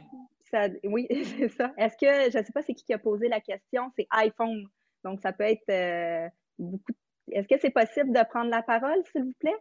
ça. 0.50 0.68
Oui, 0.84 1.06
c'est 1.36 1.50
ça. 1.50 1.70
Est-ce 1.76 1.98
que, 1.98 2.30
je 2.30 2.38
ne 2.38 2.42
sais 2.42 2.52
pas 2.54 2.62
c'est 2.62 2.72
qui 2.72 2.84
qui 2.86 2.94
a 2.94 2.98
posé 2.98 3.28
la 3.28 3.40
question, 3.40 3.92
c'est 3.98 4.06
iPhone. 4.12 4.64
Donc, 5.04 5.20
ça 5.20 5.34
peut 5.34 5.44
être 5.44 5.68
euh, 5.68 6.26
beaucoup. 6.58 6.92
Est-ce 7.30 7.48
que 7.48 7.60
c'est 7.60 7.70
possible 7.70 8.12
de 8.12 8.24
prendre 8.30 8.50
la 8.50 8.62
parole, 8.62 9.02
s'il 9.12 9.24
vous 9.24 9.34
plaît? 9.38 9.58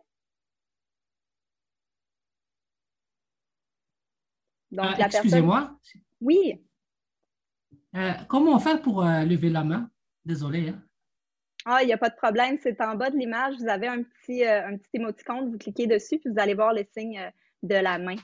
Donc, 4.71 4.85
ah, 4.97 5.05
Excusez-moi. 5.05 5.77
Oui. 6.21 6.63
Euh, 7.95 8.13
comment 8.27 8.59
faire 8.59 8.81
pour 8.81 9.05
euh, 9.05 9.23
lever 9.23 9.49
la 9.49 9.63
main? 9.63 9.89
Désolé. 10.23 10.69
Hein. 10.69 10.81
Ah, 11.65 11.83
il 11.83 11.87
n'y 11.87 11.93
a 11.93 11.97
pas 11.97 12.09
de 12.09 12.15
problème. 12.15 12.57
C'est 12.61 12.79
en 12.81 12.95
bas 12.95 13.09
de 13.09 13.17
l'image. 13.17 13.55
Vous 13.57 13.67
avez 13.67 13.87
un 13.87 14.03
petit, 14.03 14.45
un 14.45 14.77
petit 14.77 14.89
émoticône. 14.93 15.51
Vous 15.51 15.57
cliquez 15.57 15.87
dessus, 15.87 16.19
puis 16.19 16.29
vous 16.31 16.39
allez 16.39 16.53
voir 16.53 16.73
le 16.73 16.85
signe 16.95 17.31
de 17.63 17.75
la 17.75 17.99
main. 17.99 18.15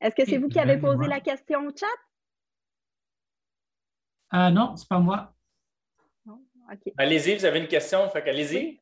Est-ce 0.00 0.14
que 0.14 0.24
c'est 0.26 0.38
vous 0.38 0.48
qui 0.48 0.58
avez 0.58 0.78
posé 0.78 1.06
la 1.06 1.20
question 1.20 1.60
au 1.66 1.70
chat? 1.70 1.86
Ah 4.30 4.50
non, 4.50 4.76
c'est 4.76 4.88
pas 4.88 4.98
moi. 4.98 5.34
Allez-y, 6.96 7.36
vous 7.36 7.44
avez 7.44 7.60
une 7.60 7.68
question, 7.68 8.08
fait 8.10 8.22
qu'allez-y. 8.22 8.80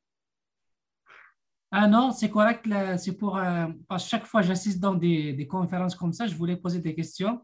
Ah 1.75 1.89
non, 1.89 2.13
c'est 2.13 2.29
correct. 2.29 2.69
C'est 2.99 3.17
pour. 3.17 3.39
Euh, 3.39 3.67
parce 3.89 4.05
que 4.05 4.11
chaque 4.11 4.27
fois 4.27 4.43
que 4.43 4.47
j'assiste 4.47 4.79
dans 4.79 4.95
des, 4.95 5.47
conférences 5.49 5.97
comme 5.97 6.13
ça, 6.13 6.27
je 6.27 6.35
voulais 6.35 6.57
poser 6.57 6.81
des 6.81 6.95
questions. 6.95 7.41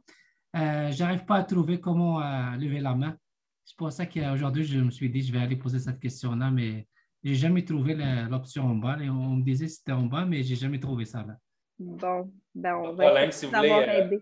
Euh, 0.55 0.91
je 0.91 1.03
n'arrive 1.03 1.25
pas 1.25 1.37
à 1.37 1.45
trouver 1.45 1.81
comment 1.81 2.21
euh, 2.21 2.57
lever 2.57 2.81
la 2.81 2.95
main. 2.95 3.17
C'est 3.65 3.77
pour 3.77 3.91
ça 3.91 4.05
qu'aujourd'hui, 4.05 4.65
je 4.65 4.81
me 4.81 4.91
suis 4.91 5.09
dit, 5.09 5.23
je 5.23 5.33
vais 5.33 5.41
aller 5.41 5.57
poser 5.57 5.79
cette 5.79 5.99
question-là, 5.99 6.51
mais 6.51 6.87
je 7.25 7.31
n'ai 7.31 7.35
jamais 7.37 7.65
trouvé 7.65 7.95
l'option 8.31 8.65
en 8.65 8.75
bas. 8.75 8.99
Et 9.01 9.09
on 9.09 9.37
me 9.37 9.43
disait 9.43 9.67
que 9.67 9.73
c'était 9.73 9.93
en 9.93 10.05
bas, 10.05 10.27
mais 10.27 10.43
je 10.43 10.51
n'ai 10.51 10.57
jamais 10.57 10.79
trouvé 10.79 11.07
ça 11.07 11.25
là. 11.27 11.37
Bon, 11.79 12.33
ben 12.55 12.75
on 12.75 12.93
va 12.93 13.05
problème, 13.05 13.31
si 13.31 13.47
vous 13.47 13.53
voulez, 13.53 13.71
euh, 13.71 14.19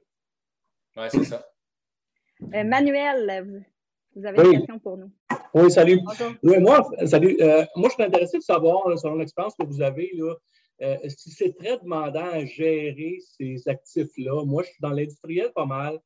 Oui, 0.96 1.06
c'est 1.10 1.24
ça. 1.24 1.44
Euh, 2.42 2.64
Manuel, 2.64 3.64
vous, 4.14 4.26
avez 4.26 4.42
une 4.42 4.58
question 4.58 4.78
pour 4.78 4.98
nous. 4.98 5.10
Oui, 5.56 5.70
salut. 5.70 6.00
Oui, 6.42 6.58
moi, 6.58 6.86
salut. 7.06 7.34
Euh, 7.40 7.64
moi, 7.76 7.88
je 7.88 7.94
suis 7.94 8.02
intéressé 8.02 8.36
de 8.36 8.42
savoir, 8.42 8.98
selon 8.98 9.14
l'expérience 9.14 9.54
que 9.58 9.64
vous 9.64 9.80
avez, 9.80 10.12
là, 10.12 10.34
si 11.08 11.30
c'est 11.30 11.56
très 11.56 11.78
demandant 11.78 12.28
à 12.30 12.44
gérer 12.44 13.16
ces 13.38 13.66
actifs-là? 13.66 14.44
Moi, 14.44 14.64
je 14.64 14.68
suis 14.68 14.80
dans 14.82 14.90
l'industriel 14.90 15.50
pas 15.54 15.64
mal. 15.64 15.98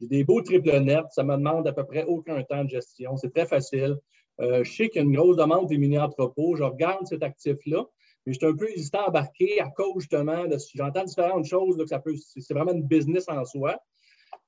J'ai 0.00 0.08
des 0.08 0.24
beaux 0.24 0.40
triple 0.40 0.80
nets. 0.80 1.04
Ça 1.10 1.24
me 1.24 1.36
demande 1.36 1.68
à 1.68 1.74
peu 1.74 1.84
près 1.84 2.04
aucun 2.04 2.42
temps 2.42 2.64
de 2.64 2.70
gestion. 2.70 3.18
C'est 3.18 3.34
très 3.34 3.44
facile. 3.44 3.98
je 4.38 4.64
sais 4.64 4.88
qu'il 4.88 5.02
y 5.02 5.04
a 5.04 5.06
une 5.06 5.14
grosse 5.14 5.36
demande 5.36 5.66
des 5.68 5.76
mini-entrepôts. 5.76 6.56
Je 6.56 6.62
regarde 6.62 7.06
cet 7.06 7.22
actif-là. 7.22 7.84
Mais 8.24 8.32
je 8.32 8.38
suis 8.38 8.46
un 8.46 8.56
peu 8.56 8.70
hésitant 8.70 9.04
à 9.04 9.08
embarquer 9.08 9.60
à 9.60 9.68
cause 9.68 10.00
justement 10.00 10.46
de 10.46 10.56
j'entends 10.74 11.04
différentes 11.04 11.44
choses, 11.44 11.76
que 11.76 11.86
ça 11.86 11.98
peut, 11.98 12.14
c'est 12.16 12.54
vraiment 12.54 12.72
une 12.72 12.82
business 12.82 13.28
en 13.28 13.44
soi. 13.44 13.78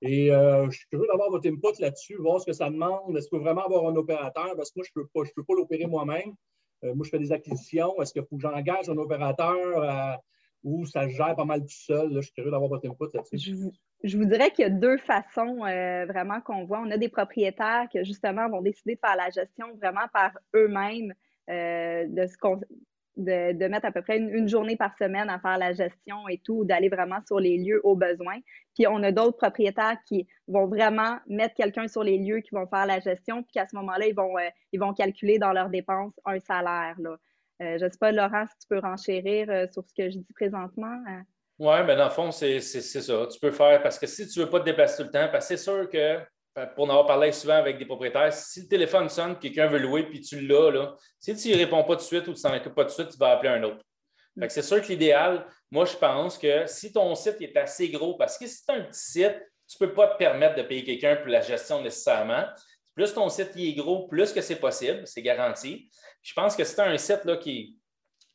Et 0.00 0.30
euh, 0.32 0.66
je 0.70 0.78
suis 0.78 0.86
curieux 0.88 1.06
d'avoir 1.08 1.30
votre 1.30 1.48
input 1.48 1.80
là-dessus, 1.80 2.16
voir 2.16 2.40
ce 2.40 2.46
que 2.46 2.52
ça 2.52 2.70
demande. 2.70 3.16
Est-ce 3.16 3.28
qu'il 3.28 3.38
faut 3.38 3.44
vraiment 3.44 3.64
avoir 3.64 3.86
un 3.86 3.96
opérateur? 3.96 4.54
Parce 4.56 4.70
que 4.70 4.78
moi, 4.78 4.84
je 4.86 4.98
ne 4.98 5.02
peux 5.02 5.08
pas, 5.12 5.28
peux 5.34 5.42
pas 5.42 5.54
l'opérer 5.54 5.86
moi-même. 5.86 6.34
Euh, 6.84 6.94
moi, 6.94 7.04
je 7.04 7.10
fais 7.10 7.18
des 7.18 7.32
acquisitions. 7.32 8.00
Est-ce 8.00 8.12
qu'il 8.12 8.22
faut 8.22 8.36
que 8.36 8.42
j'engage 8.42 8.88
un 8.88 8.96
opérateur 8.96 9.56
euh, 9.56 10.16
ou 10.62 10.86
ça 10.86 11.08
gère 11.08 11.34
pas 11.34 11.44
mal 11.44 11.62
tout 11.62 11.68
seul? 11.68 12.12
je 12.14 12.20
suis 12.20 12.32
curieux 12.32 12.52
d'avoir 12.52 12.70
votre 12.70 12.88
input 12.88 13.06
là-dessus. 13.12 13.72
Je, 14.04 14.16
vous 14.16 14.24
dirais 14.24 14.52
qu'il 14.52 14.62
y 14.62 14.66
a 14.66 14.70
deux 14.70 14.98
façons 14.98 15.56
vraiment 15.56 16.40
qu'on 16.42 16.64
voit. 16.64 16.80
On 16.80 16.90
a 16.92 16.96
des 16.96 17.08
propriétaires 17.08 17.88
qui, 17.90 18.04
justement, 18.04 18.48
vont 18.48 18.62
décider 18.62 18.94
de 18.94 19.00
faire 19.00 19.16
la 19.16 19.30
gestion 19.30 19.74
vraiment 19.76 20.06
par 20.12 20.38
eux-mêmes 20.54 21.12
de 21.48 22.26
ce 22.26 22.38
qu'on 22.38 22.60
de, 23.18 23.68
mettre 23.68 23.86
à 23.86 23.92
peu 23.92 24.00
près 24.00 24.18
une, 24.18 24.48
journée 24.48 24.76
par 24.76 24.96
semaine 24.96 25.28
à 25.28 25.38
faire 25.38 25.58
la 25.58 25.72
gestion 25.72 26.28
et 26.28 26.38
tout, 26.38 26.64
d'aller 26.64 26.88
vraiment 26.88 27.18
sur 27.26 27.40
les 27.40 27.58
lieux 27.58 27.80
aux 27.84 27.96
besoins. 27.96 28.38
Puis 28.74 28.86
on 28.86 29.02
a 29.02 29.12
d'autres 29.12 29.36
propriétaires 29.36 29.96
qui 30.06 30.26
vont 30.46 30.66
vraiment 30.66 31.18
mettre 31.26 31.54
quelqu'un 31.54 31.88
sur 31.88 32.02
les 32.02 32.16
lieux 32.18 32.40
qui 32.40 32.50
vont 32.54 32.66
faire 32.66 32.86
la 32.86 33.00
gestion, 33.00 33.42
puis 33.42 33.52
qu'à 33.52 33.66
ce 33.66 33.74
moment-là, 33.76 34.06
ils 34.06 34.14
vont, 34.14 34.34
euh, 34.38 34.92
calculer 34.96 35.38
dans 35.38 35.52
leurs 35.52 35.68
dépenses 35.68 36.14
un 36.24 36.38
salaire. 36.38 36.94
Là. 36.98 37.16
Euh, 37.60 37.76
je 37.78 37.84
ne 37.84 37.90
sais 37.90 37.98
pas, 37.98 38.12
Laurent, 38.12 38.46
si 38.46 38.58
tu 38.60 38.68
peux 38.68 38.78
renchérir 38.78 39.50
euh, 39.50 39.66
sur 39.72 39.84
ce 39.84 39.92
que 39.92 40.08
je 40.08 40.18
dis 40.18 40.32
présentement. 40.34 40.96
Oui, 41.58 41.74
mais 41.86 41.96
dans 41.96 42.04
le 42.04 42.10
fond, 42.10 42.30
c'est 42.30 42.60
ça. 42.60 43.26
Tu 43.26 43.40
peux 43.40 43.50
faire, 43.50 43.82
parce 43.82 43.98
que 43.98 44.06
si 44.06 44.28
tu 44.28 44.38
ne 44.38 44.44
veux 44.44 44.50
pas 44.50 44.60
te 44.60 44.64
déplacer 44.64 45.02
tout 45.02 45.08
le 45.08 45.10
temps, 45.10 45.28
c'est 45.40 45.56
sûr 45.56 45.88
que 45.90 46.18
pour 46.66 46.84
en 46.86 46.90
avoir 46.90 47.06
parlé 47.06 47.32
souvent 47.32 47.54
avec 47.54 47.78
des 47.78 47.84
propriétaires, 47.84 48.32
si 48.32 48.62
le 48.62 48.68
téléphone 48.68 49.08
sonne, 49.08 49.38
quelqu'un 49.38 49.66
veut 49.66 49.78
louer, 49.78 50.04
puis 50.04 50.20
tu 50.20 50.40
l'as, 50.40 50.94
si 51.18 51.36
tu 51.36 51.48
n'y 51.48 51.54
réponds 51.54 51.84
pas 51.84 51.94
tout 51.94 52.02
de 52.02 52.06
suite 52.06 52.28
ou 52.28 52.34
tu 52.34 52.42
t'en 52.42 52.54
occupes 52.54 52.74
pas 52.74 52.84
tout 52.84 52.88
de 52.88 52.94
suite, 52.94 53.10
tu 53.10 53.18
vas 53.18 53.32
appeler 53.32 53.50
un 53.50 53.62
autre. 53.62 53.84
c'est 54.48 54.62
sûr 54.62 54.80
que 54.80 54.88
l'idéal, 54.88 55.46
moi, 55.70 55.84
je 55.84 55.96
pense 55.96 56.38
que 56.38 56.66
si 56.66 56.92
ton 56.92 57.14
site 57.14 57.36
est 57.40 57.56
assez 57.56 57.88
gros, 57.90 58.14
parce 58.14 58.38
que 58.38 58.46
si 58.46 58.62
as 58.68 58.74
un 58.74 58.82
petit 58.82 58.98
site, 58.98 59.36
tu 59.68 59.76
ne 59.80 59.86
peux 59.86 59.94
pas 59.94 60.08
te 60.08 60.16
permettre 60.16 60.56
de 60.56 60.62
payer 60.62 60.82
quelqu'un 60.82 61.16
pour 61.16 61.28
la 61.28 61.42
gestion 61.42 61.82
nécessairement. 61.82 62.44
Plus 62.94 63.12
ton 63.12 63.28
site 63.28 63.50
est 63.56 63.74
gros, 63.74 64.08
plus 64.08 64.32
que 64.32 64.40
c'est 64.40 64.56
possible, 64.56 65.02
c'est 65.06 65.22
garanti. 65.22 65.90
je 66.22 66.32
pense 66.32 66.56
que 66.56 66.64
si 66.64 66.74
tu 66.74 66.80
as 66.80 66.86
un 66.86 66.98
site 66.98 67.24
là, 67.24 67.36
qui 67.36 67.76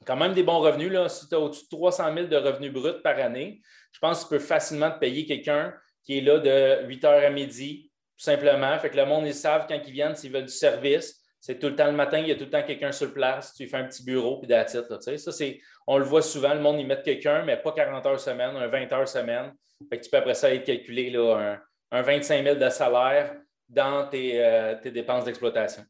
a 0.01 0.05
quand 0.05 0.15
même 0.15 0.33
des 0.33 0.43
bons 0.43 0.59
revenus, 0.59 0.91
là, 0.91 1.09
si 1.09 1.27
tu 1.27 1.35
as 1.35 1.39
au-dessus 1.39 1.63
de 1.63 1.69
300 1.69 2.13
000 2.13 2.27
de 2.27 2.37
revenus 2.37 2.71
bruts 2.71 3.01
par 3.01 3.17
année, 3.17 3.61
je 3.91 3.99
pense 3.99 4.19
que 4.19 4.29
tu 4.29 4.29
peux 4.35 4.39
facilement 4.39 4.91
te 4.91 4.99
payer 4.99 5.25
quelqu'un 5.25 5.73
qui 6.03 6.19
est 6.19 6.21
là 6.21 6.39
de 6.39 6.85
8 6.87 7.03
h 7.03 7.25
à 7.25 7.29
midi, 7.29 7.91
tout 8.17 8.23
simplement. 8.23 8.77
Fait 8.79 8.89
que 8.89 8.97
le 8.97 9.05
monde, 9.05 9.25
ils 9.25 9.33
savent 9.33 9.65
quand 9.67 9.79
ils 9.85 9.91
viennent 9.93 10.15
s'ils 10.15 10.31
veulent 10.31 10.45
du 10.45 10.53
service. 10.53 11.19
C'est 11.39 11.59
tout 11.59 11.67
le 11.67 11.75
temps 11.75 11.87
le 11.87 11.97
matin, 11.97 12.19
il 12.19 12.27
y 12.27 12.31
a 12.31 12.35
tout 12.35 12.45
le 12.45 12.49
temps 12.49 12.63
quelqu'un 12.63 12.93
sur 12.93 13.13
place. 13.13 13.53
Tu 13.53 13.67
fais 13.67 13.77
un 13.77 13.85
petit 13.85 14.03
bureau, 14.03 14.39
puis 14.39 14.47
d'attitude. 14.47 15.17
Ça, 15.17 15.31
c'est, 15.31 15.59
on 15.87 15.97
le 15.97 16.05
voit 16.05 16.21
souvent, 16.21 16.53
le 16.53 16.61
monde, 16.61 16.79
ils 16.79 16.87
mettent 16.87 17.03
quelqu'un, 17.03 17.43
mais 17.43 17.57
pas 17.57 17.73
40 17.73 18.05
heures 18.05 18.19
semaine, 18.19 18.55
un 18.55 18.67
20 18.67 18.93
heures 18.93 19.07
semaine. 19.07 19.51
Fait 19.89 19.99
que 19.99 20.03
tu 20.05 20.09
peux 20.09 20.17
après 20.17 20.35
ça 20.35 20.47
aller 20.47 20.63
calculer 20.63 21.09
là, 21.09 21.57
un, 21.91 22.01
25 22.01 22.43
000 22.43 22.55
de 22.55 22.69
salaire 22.69 23.35
dans 23.67 24.07
tes, 24.07 24.41
euh, 24.41 24.75
dépenses 24.85 25.25
d'exploitation. 25.25 25.83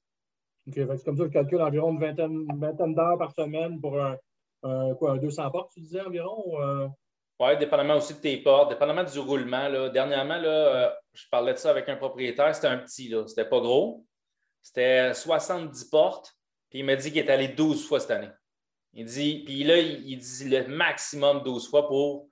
OK, 0.68 0.74
c'est 0.76 1.04
comme 1.04 1.18
ça, 1.18 1.24
je 1.26 1.30
calcule 1.30 1.62
environ 1.62 1.92
une 1.92 2.00
vingtaine, 2.00 2.96
d'heures 2.96 3.18
par 3.20 3.32
semaine 3.32 3.80
pour 3.80 4.02
un, 4.02 4.18
quoi, 4.96 5.12
un 5.12 5.18
200 5.18 5.52
portes, 5.52 5.72
tu 5.74 5.82
disais 5.82 6.02
environ? 6.02 6.60
Euh? 6.62 6.88
Oui, 7.44 7.58
dépendamment 7.58 7.96
aussi 7.96 8.14
de 8.14 8.20
tes 8.20 8.38
portes, 8.38 8.70
dépendamment 8.70 9.04
du 9.04 9.20
roulement. 9.20 9.68
Là. 9.68 9.90
Dernièrement, 9.90 10.38
là, 10.38 10.50
euh, 10.50 10.90
je 11.14 11.28
parlais 11.30 11.54
de 11.54 11.58
ça 11.58 11.72
avec 11.72 11.90
un 11.90 11.96
propriétaire, 11.96 12.54
c'était 12.54 12.68
un 12.68 12.78
petit, 12.78 13.10
là. 13.10 13.28
C'était 13.28 13.46
pas 13.46 13.60
gros. 13.60 14.06
C'était 14.62 15.14
70 15.14 15.86
portes, 15.86 16.34
puis 16.70 16.80
il 16.80 16.86
m'a 16.86 16.96
dit 16.96 17.12
qu'il 17.12 17.20
est 17.20 17.30
allé 17.30 17.50
12 17.50 17.86
fois 17.88 18.00
cette 18.00 18.12
année. 18.12 18.30
Il 18.94 19.06
dit, 19.06 19.44
puis 19.46 19.64
là, 19.64 19.78
il, 19.78 20.18
dit 20.18 20.50
le 20.50 20.68
maximum 20.68 21.44
12 21.44 21.70
fois 21.70 21.88
pour 21.88 22.30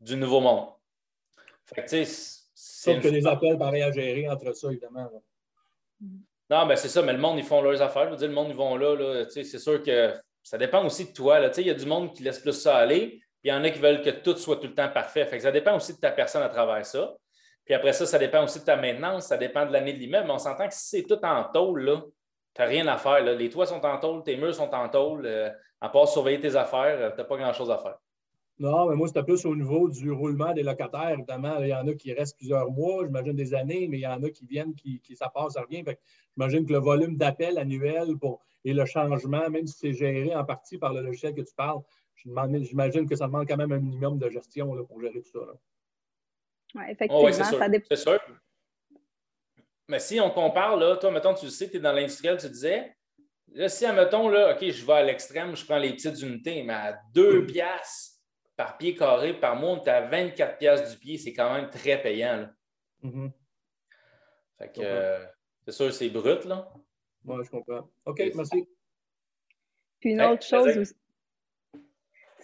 du 0.00 0.16
nouveau 0.16 0.40
monde. 0.40 0.68
Fait 1.66 1.82
que, 1.82 1.88
tu 1.88 2.04
sais, 2.04 2.42
c'est. 2.54 3.00
que 3.00 3.08
des 3.08 3.26
appels 3.26 3.58
pareils 3.58 3.82
à 3.82 3.90
gérer 3.90 4.28
entre 4.28 4.54
ça, 4.54 4.70
évidemment. 4.70 5.10
Non, 6.50 6.66
mais 6.66 6.76
c'est 6.76 6.88
ça, 6.88 7.02
mais 7.02 7.12
le 7.12 7.18
monde, 7.18 7.38
ils 7.38 7.44
font 7.44 7.60
leurs 7.60 7.82
affaires. 7.82 8.06
Je 8.06 8.10
veux 8.10 8.16
dire, 8.16 8.28
le 8.28 8.34
monde, 8.34 8.48
ils 8.50 8.56
vont 8.56 8.76
là. 8.76 8.94
là 8.94 9.24
c'est 9.28 9.44
sûr 9.44 9.82
que 9.82 10.14
ça 10.42 10.56
dépend 10.56 10.84
aussi 10.84 11.06
de 11.06 11.12
toi. 11.12 11.40
Là. 11.40 11.50
Il 11.56 11.66
y 11.66 11.70
a 11.70 11.74
du 11.74 11.86
monde 11.86 12.14
qui 12.14 12.22
laisse 12.22 12.38
plus 12.38 12.52
ça 12.52 12.76
aller 12.76 13.23
il 13.44 13.50
y 13.50 13.52
en 13.52 13.62
a 13.62 13.70
qui 13.70 13.78
veulent 13.78 14.00
que 14.00 14.10
tout 14.10 14.36
soit 14.36 14.56
tout 14.56 14.66
le 14.66 14.74
temps 14.74 14.88
parfait. 14.88 15.26
Fait 15.26 15.38
ça 15.38 15.52
dépend 15.52 15.76
aussi 15.76 15.94
de 15.94 16.00
ta 16.00 16.10
personne 16.10 16.42
à 16.42 16.48
travers 16.48 16.84
ça. 16.86 17.14
Puis 17.64 17.74
après 17.74 17.92
ça, 17.92 18.06
ça 18.06 18.18
dépend 18.18 18.42
aussi 18.44 18.60
de 18.60 18.64
ta 18.64 18.76
maintenance, 18.76 19.26
ça 19.26 19.36
dépend 19.36 19.66
de 19.66 19.72
l'année 19.72 19.92
de 19.92 19.98
l'immeuble. 19.98 20.26
Mais 20.26 20.32
on 20.32 20.38
s'entend 20.38 20.66
que 20.66 20.74
si 20.74 20.88
c'est 20.88 21.02
tout 21.02 21.22
en 21.22 21.44
tôle, 21.44 22.02
tu 22.54 22.62
n'as 22.62 22.66
rien 22.66 22.86
à 22.86 22.96
faire. 22.96 23.22
Les 23.22 23.50
toits 23.50 23.66
sont 23.66 23.84
en 23.84 23.98
tôle, 23.98 24.22
tes 24.22 24.36
murs 24.36 24.54
sont 24.54 24.72
en 24.74 24.88
tôle. 24.88 25.26
Euh, 25.26 25.50
à 25.80 25.90
part 25.90 26.08
surveiller 26.08 26.40
tes 26.40 26.56
affaires, 26.56 26.96
euh, 26.98 27.10
tu 27.10 27.18
n'as 27.18 27.24
pas 27.24 27.36
grand-chose 27.36 27.70
à 27.70 27.78
faire. 27.78 27.98
Non, 28.58 28.88
mais 28.88 28.94
moi, 28.94 29.08
c'était 29.08 29.24
plus 29.24 29.44
au 29.44 29.54
niveau 29.54 29.88
du 29.88 30.10
roulement 30.12 30.52
des 30.54 30.62
locataires. 30.62 31.10
Évidemment, 31.10 31.58
il 31.58 31.68
y 31.68 31.74
en 31.74 31.86
a 31.88 31.92
qui 31.94 32.12
restent 32.12 32.38
plusieurs 32.38 32.70
mois, 32.70 33.04
j'imagine 33.04 33.34
des 33.34 33.52
années, 33.52 33.88
mais 33.88 33.98
il 33.98 34.02
y 34.02 34.06
en 34.06 34.22
a 34.22 34.30
qui 34.30 34.46
viennent, 34.46 34.74
qui, 34.74 35.00
qui 35.00 35.16
ça 35.16 35.28
passe, 35.28 35.54
ça 35.54 35.62
revient. 35.62 35.82
j'imagine 36.36 36.64
que 36.64 36.72
le 36.72 36.78
volume 36.78 37.16
d'appels 37.16 37.58
annuels 37.58 38.16
pour, 38.16 38.40
et 38.64 38.72
le 38.72 38.84
changement, 38.86 39.50
même 39.50 39.66
si 39.66 39.76
c'est 39.76 39.92
géré 39.92 40.34
en 40.34 40.44
partie 40.44 40.78
par 40.78 40.92
le 40.94 41.02
logiciel 41.02 41.34
que 41.34 41.42
tu 41.42 41.54
parles, 41.54 41.80
J'imagine 42.16 43.08
que 43.08 43.16
ça 43.16 43.26
demande 43.26 43.46
quand 43.46 43.56
même 43.56 43.72
un 43.72 43.78
minimum 43.78 44.18
de 44.18 44.28
gestion 44.30 44.74
là, 44.74 44.84
pour 44.84 45.00
gérer 45.00 45.20
tout 45.22 45.30
ça. 45.30 45.46
Oui, 46.74 46.84
effectivement, 46.88 47.32
ça 47.32 47.68
dépend. 47.68 47.86
C'est 47.90 47.96
sûr. 47.96 48.20
Mais 49.88 50.00
si 50.00 50.18
on 50.18 50.30
compare, 50.30 50.76
là, 50.76 50.96
toi, 50.96 51.10
mettons, 51.10 51.34
tu 51.34 51.48
sais, 51.50 51.68
tu 51.68 51.76
es 51.76 51.80
dans 51.80 51.92
l'industriel, 51.92 52.38
tu 52.38 52.48
disais, 52.48 52.96
là, 53.52 53.68
si, 53.68 53.84
admettons, 53.84 54.28
là, 54.28 54.54
OK, 54.54 54.70
je 54.70 54.86
vais 54.86 54.92
à 54.92 55.02
l'extrême, 55.02 55.54
je 55.54 55.64
prends 55.64 55.78
les 55.78 55.92
petites 55.92 56.20
unités, 56.22 56.62
mais 56.62 56.72
à 56.72 56.98
2 57.12 57.42
mm. 57.42 57.46
piastres 57.46 58.14
par 58.56 58.78
pied 58.78 58.94
carré 58.94 59.38
par 59.38 59.56
mois, 59.56 59.80
tu 59.80 59.90
à 59.90 60.00
24 60.00 60.58
piastres 60.58 60.90
du 60.90 60.96
pied, 60.96 61.18
c'est 61.18 61.34
quand 61.34 61.52
même 61.52 61.68
très 61.68 62.00
payant. 62.00 62.36
Là. 62.36 62.50
Mm-hmm. 63.02 63.30
Fait 64.58 64.72
que, 64.72 64.80
euh, 64.80 65.26
c'est 65.66 65.72
sûr, 65.72 65.92
c'est 65.92 66.08
brut, 66.08 66.44
là. 66.44 66.72
Oui, 67.24 67.44
je 67.44 67.50
comprends. 67.50 67.90
OK, 68.06 68.22
merci. 68.34 68.68
Puis 70.00 70.12
une 70.12 70.22
autre 70.22 70.44
chose 70.44 70.76
aussi 70.78 70.94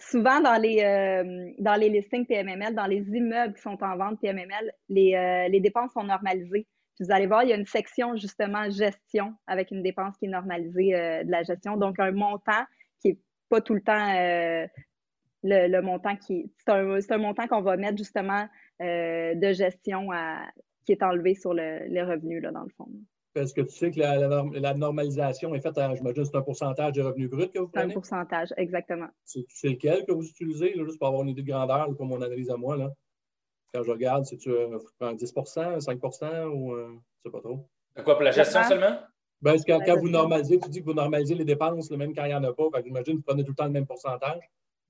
souvent 0.01 0.41
dans 0.41 0.59
les, 0.61 0.83
euh, 0.83 1.77
listings 1.89 2.25
PMML, 2.25 2.73
dans 2.75 2.85
les 2.85 3.01
immeubles 3.15 3.53
qui 3.53 3.61
sont 3.61 3.77
en 3.81 3.97
vente 3.97 4.19
PMML, 4.19 4.73
les, 4.89 5.15
euh, 5.15 5.47
les 5.47 5.59
dépenses 5.59 5.93
sont 5.93 6.03
normalisées. 6.03 6.67
vous 6.99 7.11
allez 7.11 7.27
voir, 7.27 7.43
il 7.43 7.49
y 7.49 7.53
a 7.53 7.55
une 7.55 7.65
section 7.65 8.15
justement 8.15 8.69
gestion 8.69 9.33
avec 9.47 9.71
une 9.71 9.83
dépense 9.83 10.17
qui 10.17 10.25
est 10.25 10.29
normalisée 10.29 10.95
euh, 10.95 11.23
de 11.23 11.31
la 11.31 11.43
gestion. 11.43 11.77
Donc, 11.77 11.99
un 11.99 12.11
montant 12.11 12.63
qui 12.99 13.09
n'est 13.09 13.19
pas 13.49 13.61
tout 13.61 13.73
le 13.73 13.81
temps 13.81 14.67
le, 15.43 15.81
montant 15.81 16.15
qui 16.15 16.51
c'est 16.57 16.71
un, 16.71 17.17
montant 17.17 17.47
qu'on 17.47 17.61
va 17.61 17.77
mettre 17.77 17.97
justement 17.97 18.47
de 18.79 19.53
gestion 19.53 20.09
qui 20.85 20.91
est 20.91 21.03
enlevé 21.03 21.35
sur 21.35 21.53
le, 21.53 21.87
les 21.87 22.03
revenus, 22.03 22.41
là, 22.41 22.51
dans 22.51 22.63
le 22.63 22.69
fond. 22.77 22.87
Est-ce 23.33 23.53
que 23.53 23.61
tu 23.61 23.73
sais 23.73 23.91
que 23.91 23.99
la, 23.99 24.73
normalisation 24.73 25.55
est 25.55 25.61
faite 25.61 25.77
à, 25.77 25.95
je 25.95 26.23
c'est 26.23 26.35
un 26.35 26.41
pourcentage 26.41 26.93
de 26.93 27.01
revenus 27.01 27.29
bruts 27.29 27.49
que 27.49 27.59
vous 27.59 27.69
prenez? 27.69 27.91
un 27.91 27.95
pourcentage, 27.95 28.49
exactement. 28.57 29.07
C'est 29.23 29.69
lequel 29.69 30.05
que 30.05 30.11
vous 30.11 30.27
utilisez, 30.27 30.73
juste 30.75 30.99
pour 30.99 31.07
avoir 31.07 31.23
une 31.23 31.29
idée 31.29 31.41
de 31.41 31.47
grandeur, 31.47 31.87
pour 31.95 32.05
mon 32.05 32.21
analyse 32.21 32.49
à 32.49 32.57
moi? 32.57 32.75
Là? 32.75 32.91
Quand 33.73 33.83
je 33.83 33.91
regarde, 33.91 34.25
c'est-tu 34.25 34.49
10 34.49 35.33
5% 35.33 36.45
ou 36.47 36.73
euh, 36.73 36.87
je 36.87 36.91
ne 36.91 36.99
sais 37.23 37.31
pas 37.31 37.39
trop? 37.39 37.69
Quoi, 38.03 38.15
pour 38.15 38.23
la 38.23 38.31
gestion 38.31 38.63
seulement? 38.63 38.99
Ben, 39.41 39.55
quand, 39.65 39.79
quand 39.85 39.97
vous 39.97 40.09
normalisez, 40.09 40.59
tu 40.59 40.69
dis 40.69 40.81
que 40.81 40.85
vous 40.85 40.93
normalisez 40.93 41.33
les 41.33 41.45
dépenses, 41.45 41.89
même 41.91 42.13
quand 42.13 42.25
il 42.25 42.29
n'y 42.29 42.35
en 42.35 42.43
a 42.43 42.53
pas. 42.53 42.65
J'imagine 42.83 43.13
que 43.13 43.17
vous 43.17 43.23
prenez 43.23 43.43
tout 43.43 43.51
le 43.51 43.55
temps 43.55 43.65
le 43.65 43.71
même 43.71 43.87
pourcentage. 43.87 44.41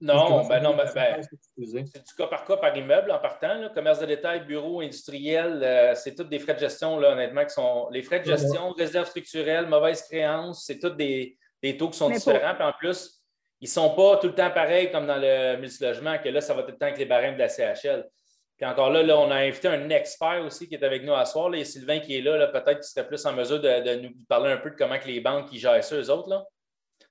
Non, 0.02 0.48
ben 0.48 0.60
non, 0.62 0.76
ben, 0.76 0.90
ben 0.96 1.22
c'est 1.22 2.04
du 2.04 2.14
cas 2.18 2.26
par 2.26 2.44
cas 2.44 2.58
par 2.58 2.76
immeuble 2.76 3.12
en 3.12 3.20
partant. 3.20 3.70
Commerce 3.74 4.00
de 4.00 4.08
détail, 4.08 4.46
bureau, 4.46 4.82
industriel, 4.82 5.62
euh, 5.64 5.94
c'est 5.94 6.16
tous 6.16 6.24
des 6.24 6.40
frais 6.40 6.56
de 6.56 6.60
gestion, 6.60 7.00
là, 7.00 7.12
honnêtement, 7.12 7.46
qui 7.46 7.54
sont 7.54 7.88
les 7.92 8.02
frais 8.02 8.20
de 8.20 8.26
gestion, 8.26 8.72
réserve 8.72 9.08
structurelle, 9.08 9.68
mauvaise 9.68 10.02
créance, 10.02 10.66
c'est 10.66 10.80
tous 10.80 10.90
des, 10.90 11.38
des, 11.62 11.78
taux 11.78 11.90
qui 11.90 12.00
sont 12.00 12.10
différents. 12.10 12.56
Puis 12.56 12.64
en 12.64 12.74
plus, 12.74 13.22
ils 13.60 13.66
ne 13.66 13.70
sont 13.70 13.92
pas 13.92 14.18
tout 14.18 14.28
le 14.28 14.34
temps 14.34 14.50
pareils 14.50 14.92
comme 14.92 15.06
dans 15.06 15.18
le 15.18 15.58
multilogement, 15.58 16.18
que 16.18 16.30
là, 16.30 16.42
ça 16.42 16.56
va 16.56 16.64
tout 16.64 16.72
le 16.72 16.78
temps 16.78 16.88
avec 16.88 16.98
les 16.98 17.06
barèmes 17.06 17.36
de 17.36 17.40
la 17.40 17.50
CHL. 17.50 18.10
Puis 18.58 18.68
encore 18.68 18.90
là, 18.90 19.04
là, 19.04 19.20
on 19.20 19.30
a 19.30 19.36
invité 19.36 19.68
un 19.68 19.90
expert 19.92 20.44
aussi 20.44 20.68
qui 20.68 20.74
est 20.74 20.84
avec 20.84 21.04
nous 21.04 21.14
à 21.14 21.26
soir, 21.26 21.50
là, 21.50 21.64
Sylvain 21.64 22.00
qui 22.00 22.18
est 22.18 22.22
là, 22.22 22.38
là 22.38 22.48
peut-être 22.48 22.80
qu'il 22.80 22.86
serait 22.86 23.08
plus 23.08 23.24
en 23.26 23.34
mesure 23.34 23.60
de, 23.62 24.02
nous 24.02 24.10
parler 24.28 24.52
un 24.52 24.58
peu 24.58 24.72
de 24.72 24.76
comment 24.76 24.98
que 24.98 25.08
les 25.08 25.20
banques 25.20 25.50
qui 25.50 25.60
gèrent 25.60 25.84
ça, 25.84 25.96
eux 25.96 26.10
autres. 26.10 26.30
Là. 26.30 26.44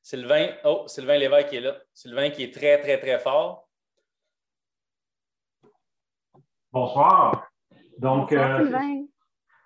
Sylvain, 0.03 0.49
oh, 0.65 0.85
Sylvain 0.87 1.19
Lévesque 1.19 1.53
est 1.53 1.61
là. 1.61 1.77
Sylvain 1.93 2.31
qui 2.31 2.45
est 2.45 2.55
très, 2.55 2.81
très, 2.81 2.99
très 2.99 3.19
fort. 3.19 3.69
Bonsoir. 6.73 7.49
Donc, 7.99 8.33
euh, 8.33 8.71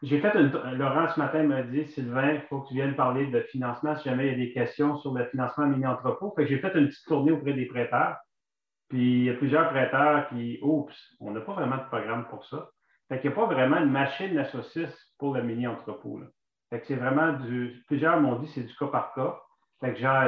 j'ai 0.02 0.20
fait 0.20 0.34
une. 0.34 0.50
Laurent, 0.72 1.08
ce 1.08 1.18
matin, 1.18 1.42
m'a 1.44 1.62
dit 1.62 1.86
Sylvain, 1.86 2.32
il 2.32 2.42
faut 2.42 2.60
que 2.60 2.68
tu 2.68 2.74
viennes 2.74 2.96
parler 2.96 3.26
de 3.26 3.40
financement 3.42 3.96
si 3.96 4.08
jamais 4.08 4.26
il 4.26 4.32
y 4.32 4.34
a 4.34 4.46
des 4.46 4.52
questions 4.52 4.96
sur 4.98 5.14
le 5.14 5.24
financement 5.26 5.66
mini-entrepôt. 5.66 6.34
J'ai 6.38 6.58
fait 6.58 6.74
une 6.74 6.88
petite 6.88 7.06
tournée 7.06 7.32
auprès 7.32 7.52
des 7.52 7.66
prêteurs. 7.66 8.16
Puis 8.88 9.20
il 9.20 9.24
y 9.24 9.30
a 9.30 9.34
plusieurs 9.34 9.70
prêteurs 9.70 10.28
qui, 10.28 10.58
oups, 10.62 10.94
on 11.20 11.30
n'a 11.30 11.40
pas 11.40 11.54
vraiment 11.54 11.78
de 11.78 11.84
programme 11.84 12.26
pour 12.28 12.44
ça. 12.44 12.68
Fait 13.08 13.20
qu'il 13.20 13.30
n'y 13.30 13.36
a 13.36 13.40
pas 13.40 13.46
vraiment 13.46 13.78
une 13.78 13.90
machine 13.90 14.36
à 14.38 14.44
saucisse 14.44 15.14
pour 15.18 15.34
le 15.34 15.42
mini-entrepôt. 15.42 16.20
Fait 16.70 16.80
que 16.80 16.86
c'est 16.86 16.96
vraiment 16.96 17.32
du. 17.34 17.84
Plusieurs 17.86 18.20
m'ont 18.20 18.36
dit 18.36 18.46
que 18.46 18.52
c'est 18.52 18.64
du 18.64 18.76
cas 18.76 18.88
par 18.88 19.14
cas 19.14 19.40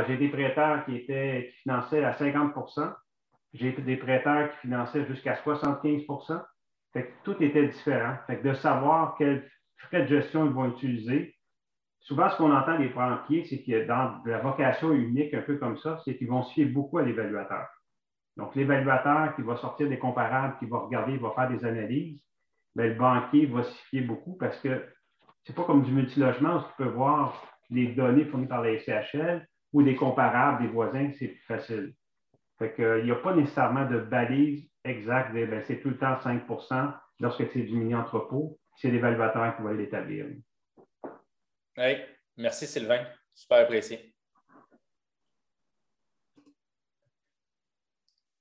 j'ai 0.07 0.17
des 0.17 0.29
prêteurs 0.29 0.85
qui, 0.85 0.97
étaient, 0.97 1.51
qui 1.51 1.63
finançaient 1.63 2.05
à 2.05 2.13
50% 2.13 2.95
j'ai 3.59 3.73
des 3.73 3.97
prêteurs 3.97 4.51
qui 4.51 4.59
finançaient 4.59 5.07
jusqu'à 5.07 5.37
75 5.37 6.03
fait 6.93 7.13
Tout 7.25 7.43
était 7.43 7.69
différent. 7.69 8.17
Fait 8.27 8.43
de 8.43 8.55
savoir 8.55 9.17
quels 9.17 9.49
frais 9.77 10.03
de 10.03 10.09
gestion 10.09 10.47
ils 10.47 10.53
vont 10.53 10.71
utiliser. 10.71 11.35
Souvent, 12.01 12.31
ce 12.31 12.37
qu'on 12.37 12.55
entend 12.55 12.79
des 12.79 12.89
banquiers, 12.89 13.45
c'est 13.45 13.63
que 13.63 13.87
dans 13.87 14.23
la 14.25 14.39
vocation 14.39 14.93
unique, 14.93 15.35
un 15.35 15.43
peu 15.43 15.57
comme 15.57 15.77
ça, 15.79 16.01
c'est 16.05 16.17
qu'ils 16.17 16.29
vont 16.29 16.45
se 16.45 16.53
fier 16.53 16.67
beaucoup 16.67 16.99
à 16.99 17.03
l'évaluateur. 17.03 17.67
Donc, 18.37 18.55
l'évaluateur 18.55 19.35
qui 19.35 19.43
va 19.43 19.57
sortir 19.57 19.89
des 19.89 19.99
comparables, 19.99 20.57
qui 20.59 20.67
va 20.67 20.79
regarder, 20.79 21.17
va 21.17 21.33
faire 21.33 21.49
des 21.49 21.65
analyses, 21.65 22.23
bien, 22.77 22.87
le 22.87 22.95
banquier 22.95 23.47
va 23.47 23.65
s'y 23.65 23.83
fier 23.85 24.03
beaucoup 24.03 24.37
parce 24.37 24.59
que 24.61 24.87
ce 25.45 25.53
n'est 25.53 25.57
pas 25.57 25.65
comme 25.65 25.83
du 25.83 25.93
multilogement 25.93 26.57
où 26.57 26.61
tu 26.61 26.75
peux 26.79 26.91
voir 26.91 27.43
les 27.71 27.89
données 27.89 28.25
fournies 28.25 28.47
par 28.47 28.63
la 28.63 28.79
SCHL 28.79 29.47
ou 29.73 29.83
des 29.83 29.97
comparables 29.97 30.63
des 30.63 30.69
voisins, 30.69 31.11
c'est 31.19 31.29
plus 31.29 31.45
facile. 31.45 31.95
Fait 32.59 32.75
il 32.79 33.05
n'y 33.05 33.11
a 33.11 33.17
pas 33.17 33.35
nécessairement 33.35 33.89
de 33.89 33.99
balise 33.99 34.69
exacte, 34.85 35.33
ben, 35.33 35.63
c'est 35.67 35.81
tout 35.81 35.91
le 35.91 35.99
temps 35.99 36.17
5% 36.17 36.95
lorsque 37.21 37.51
c'est 37.53 37.63
du 37.63 37.75
mini-entrepôt. 37.75 38.59
C'est 38.77 38.91
l'évaluateur 38.91 39.57
qui 39.57 39.63
va 39.63 39.73
l'établir. 39.73 40.27
Oui, 41.79 41.97
merci 42.37 42.67
Sylvain. 42.67 43.07
Super 43.35 43.61
apprécié. 43.61 44.15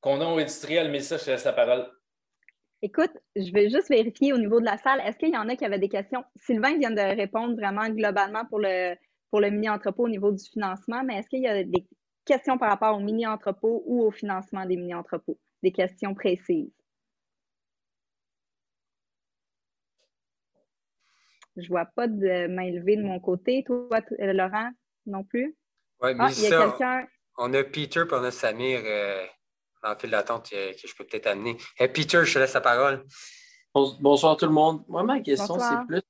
Condom 0.01 0.37
industriel, 0.37 0.91
mais 0.91 0.99
ça, 0.99 1.17
je 1.17 1.25
te 1.25 1.29
laisse 1.31 1.45
la 1.45 1.53
parole. 1.53 1.89
Écoute, 2.81 3.11
je 3.35 3.51
vais 3.51 3.69
juste 3.69 3.89
vérifier 3.89 4.33
au 4.33 4.37
niveau 4.37 4.59
de 4.59 4.65
la 4.65 4.77
salle. 4.77 5.01
Est-ce 5.01 5.17
qu'il 5.17 5.33
y 5.33 5.37
en 5.37 5.49
a 5.49 5.55
qui 5.55 5.65
avaient 5.65 5.79
des 5.79 5.89
questions? 5.89 6.23
Sylvain 6.35 6.77
vient 6.77 6.91
de 6.91 7.01
répondre 7.01 7.55
vraiment 7.55 7.89
globalement 7.89 8.45
pour 8.45 8.59
le, 8.59 8.95
pour 9.29 9.41
le 9.41 9.49
mini-entrepôt 9.49 10.05
au 10.05 10.09
niveau 10.09 10.31
du 10.31 10.43
financement, 10.43 11.03
mais 11.03 11.17
est-ce 11.17 11.27
qu'il 11.29 11.41
y 11.41 11.47
a 11.47 11.63
des 11.63 11.85
questions 12.25 12.57
par 12.57 12.69
rapport 12.69 12.95
au 12.97 12.99
mini-entrepôt 12.99 13.83
ou 13.85 14.03
au 14.03 14.11
financement 14.11 14.65
des 14.65 14.75
mini-entrepôts? 14.75 15.39
Des 15.63 15.71
questions 15.71 16.13
précises? 16.13 16.71
Je 21.57 21.63
ne 21.63 21.67
vois 21.67 21.85
pas 21.85 22.07
de 22.07 22.47
main 22.47 22.69
levée 22.69 22.97
de 22.97 23.03
mon 23.03 23.19
côté. 23.19 23.63
Toi, 23.65 24.01
euh, 24.19 24.33
Laurent, 24.33 24.71
non 25.05 25.23
plus? 25.23 25.55
Oui, 26.01 26.13
mais 26.13 26.25
ah, 26.25 26.31
il 26.35 26.43
y 26.43 26.47
a 26.47 26.67
quelqu'un. 26.67 27.07
On 27.37 27.53
a 27.53 27.63
Peter 27.63 28.01
et 28.01 28.13
on 28.13 28.23
a 28.23 28.31
Samir 28.31 28.81
euh, 28.83 29.25
en 29.83 29.95
fil 29.95 30.09
d'attente 30.09 30.49
euh, 30.53 30.73
que 30.73 30.87
je 30.87 30.95
peux 30.95 31.05
peut-être 31.05 31.27
amener. 31.27 31.57
Peter, 31.77 32.25
je 32.25 32.33
te 32.33 32.39
laisse 32.39 32.53
la 32.53 32.61
parole. 32.61 33.05
Bonsoir 33.75 34.37
tout 34.37 34.45
le 34.45 34.53
monde. 34.53 34.83
Moi, 34.87 35.03
ma 35.03 35.19
question, 35.19 35.57
c'est 35.59 35.85
plus. 35.85 36.01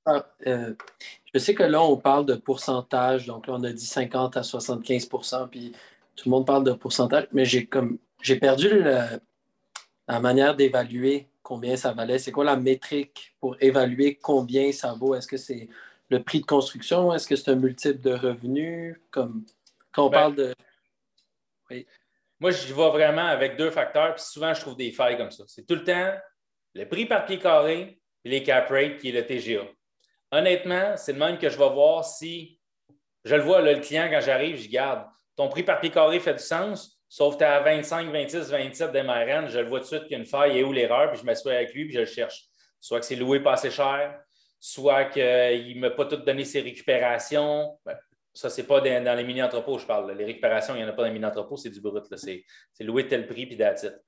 Je 1.33 1.39
sais 1.39 1.55
que 1.55 1.63
là, 1.63 1.81
on 1.81 1.97
parle 1.97 2.27
de 2.27 2.35
pourcentage, 2.35 3.25
donc 3.25 3.47
là, 3.47 3.55
on 3.57 3.63
a 3.63 3.71
dit 3.71 3.85
50 3.85 4.37
à 4.37 4.41
75% 4.41 5.49
puis 5.49 5.71
tout 6.15 6.29
le 6.29 6.31
monde 6.31 6.45
parle 6.45 6.63
de 6.63 6.73
pourcentage, 6.73 7.27
mais 7.31 7.43
j'ai 7.43 7.65
comme 7.65 7.97
j'ai 8.21 8.35
perdu 8.35 8.83
la, 8.83 10.19
manière 10.19 10.55
d'évaluer 10.55 11.27
combien 11.41 11.75
ça 11.75 11.91
valait. 11.91 12.19
C'est 12.19 12.31
quoi 12.31 12.43
la 12.43 12.55
métrique 12.55 13.35
pour 13.39 13.57
évaluer 13.59 14.15
combien 14.15 14.71
ça 14.71 14.93
vaut? 14.93 15.15
Est-ce 15.15 15.27
que 15.27 15.37
c'est 15.37 15.67
le 16.09 16.21
prix 16.21 16.41
de 16.41 16.45
construction? 16.45 17.13
Est-ce 17.13 17.27
que 17.27 17.35
c'est 17.35 17.49
un 17.49 17.55
multiple 17.55 17.99
de 17.99 18.13
revenus? 18.13 18.95
Comme 19.09 19.43
quand 19.91 20.05
on 20.05 20.09
ben, 20.09 20.19
parle 20.19 20.35
de. 20.35 20.55
Oui. 21.71 21.87
Moi, 22.39 22.51
je 22.51 22.71
vois 22.75 22.89
vraiment 22.89 23.25
avec 23.25 23.57
deux 23.57 23.71
facteurs, 23.71 24.13
puis 24.13 24.23
souvent, 24.23 24.53
je 24.53 24.61
trouve 24.61 24.77
des 24.77 24.91
failles 24.91 25.17
comme 25.17 25.31
ça. 25.31 25.45
C'est 25.47 25.65
tout 25.65 25.75
le 25.75 25.83
temps 25.83 26.13
le 26.75 26.87
prix 26.87 27.07
par 27.07 27.25
pied 27.25 27.39
carré 27.39 27.99
et 28.23 28.29
les 28.29 28.43
cap 28.43 28.69
rates, 28.69 28.97
qui 28.97 29.09
est 29.09 29.11
le 29.11 29.25
TGA 29.25 29.65
honnêtement, 30.31 30.97
c'est 30.97 31.13
le 31.13 31.19
même 31.19 31.37
que 31.37 31.49
je 31.49 31.57
vais 31.57 31.69
voir 31.69 32.03
si 32.03 32.59
je 33.23 33.35
le 33.35 33.41
vois, 33.41 33.61
le 33.61 33.79
client, 33.79 34.07
quand 34.11 34.21
j'arrive, 34.21 34.57
je 34.57 34.69
garde. 34.69 35.07
Ton 35.35 35.49
prix 35.49 35.63
par 35.63 35.79
pied 35.79 35.89
carré 35.89 36.19
fait 36.19 36.33
du 36.33 36.43
sens, 36.43 37.01
sauf 37.09 37.35
que 37.35 37.39
tu 37.39 37.43
à 37.43 37.59
25, 37.59 38.11
26, 38.11 38.51
27 38.51 38.91
d'MRN, 38.91 39.49
je 39.49 39.59
le 39.59 39.67
vois 39.67 39.79
tout 39.79 39.85
de 39.85 39.97
suite 39.97 40.07
qu'il 40.07 40.19
y 40.19 40.21
a 40.21 40.25
faille 40.25 40.59
et 40.59 40.63
où 40.63 40.71
l'erreur, 40.71 41.11
puis 41.11 41.19
je 41.19 41.25
m'assois 41.25 41.53
avec 41.53 41.73
lui, 41.73 41.85
puis 41.85 41.95
je 41.95 42.01
le 42.01 42.05
cherche. 42.05 42.45
Soit 42.79 42.99
que 42.99 43.05
c'est 43.05 43.15
loué 43.15 43.39
pas 43.39 43.53
assez 43.53 43.71
cher, 43.71 44.19
soit 44.59 45.05
qu'il 45.05 45.23
ne 45.23 45.79
m'a 45.79 45.89
pas 45.89 46.05
tout 46.05 46.17
donné 46.17 46.45
ses 46.45 46.61
récupérations. 46.61 47.79
Ben, 47.83 47.97
ça, 48.31 48.49
ce 48.49 48.61
n'est 48.61 48.67
pas 48.67 48.81
dans, 48.81 49.17
les 49.17 49.23
mini-entrepôts, 49.23 49.79
je 49.79 49.85
parle. 49.85 50.11
Les 50.11 50.25
récupérations, 50.25 50.75
il 50.75 50.79
n'y 50.79 50.83
en 50.83 50.89
a 50.89 50.91
pas 50.91 51.03
dans 51.03 51.07
les 51.07 51.13
mini-entrepôts, 51.13 51.57
c'est 51.57 51.69
du 51.69 51.81
brut. 51.81 52.03
C'est 52.15 52.43
loué 52.81 53.07
tel 53.07 53.25
prix, 53.27 53.47
puis 53.47 53.55
d'attitude. 53.55 53.99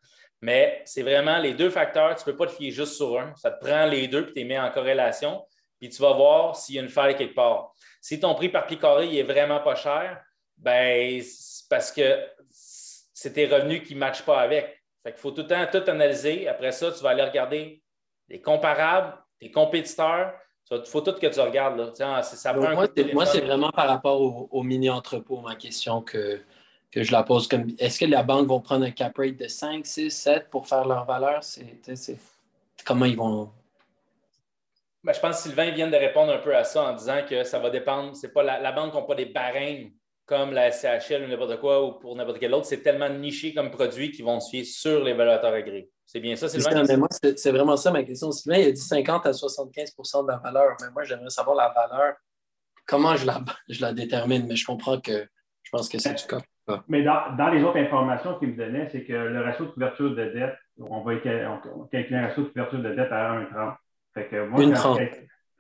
Mais 0.41 0.81
c'est 0.85 1.03
vraiment 1.03 1.39
les 1.39 1.53
deux 1.53 1.69
facteurs. 1.69 2.15
Tu 2.15 2.21
ne 2.21 2.31
peux 2.31 2.37
pas 2.37 2.47
te 2.47 2.51
fier 2.51 2.71
juste 2.71 2.93
sur 2.93 3.19
un. 3.19 3.33
Ça 3.35 3.51
te 3.51 3.65
prend 3.65 3.85
les 3.85 4.07
deux, 4.07 4.25
puis 4.25 4.33
tu 4.33 4.39
les 4.39 4.45
mets 4.45 4.59
en 4.59 4.69
corrélation 4.71 5.43
puis 5.79 5.89
tu 5.89 6.01
vas 6.01 6.13
voir 6.13 6.55
s'il 6.55 6.75
y 6.75 6.79
a 6.79 6.81
une 6.81 6.89
faille 6.89 7.15
quelque 7.15 7.35
part. 7.35 7.73
Si 8.01 8.19
ton 8.19 8.33
prix 8.35 8.49
par 8.49 8.65
pied 8.65 8.77
carré 8.77 9.07
il 9.07 9.17
est 9.17 9.23
vraiment 9.23 9.59
pas 9.59 9.75
cher, 9.75 10.21
ben 10.57 11.21
c'est 11.21 11.67
parce 11.69 11.91
que 11.91 12.25
c'est 12.49 13.33
tes 13.33 13.47
revenus 13.47 13.83
qui 13.87 13.95
ne 13.95 13.99
matchent 13.99 14.23
pas 14.23 14.39
avec. 14.39 14.81
Fait 15.03 15.11
qu'il 15.11 15.19
faut 15.19 15.31
tout 15.31 15.41
le 15.41 15.47
temps 15.47 15.65
tout 15.71 15.89
analyser. 15.89 16.47
Après 16.47 16.71
ça, 16.71 16.91
tu 16.91 17.01
vas 17.01 17.09
aller 17.09 17.23
regarder 17.23 17.81
les 18.27 18.41
comparables, 18.41 19.17
tes 19.39 19.51
compétiteurs. 19.51 20.33
Il 20.69 20.83
faut 20.85 21.01
tout 21.01 21.13
que 21.13 21.27
tu 21.27 21.39
regardes. 21.39 21.77
Là. 21.77 22.21
Ça 22.23 22.53
moi, 22.53 23.25
c'est 23.25 23.41
vraiment 23.41 23.69
par 23.69 23.87
rapport 23.87 24.19
au, 24.51 24.63
mini-entrepôt, 24.63 25.39
ma 25.39 25.55
question 25.55 26.01
que, 26.01 26.41
que 26.97 27.03
je 27.03 27.11
la 27.11 27.23
pose. 27.23 27.47
Est-ce 27.77 27.99
que 27.99 28.05
les 28.05 28.23
banques 28.23 28.47
vont 28.47 28.59
prendre 28.59 28.85
un 28.85 28.91
cap 28.91 29.15
rate 29.17 29.37
de 29.37 29.47
5, 29.47 29.85
6, 29.85 30.09
7 30.09 30.49
pour 30.49 30.67
faire 30.67 30.85
leur 30.85 31.05
valeur? 31.05 31.41
comment 32.85 33.05
ils 33.05 33.15
vont? 33.15 33.51
Ben, 35.03 35.13
je 35.13 35.19
pense 35.19 35.37
que 35.37 35.43
Sylvain 35.43 35.71
vient 35.71 35.89
de 35.89 35.95
répondre 35.95 36.33
un 36.33 36.39
peu 36.39 36.55
à 36.55 36.63
ça 36.63 36.83
en 36.83 36.93
disant 36.95 37.21
que 37.29 37.43
ça 37.43 37.59
va 37.59 37.69
dépendre. 37.69 38.15
C'est 38.15 38.33
pas 38.33 38.41
la, 38.41 38.71
banque 38.71 38.95
n'a 38.95 39.01
pas 39.01 39.13
des 39.13 39.27
barèmes 39.27 39.91
comme 40.25 40.51
la 40.53 40.71
SCHL 40.71 41.23
ou 41.23 41.27
n'importe 41.27 41.59
quoi 41.59 41.85
ou 41.85 41.93
pour 41.93 42.15
n'importe 42.15 42.39
quel 42.39 42.53
autre. 42.53 42.65
C'est 42.65 42.81
tellement 42.81 43.09
niché 43.09 43.53
comme 43.53 43.69
produit 43.69 44.11
qu'ils 44.11 44.25
vont 44.25 44.39
se 44.39 44.49
fier 44.49 44.63
sur 44.63 44.99
les 44.99 45.11
l'évaluateur 45.11 45.53
agréé. 45.53 45.91
C'est 46.05 46.19
bien 46.19 46.35
ça, 46.35 46.49
Sylvain? 46.49 46.83
c'est 47.35 47.51
vraiment 47.51 47.77
ça 47.77 47.91
ma 47.91 48.03
question. 48.03 48.31
Sylvain, 48.31 48.57
il 48.57 48.67
a 48.69 48.71
dit 48.71 48.81
50 48.81 49.25
à 49.25 49.31
75% 49.31 50.23
de 50.23 50.31
la 50.31 50.37
valeur. 50.37 50.75
Mais 50.81 50.89
moi, 50.89 51.03
j'aimerais 51.03 51.29
savoir 51.29 51.55
la 51.55 51.69
valeur. 51.69 52.15
Comment 52.87 53.15
je 53.15 53.25
la, 53.25 53.43
je 53.69 53.81
la 53.81 53.93
détermine? 53.93 54.47
Mais 54.47 54.55
je 54.55 54.65
comprends 54.65 54.99
que 54.99 55.27
je 55.63 55.69
pense 55.69 55.87
que 55.89 55.99
c'est 55.99 56.15
du 56.15 56.25
cas. 56.25 56.41
Mais 56.87 57.03
dans, 57.03 57.35
dans, 57.37 57.49
les 57.49 57.63
autres 57.63 57.77
informations 57.77 58.37
qu'il 58.39 58.49
me 58.49 58.55
donnait, 58.55 58.89
c'est 58.89 59.03
que 59.03 59.13
le 59.13 59.41
ratio 59.41 59.65
de 59.65 59.71
couverture 59.71 60.09
de 60.11 60.25
dette, 60.25 60.57
on 60.79 61.01
va 61.01 61.15
calculer 61.15 62.19
un 62.19 62.27
ratio 62.27 62.43
de 62.43 62.49
couverture 62.49 62.79
de 62.79 62.93
dette 62.93 63.11
à 63.11 63.39
1,30. 63.39 63.75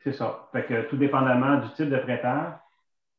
C'est 0.03 0.11
ça. 0.13 0.49
Fait 0.51 0.63
que 0.63 0.89
tout 0.89 0.97
dépendamment 0.97 1.57
du 1.57 1.69
type 1.73 1.89
de 1.89 1.97
prêteur. 1.97 2.59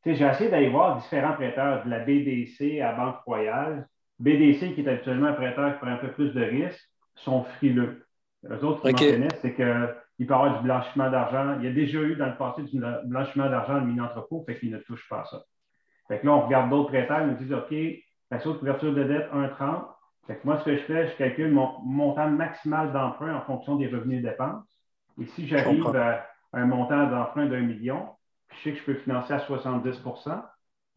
J'ai 0.05 0.25
essayé 0.25 0.51
d'aller 0.51 0.71
voir 0.71 0.97
différents 0.97 1.35
prêteurs, 1.35 1.85
de 1.85 1.91
la 1.91 1.99
BDC 2.01 2.81
à 2.81 2.93
Banque 2.93 3.21
Royale. 3.27 3.87
BDC, 4.19 4.75
qui 4.75 4.81
est 4.81 4.89
habituellement 4.89 5.29
un 5.29 5.33
prêteur 5.35 5.73
qui 5.73 5.79
prend 5.79 5.91
un 5.91 5.97
peu 5.97 6.09
plus 6.09 6.33
de 6.33 6.43
risques, 6.43 6.91
sont 7.15 7.45
frileux. 7.45 8.07
Les 8.49 8.63
autres, 8.65 8.89
qui 8.91 9.05
okay. 9.05 9.29
c'est 9.41 9.55
qu'il 9.55 10.27
peut 10.27 10.33
y 10.33 10.33
avoir 10.33 10.59
du 10.59 10.65
blanchiment 10.65 11.11
d'argent. 11.11 11.57
Il 11.59 11.67
y 11.67 11.69
a 11.69 11.73
déjà 11.73 11.99
eu 12.01 12.17
dans 12.17 12.27
le 12.27 12.37
passé 12.37 12.63
du 12.63 12.81
blanchiment 13.05 13.51
d'argent 13.51 13.75
le 13.75 13.87
mini-entrepôt, 13.87 14.45
fait 14.47 14.59
qu'ils 14.59 14.71
ne 14.71 14.79
touchent 14.79 15.09
pas 15.09 15.21
à 15.21 15.25
ça. 15.25 15.43
Fait 16.09 16.21
que 16.21 16.27
là, 16.27 16.33
on 16.33 16.47
regarde 16.47 16.71
d'autres 16.71 16.89
prêteurs, 16.89 17.23
ils 17.23 17.29
nous 17.29 17.37
disent 17.37 17.53
OK, 17.53 17.75
ratio 18.31 18.53
de 18.53 18.59
couverture 18.59 18.95
de 18.95 19.05
dette 19.05 19.31
1,30. 19.33 19.85
Fait 20.27 20.37
que 20.37 20.41
moi, 20.45 20.59
ce 20.59 20.65
que 20.65 20.77
je 20.77 20.83
fais, 20.83 21.09
je 21.09 21.17
calcule 21.17 21.53
mon 21.53 21.81
montant 21.85 22.29
maximal 22.29 22.93
d'emprunt 22.93 23.35
en 23.35 23.43
fonction 23.43 23.77
des 23.77 23.87
revenus 23.87 24.23
de 24.23 24.29
dépenses. 24.29 24.65
Et 25.21 25.27
si 25.27 25.47
j'arrive 25.47 25.87
à 25.97 26.27
un 26.53 26.67
montant 26.67 27.07
d'emprunt 27.07 27.47
d'un 27.47 27.61
million, 27.61 28.09
je 28.51 28.57
sais 28.63 28.73
que 28.73 28.79
je 28.79 28.85
peux 28.85 28.95
financer 28.95 29.33
à 29.33 29.39
70% 29.39 30.43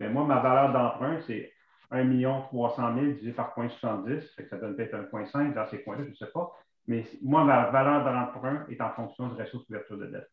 mais 0.01 0.09
moi, 0.09 0.25
ma 0.25 0.39
valeur 0.39 0.73
d'emprunt, 0.73 1.19
c'est 1.27 1.53
1 1.91 2.41
300 2.49 2.93
000 2.95 3.05
divisé 3.11 3.33
par 3.33 3.53
0.70, 3.55 4.47
ça 4.49 4.57
donne 4.57 4.75
peut-être 4.75 4.95
1,5 4.95 5.53
dans 5.53 5.67
ces 5.67 5.83
coins-là, 5.83 6.05
je 6.05 6.09
ne 6.09 6.15
sais 6.15 6.31
pas. 6.33 6.51
Mais 6.87 7.05
moi, 7.21 7.43
ma 7.43 7.69
valeur 7.69 8.03
d'emprunt 8.03 8.65
est 8.67 8.81
en 8.81 8.89
fonction 8.93 9.27
du 9.27 9.35
ratio 9.35 9.59
de 9.59 9.65
couverture 9.65 9.97
de 9.99 10.07
dette. 10.07 10.29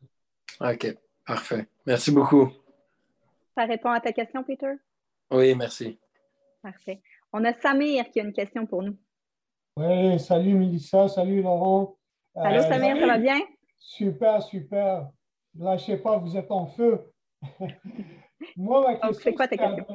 OK, 0.60 0.96
parfait. 1.26 1.68
Merci 1.86 2.12
beaucoup. 2.12 2.50
Ça 3.58 3.64
répond 3.64 3.90
à 3.90 3.98
ta 3.98 4.12
question, 4.12 4.44
Peter? 4.44 4.74
Oui, 5.32 5.52
merci. 5.56 5.98
Parfait. 6.62 7.02
On 7.32 7.44
a 7.44 7.52
Samir 7.52 8.08
qui 8.08 8.20
a 8.20 8.22
une 8.22 8.32
question 8.32 8.66
pour 8.66 8.84
nous. 8.84 8.96
Oui, 9.76 10.16
salut 10.20 10.54
Mélissa, 10.54 11.08
salut 11.08 11.42
Laurent. 11.42 11.96
Salut 12.36 12.58
euh, 12.58 12.68
Samir, 12.68 12.96
ça 13.00 13.06
va 13.08 13.18
bien? 13.18 13.40
Super, 13.76 14.40
super. 14.44 15.10
Lâchez 15.58 15.96
pas, 15.96 16.18
vous 16.18 16.36
êtes 16.36 16.52
en 16.52 16.66
feu. 16.66 17.12
Moi, 18.56 18.80
ma 18.80 18.94
question. 18.94 19.20
C'est 19.24 19.34
quoi 19.34 19.48
ta 19.48 19.56
question? 19.56 19.86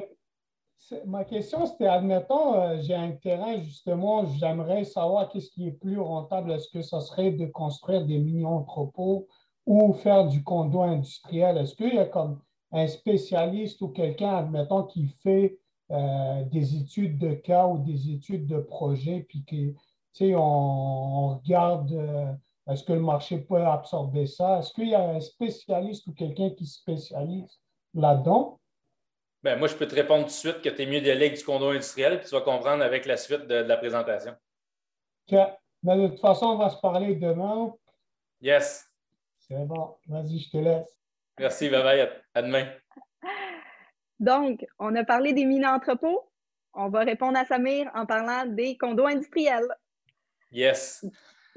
Ma 1.06 1.24
question, 1.24 1.64
c'était, 1.64 1.86
admettons, 1.86 2.60
euh, 2.60 2.76
j'ai 2.82 2.94
un 2.94 3.12
terrain, 3.12 3.56
justement, 3.62 4.26
j'aimerais 4.26 4.84
savoir 4.84 5.30
qu'est-ce 5.30 5.50
qui 5.50 5.68
est 5.68 5.80
plus 5.80 5.98
rentable. 5.98 6.52
Est-ce 6.52 6.68
que 6.68 6.82
ça 6.82 7.00
serait 7.00 7.30
de 7.30 7.46
construire 7.46 8.04
des 8.04 8.18
mini-entrepôts 8.18 9.26
ou 9.64 9.94
faire 9.94 10.26
du 10.26 10.44
condo 10.44 10.82
industriel? 10.82 11.56
Est-ce 11.56 11.74
qu'il 11.74 11.94
y 11.94 11.98
a 11.98 12.04
comme 12.04 12.42
un 12.74 12.88
spécialiste 12.88 13.80
ou 13.80 13.88
quelqu'un, 13.88 14.36
admettons, 14.36 14.82
qui 14.82 15.06
fait 15.22 15.58
euh, 15.90 16.42
des 16.44 16.76
études 16.76 17.18
de 17.18 17.34
cas 17.34 17.66
ou 17.66 17.78
des 17.78 18.10
études 18.10 18.46
de 18.46 18.58
projet, 18.58 19.24
puis 19.28 19.44
que, 19.44 19.54
tu 19.54 19.78
sais, 20.12 20.34
on, 20.34 21.38
regarde 21.38 21.92
euh, 21.92 22.32
est-ce 22.68 22.82
que 22.82 22.92
le 22.92 23.00
marché 23.00 23.38
peut 23.38 23.64
absorber 23.64 24.26
ça? 24.26 24.58
Est-ce 24.58 24.72
qu'il 24.72 24.88
y 24.88 24.94
a 24.94 25.08
un 25.08 25.20
spécialiste 25.20 26.06
ou 26.08 26.12
quelqu'un 26.12 26.50
qui 26.50 26.66
spécialise 26.66 27.60
là-dedans? 27.94 28.58
Ben, 29.44 29.56
moi, 29.58 29.68
je 29.68 29.76
peux 29.76 29.86
te 29.86 29.94
répondre 29.94 30.22
tout 30.22 30.28
de 30.28 30.32
suite 30.32 30.62
que 30.62 30.70
tu 30.70 30.82
es 30.82 30.86
mieux 30.86 31.00
d'aller 31.00 31.30
du 31.30 31.44
condo 31.44 31.68
industriel, 31.68 32.18
puis 32.18 32.28
tu 32.28 32.34
vas 32.34 32.40
comprendre 32.40 32.82
avec 32.82 33.06
la 33.06 33.16
suite 33.16 33.46
de, 33.46 33.54
la 33.54 33.76
présentation. 33.76 34.32
OK. 35.30 35.38
Mais 35.82 35.96
de 35.96 36.08
toute 36.08 36.20
façon, 36.20 36.46
on 36.46 36.56
va 36.56 36.70
se 36.70 36.78
parler 36.78 37.14
demain. 37.14 37.72
Yes. 38.40 38.90
C'est 39.38 39.64
bon. 39.66 39.94
Vas-y, 40.08 40.40
je 40.40 40.50
te 40.50 40.56
laisse. 40.56 41.03
Merci, 41.38 41.68
bye 41.68 41.82
bye. 41.82 42.08
À 42.34 42.42
demain. 42.42 42.66
Donc, 44.20 44.64
on 44.78 44.94
a 44.94 45.04
parlé 45.04 45.32
des 45.32 45.44
mini-entrepôts. 45.44 46.30
On 46.72 46.88
va 46.88 47.00
répondre 47.00 47.38
à 47.38 47.44
Samir 47.44 47.90
en 47.94 48.06
parlant 48.06 48.46
des 48.46 48.76
condos 48.76 49.06
industriels. 49.06 49.68
Yes. 50.50 51.04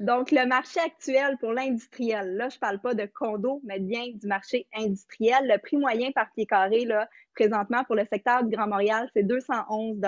Donc, 0.00 0.30
le 0.30 0.46
marché 0.46 0.78
actuel 0.80 1.36
pour 1.38 1.52
l'industriel, 1.52 2.36
là, 2.36 2.48
je 2.48 2.56
ne 2.56 2.60
parle 2.60 2.80
pas 2.80 2.94
de 2.94 3.06
condo, 3.06 3.60
mais 3.64 3.80
bien 3.80 4.06
du 4.12 4.26
marché 4.26 4.68
industriel. 4.74 5.48
Le 5.48 5.58
prix 5.58 5.76
moyen 5.76 6.12
par 6.12 6.30
pied 6.32 6.46
carré, 6.46 6.84
là, 6.84 7.08
présentement, 7.34 7.84
pour 7.84 7.96
le 7.96 8.04
secteur 8.12 8.44
du 8.44 8.54
Grand 8.56 8.68
Montréal, 8.68 9.08
c'est 9.14 9.24
211 9.24 10.00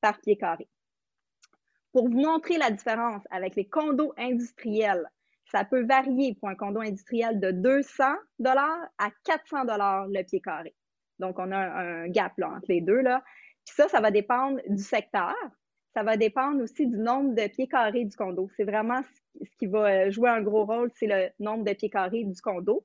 par 0.00 0.20
pied 0.20 0.36
carré. 0.36 0.68
Pour 1.92 2.08
vous 2.08 2.20
montrer 2.20 2.56
la 2.56 2.70
différence 2.70 3.22
avec 3.30 3.56
les 3.56 3.68
condos 3.68 4.14
industriels, 4.16 5.10
ça 5.50 5.64
peut 5.64 5.84
varier 5.84 6.34
pour 6.34 6.48
un 6.48 6.54
condo 6.54 6.80
industriel 6.80 7.40
de 7.40 7.50
200 7.50 8.04
à 8.44 9.10
400 9.24 9.64
le 10.08 10.22
pied 10.22 10.40
carré. 10.40 10.74
Donc, 11.18 11.38
on 11.38 11.50
a 11.52 11.58
un, 11.58 12.08
gap 12.08 12.32
là, 12.38 12.50
entre 12.50 12.66
les 12.68 12.80
deux. 12.80 13.00
Là. 13.00 13.22
Puis 13.66 13.74
ça, 13.74 13.88
ça 13.88 14.00
va 14.00 14.10
dépendre 14.10 14.60
du 14.68 14.82
secteur, 14.82 15.34
ça 15.94 16.02
va 16.02 16.16
dépendre 16.16 16.62
aussi 16.62 16.86
du 16.86 16.96
nombre 16.96 17.34
de 17.34 17.48
pieds 17.48 17.68
carrés 17.68 18.04
du 18.04 18.16
condo. 18.16 18.48
C'est 18.56 18.64
vraiment 18.64 19.02
ce 19.34 19.56
qui 19.58 19.66
va 19.66 19.86
euh, 19.86 20.10
jouer 20.10 20.30
un 20.30 20.40
gros 20.40 20.64
rôle, 20.64 20.90
c'est 20.94 21.06
le 21.06 21.28
nombre 21.38 21.64
de 21.64 21.72
pieds 21.72 21.90
carrés 21.90 22.24
du 22.24 22.40
condo. 22.40 22.84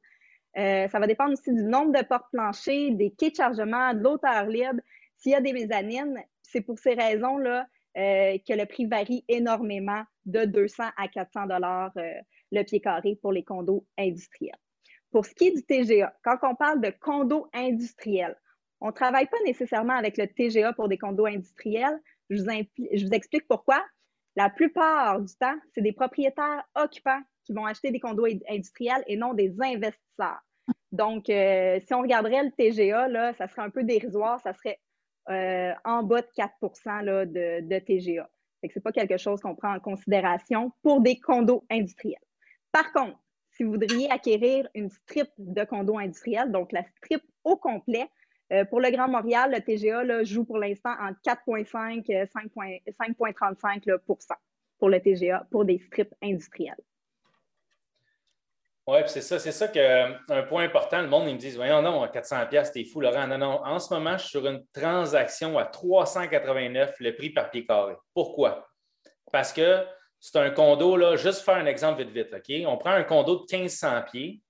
Euh, 0.57 0.88
ça 0.88 0.99
va 0.99 1.07
dépendre 1.07 1.34
aussi 1.34 1.53
du 1.53 1.63
nombre 1.63 1.91
de 1.91 2.03
portes 2.03 2.32
planchées, 2.32 2.91
des 2.91 3.11
quais 3.11 3.30
de 3.30 3.36
chargement, 3.36 3.93
de 3.93 3.99
l'auteur 3.99 4.47
libre. 4.47 4.80
S'il 5.18 5.34
y 5.34 5.36
a 5.36 5.41
des 5.41 5.53
mezzanines, 5.53 6.18
c'est 6.41 6.61
pour 6.61 6.80
ces 6.80 6.93
raisons-là 6.93 7.68
euh, 7.97 8.38
que 8.47 8.53
le 8.53 8.66
prix 8.66 8.86
varie 8.86 9.24
énormément 9.28 10.03
de 10.26 10.45
200 10.45 10.84
à 10.97 11.07
400 11.07 11.47
dollars 11.47 11.91
le 12.52 12.64
pied 12.64 12.80
carré 12.80 13.18
pour 13.22 13.32
les 13.32 13.43
condos 13.43 13.86
industriels. 13.98 14.58
Pour 15.12 15.26
ce 15.26 15.34
qui 15.34 15.48
est 15.48 15.56
du 15.56 15.64
TGA, 15.64 16.14
quand 16.24 16.38
on 16.43 16.56
parle 16.56 16.82
de 16.82 16.91
condos 17.00 17.48
industriels, 17.54 18.38
on 18.82 18.88
ne 18.88 18.91
travaille 18.91 19.28
pas 19.28 19.38
nécessairement 19.46 19.93
avec 19.93 20.18
le 20.18 20.28
TGA 20.28 20.74
pour 20.74 20.89
des 20.89 20.98
condos 20.98 21.26
industriels, 21.26 22.00
je 22.30 22.41
vous, 22.41 23.14
explique 23.14 23.48
pourquoi. 23.48 23.84
La 24.36 24.50
plupart 24.50 25.22
du 25.22 25.34
temps, 25.36 25.56
c'est 25.74 25.82
des 25.82 25.93
propriétaires 25.93 26.64
occupants 26.76 27.22
qui 27.46 27.54
vont 27.54 27.66
acheter 27.66 27.91
des 27.91 28.00
condos 28.00 28.28
industriels 28.50 29.04
et 29.08 29.16
non 29.16 29.34
des 29.34 29.56
investisseurs. 29.62 30.41
Donc, 30.91 31.30
euh, 31.30 31.80
si 31.86 31.93
on 31.93 32.02
regarderait 32.02 32.43
le 32.43 32.52
TGA, 32.52 33.08
là, 33.08 33.34
ça 33.34 33.48
serait 33.48 33.62
un 33.62 33.70
peu 33.70 33.84
dérisoire, 33.84 34.39
ça 34.41 34.54
serait 34.54 34.80
euh, 35.30 35.74
en 35.84 36.04
bas 36.04 36.22
de 36.22 36.28
4 36.36 36.54
de, 36.62 37.62
de, 37.62 37.80
TGA. 37.80 38.30
Ce 38.64 38.70
n'est 38.76 38.82
pas 38.82 38.91
quelque 38.91 39.18
chose 39.18 39.41
qu'on 39.41 39.56
prend 39.56 39.76
en 39.76 39.80
considération 39.80 40.72
pour 40.82 41.02
des 41.02 41.20
condos 41.20 41.66
industriels. 41.70 42.24
Par 42.76 42.91
contre, 42.91 43.17
si 43.51 43.63
vous 43.63 43.71
voudriez 43.71 44.11
acquérir 44.11 44.67
une 44.76 44.89
strip 44.89 45.30
de 45.38 45.63
condos 45.63 45.97
industriels, 45.97 46.51
donc 46.51 46.73
la 46.73 46.84
strip 46.97 47.23
au 47.45 47.55
complet, 47.55 48.09
euh, 48.51 48.65
pour 48.65 48.82
le 48.82 48.91
Grand 48.91 49.07
Montréal, 49.07 49.55
le 49.55 49.61
TGA 49.61 50.26
joue 50.26 50.43
pour 50.43 50.57
l'instant 50.57 50.93
entre 50.99 51.17
4,5 51.26 52.03
et 52.11 52.26
5,35% 52.26 54.34
pour 54.78 54.89
le 54.89 54.99
TGA 54.99 55.47
pour 55.49 55.63
des 55.63 55.80
strips 55.80 56.13
industriels. 56.21 56.76
Oui, 58.88 58.99
c'est 59.07 59.21
ça, 59.21 59.39
c'est 59.39 59.53
ça 59.53 59.69
qu'un 59.69 60.43
point 60.49 60.65
important, 60.65 61.01
le 61.01 61.07
monde, 61.07 61.30
ils 61.30 61.36
me 61.36 61.39
disent 61.39 61.55
Voyons, 61.55 61.82
non, 61.82 62.05
400$, 62.07 62.73
t'es 62.73 62.84
fou, 62.84 62.99
Laurent. 62.99 63.26
Non, 63.26 63.38
non, 63.38 63.61
en 63.63 63.80
ce 63.80 63.93
moment, 63.93 64.17
je 64.17 64.23
suis 64.23 64.32
sur 64.32 64.45
une 64.45 64.65
transaction 64.73 65.57
à 65.57 65.63
389 65.63 66.93
le 66.99 67.15
prix 67.15 67.30
par 67.30 67.51
pied 67.51 67.65
carré. 67.65 67.95
Pourquoi? 68.13 68.67
Parce 69.32 69.53
que 69.53 69.86
c'est 70.20 70.39
un 70.39 70.49
condo, 70.49 70.97
là, 70.97 71.16
juste 71.16 71.41
faire 71.41 71.55
un 71.55 71.66
exemple 71.66 72.03
vite, 72.03 72.11
vite, 72.11 72.34
OK? 72.34 72.68
On 72.68 72.78
prend 72.78 72.91
un 72.91 73.03
condo 73.03 73.36
de 73.36 73.45
1500 73.51 74.03
pieds 74.11 74.41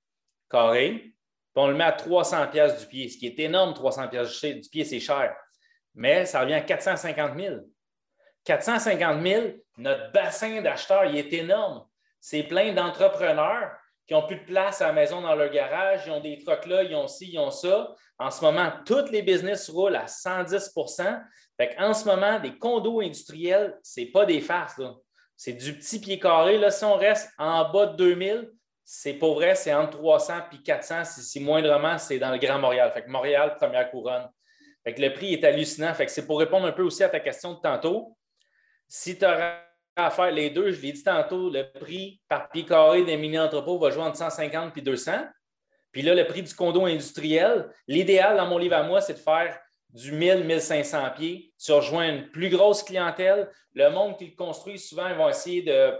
carrés, 0.49 1.16
on 1.55 1.68
le 1.68 1.76
met 1.76 1.86
à 1.86 1.91
300 1.93 2.47
pièces 2.47 2.80
du 2.80 2.86
pied, 2.88 3.09
ce 3.09 3.18
qui 3.18 3.28
est 3.28 3.39
énorme, 3.39 3.74
300 3.74 4.09
pièces 4.09 4.41
du 4.41 4.70
pied, 4.70 4.84
c'est 4.84 4.99
cher. 4.99 5.36
Mais 5.93 6.26
ça 6.26 6.41
revient 6.41 6.55
à 6.55 6.61
450 6.61 7.39
000. 7.39 7.55
450 8.43 9.22
000, 9.24 9.45
notre 9.78 10.11
bassin 10.11 10.61
d'acheteurs, 10.61 11.05
il 11.05 11.18
est 11.18 11.34
énorme. 11.34 11.86
C'est 12.20 12.43
plein 12.43 12.74
d'entrepreneurs 12.74 13.72
qui 14.05 14.13
n'ont 14.13 14.28
plus 14.28 14.38
de 14.38 14.45
place 14.45 14.82
à 14.82 14.88
la 14.88 14.93
maison 14.93 15.22
dans 15.22 15.34
leur 15.34 15.49
garage, 15.49 16.03
ils 16.05 16.11
ont 16.11 16.20
des 16.20 16.38
trucks 16.43 16.68
là, 16.68 16.84
ils 16.84 16.95
ont 16.95 17.07
ci, 17.07 17.32
ils 17.32 17.39
ont 17.39 17.49
ça. 17.49 17.93
En 18.20 18.30
ce 18.30 18.41
moment, 18.43 18.72
tous 18.86 19.09
les 19.11 19.24
business 19.24 19.70
roulent 19.70 19.95
à 19.95 20.05
110% 20.05 21.22
En 21.80 21.93
ce 21.93 22.05
moment, 22.05 22.39
des 22.39 22.57
condos 22.57 23.01
industriels, 23.01 23.78
ce 23.82 24.01
n'est 24.01 24.07
pas 24.07 24.26
des 24.26 24.41
farces. 24.41 24.80
C'est 25.38 25.53
du 25.53 25.73
petit 25.73 25.99
pied 25.99 26.19
carré. 26.19 26.57
Là, 26.57 26.71
si 26.71 26.86
on 26.86 26.95
reste 26.95 27.29
en 27.38 27.69
bas 27.71 27.88
de 27.88 27.97
2000, 27.97 28.49
c'est 28.83 29.13
pour 29.13 29.36
vrai, 29.36 29.55
c'est 29.55 29.73
entre 29.73 29.97
300 29.97 30.33
et 30.53 30.57
400. 30.63 31.03
Si, 31.05 31.39
moindrement, 31.39 31.97
c'est 31.97 32.19
dans 32.19 32.31
le 32.31 32.38
Grand 32.38 32.59
Montréal. 32.59 32.91
Fait 32.93 33.03
que 33.03 33.09
Montréal, 33.09 33.55
première 33.57 33.89
couronne. 33.89 34.29
Fait 34.83 34.93
que 34.93 35.01
le 35.01 35.11
prix 35.11 35.33
est 35.33 35.43
hallucinant. 35.43 35.93
Fait 35.93 36.05
que 36.05 36.11
c'est 36.11 36.25
pour 36.27 36.39
répondre 36.39 36.67
un 36.67 36.71
peu 36.71 36.83
aussi 36.83 37.03
à 37.03 37.09
ta 37.09 37.19
question 37.19 37.53
de 37.53 37.59
tantôt. 37.59 38.15
Si 38.88 39.17
tu 39.17 39.25
as 39.25 39.65
à 39.95 40.09
faire 40.09 40.31
les 40.31 40.49
deux, 40.49 40.71
je 40.71 40.81
l'ai 40.81 40.91
dit 40.91 41.03
tantôt, 41.03 41.49
le 41.49 41.63
prix 41.71 42.21
par 42.27 42.49
pied 42.49 42.65
carré 42.65 43.03
des 43.03 43.17
mini-entrepôts 43.17 43.79
va 43.79 43.89
jouer 43.89 44.03
entre 44.03 44.17
150 44.17 44.77
et 44.77 44.81
200. 44.81 45.11
Puis 45.91 46.01
là, 46.01 46.13
le 46.13 46.27
prix 46.27 46.43
du 46.43 46.53
condo 46.53 46.86
industriel, 46.86 47.69
l'idéal 47.88 48.36
dans 48.38 48.47
mon 48.47 48.57
livre 48.57 48.75
à 48.75 48.83
moi, 48.83 48.99
c'est 48.99 49.13
de 49.13 49.19
faire 49.19 49.57
du 49.96 50.12
1000-1500 50.12 51.16
pieds. 51.16 51.54
Tu 51.58 51.72
rejoins 51.72 52.10
une 52.10 52.30
plus 52.30 52.50
grosse 52.50 52.84
clientèle. 52.84 53.50
Le 53.74 53.89
monde 53.89 54.18
qui 54.18 54.28
le 54.28 54.36
construit, 54.36 54.78
souvent, 54.78 55.08
ils 55.08 55.16
vont 55.16 55.30
essayer 55.30 55.62
de 55.62 55.93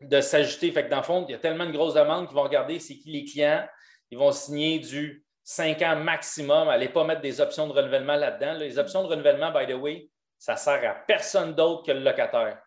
de 0.00 0.20
s'ajouter. 0.20 0.70
Fait 0.72 0.84
que 0.84 0.90
dans 0.90 0.98
le 0.98 1.02
fond, 1.02 1.24
il 1.28 1.32
y 1.32 1.34
a 1.34 1.38
tellement 1.38 1.66
de 1.66 1.72
grosses 1.72 1.94
demandes 1.94 2.26
qu'ils 2.26 2.36
vont 2.36 2.42
regarder 2.42 2.78
c'est 2.78 2.96
qui 2.96 3.10
les 3.10 3.24
clients. 3.24 3.66
Ils 4.10 4.18
vont 4.18 4.32
signer 4.32 4.78
du 4.78 5.24
5 5.44 5.82
ans 5.82 5.96
maximum. 5.96 6.68
Allez 6.68 6.88
pas 6.88 7.04
mettre 7.04 7.20
des 7.20 7.40
options 7.40 7.66
de 7.66 7.72
renouvellement 7.72 8.16
là-dedans. 8.16 8.54
Les 8.54 8.78
options 8.78 9.02
de 9.02 9.08
renouvellement, 9.08 9.52
by 9.52 9.66
the 9.66 9.76
way, 9.76 10.08
ça 10.38 10.56
sert 10.56 10.88
à 10.88 10.94
personne 10.94 11.54
d'autre 11.54 11.84
que 11.84 11.92
le 11.92 12.00
locataire. 12.00 12.58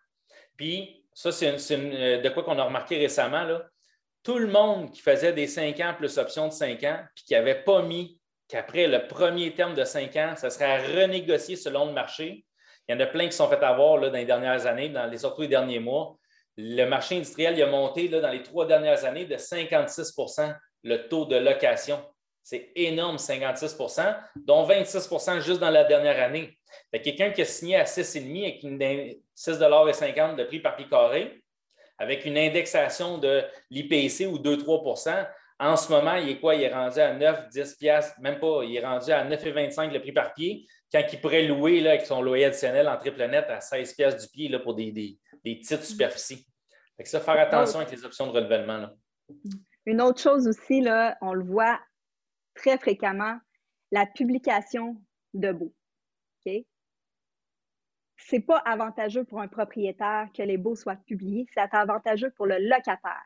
Puis, 0.56 1.04
ça, 1.14 1.32
c'est 1.32 1.56
euh, 1.72 2.20
de 2.20 2.28
quoi 2.28 2.42
qu'on 2.42 2.58
a 2.58 2.64
remarqué 2.64 2.98
récemment. 2.98 3.44
Là. 3.44 3.64
Tout 4.22 4.38
le 4.38 4.48
monde 4.48 4.90
qui 4.92 5.00
faisait 5.00 5.32
des 5.32 5.46
5 5.46 5.78
ans 5.80 5.94
plus 5.96 6.18
options 6.18 6.48
de 6.48 6.52
5 6.52 6.82
ans, 6.84 7.00
puis 7.14 7.24
qui 7.24 7.32
n'avait 7.32 7.62
pas 7.62 7.82
mis 7.82 8.19
qu'après 8.50 8.86
le 8.88 9.06
premier 9.06 9.54
terme 9.54 9.74
de 9.74 9.84
5 9.84 10.16
ans, 10.16 10.34
ça 10.36 10.50
serait 10.50 10.64
à 10.64 10.78
renégocier 10.78 11.56
selon 11.56 11.86
le 11.86 11.92
marché, 11.92 12.44
Il 12.88 12.92
y 12.92 12.96
en 12.96 13.00
a 13.00 13.06
plein 13.06 13.26
qui 13.26 13.36
sont 13.36 13.48
fait 13.48 13.62
avoir 13.62 13.98
là, 13.98 14.10
dans 14.10 14.16
les 14.16 14.24
dernières 14.24 14.66
années, 14.66 14.88
dans 14.88 15.06
les, 15.06 15.18
surtout 15.18 15.42
les 15.42 15.48
derniers 15.48 15.78
mois. 15.78 16.16
Le 16.56 16.84
marché 16.84 17.16
industriel 17.16 17.56
il 17.56 17.62
a 17.62 17.66
monté 17.66 18.08
dans 18.08 18.28
les 18.28 18.42
trois 18.42 18.66
dernières 18.66 19.04
années 19.04 19.24
de 19.24 19.36
56% 19.36 20.54
le 20.82 21.08
taux 21.08 21.24
de 21.24 21.36
location. 21.36 22.02
C'est 22.42 22.72
énorme, 22.74 23.16
56% 23.16 24.16
dont 24.44 24.66
26% 24.66 25.40
juste 25.40 25.60
dans 25.60 25.70
la 25.70 25.84
dernière 25.84 26.20
année. 26.20 26.58
Quelqu'un 26.92 27.30
qui 27.30 27.42
a 27.42 27.44
signé 27.44 27.76
à 27.76 27.84
6,5 27.84 28.42
avec 28.42 28.62
une 28.64 28.78
6,50 28.78 30.36
de 30.36 30.44
prix 30.44 30.58
par 30.58 30.74
pied 30.74 30.88
carré, 30.88 31.40
avec 31.98 32.24
une 32.24 32.38
indexation 32.38 33.18
de 33.18 33.44
l'IPC 33.70 34.26
ou 34.26 34.38
2-3 34.38 34.82
en 35.60 35.76
ce 35.76 35.92
moment, 35.92 36.14
il 36.14 36.30
est 36.30 36.40
quoi? 36.40 36.54
Il 36.54 36.62
est 36.62 36.72
rendu 36.72 36.98
à 36.98 37.14
9, 37.14 37.50
10 37.50 37.76
piastres, 37.76 38.18
même 38.20 38.40
pas. 38.40 38.64
Il 38.64 38.74
est 38.74 38.84
rendu 38.84 39.10
à 39.12 39.28
9,25 39.28 39.92
le 39.92 40.00
prix 40.00 40.12
par 40.12 40.32
pied, 40.32 40.66
quand 40.90 41.02
il 41.12 41.20
pourrait 41.20 41.42
louer 41.42 41.80
là, 41.82 41.90
avec 41.90 42.06
son 42.06 42.22
loyer 42.22 42.46
additionnel 42.46 42.88
en 42.88 42.96
triple 42.96 43.22
net 43.28 43.44
à 43.50 43.60
16 43.60 43.94
piastres 43.94 44.22
du 44.22 44.28
pied 44.28 44.48
là, 44.48 44.58
pour 44.58 44.74
des, 44.74 44.90
des, 44.90 45.18
petites 45.44 45.84
superficies. 45.84 46.46
Fait 46.96 47.04
ça, 47.04 47.20
faire 47.20 47.38
attention 47.38 47.80
avec 47.80 47.92
les 47.92 48.04
options 48.06 48.26
de 48.26 48.32
renouvellement. 48.32 48.88
Une 49.84 50.00
autre 50.00 50.20
chose 50.20 50.48
aussi, 50.48 50.80
là, 50.80 51.18
on 51.20 51.34
le 51.34 51.44
voit 51.44 51.78
très 52.54 52.78
fréquemment, 52.78 53.38
la 53.92 54.06
publication 54.06 54.96
de 55.34 55.52
baux. 55.52 55.74
OK? 56.46 56.64
Ce 58.16 58.36
n'est 58.36 58.42
pas 58.42 58.58
avantageux 58.58 59.24
pour 59.24 59.40
un 59.40 59.48
propriétaire 59.48 60.28
que 60.34 60.42
les 60.42 60.56
baux 60.56 60.74
soient 60.74 60.96
publiés, 60.96 61.46
c'est 61.52 61.74
avantageux 61.74 62.30
pour 62.30 62.46
le 62.46 62.56
locataire. 62.58 63.24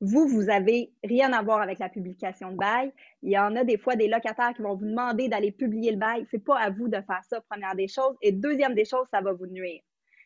Vous, 0.00 0.28
vous 0.28 0.44
n'avez 0.44 0.92
rien 1.02 1.32
à 1.32 1.42
voir 1.42 1.60
avec 1.62 1.78
la 1.78 1.88
publication 1.88 2.52
de 2.52 2.56
bail. 2.56 2.92
Il 3.22 3.32
y 3.32 3.38
en 3.38 3.56
a 3.56 3.64
des 3.64 3.78
fois 3.78 3.96
des 3.96 4.08
locataires 4.08 4.52
qui 4.54 4.62
vont 4.62 4.74
vous 4.74 4.84
demander 4.84 5.28
d'aller 5.28 5.52
publier 5.52 5.92
le 5.92 5.96
bail. 5.96 6.26
Ce 6.30 6.36
n'est 6.36 6.42
pas 6.42 6.58
à 6.58 6.70
vous 6.70 6.88
de 6.88 7.00
faire 7.00 7.22
ça, 7.28 7.40
première 7.48 7.74
des 7.74 7.88
choses. 7.88 8.16
Et 8.20 8.32
deuxième 8.32 8.74
des 8.74 8.84
choses, 8.84 9.06
ça 9.10 9.22
va 9.22 9.32
vous 9.32 9.46
nuire. 9.46 9.80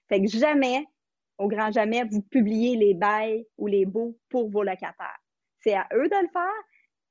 Fait 0.09 0.21
que 0.21 0.27
jamais, 0.27 0.85
au 1.39 1.47
grand 1.47 1.71
jamais, 1.71 2.03
vous 2.11 2.21
publiez 2.21 2.77
les 2.77 2.95
bails 2.95 3.47
ou 3.59 3.69
les 3.69 3.87
baux 3.87 4.19
pour 4.29 4.51
vos 4.51 4.65
locataires. 4.65 5.21
C'est 5.61 5.75
à 5.75 5.87
eux 5.95 6.09
de 6.09 6.23
le 6.23 6.29
faire. 6.33 6.65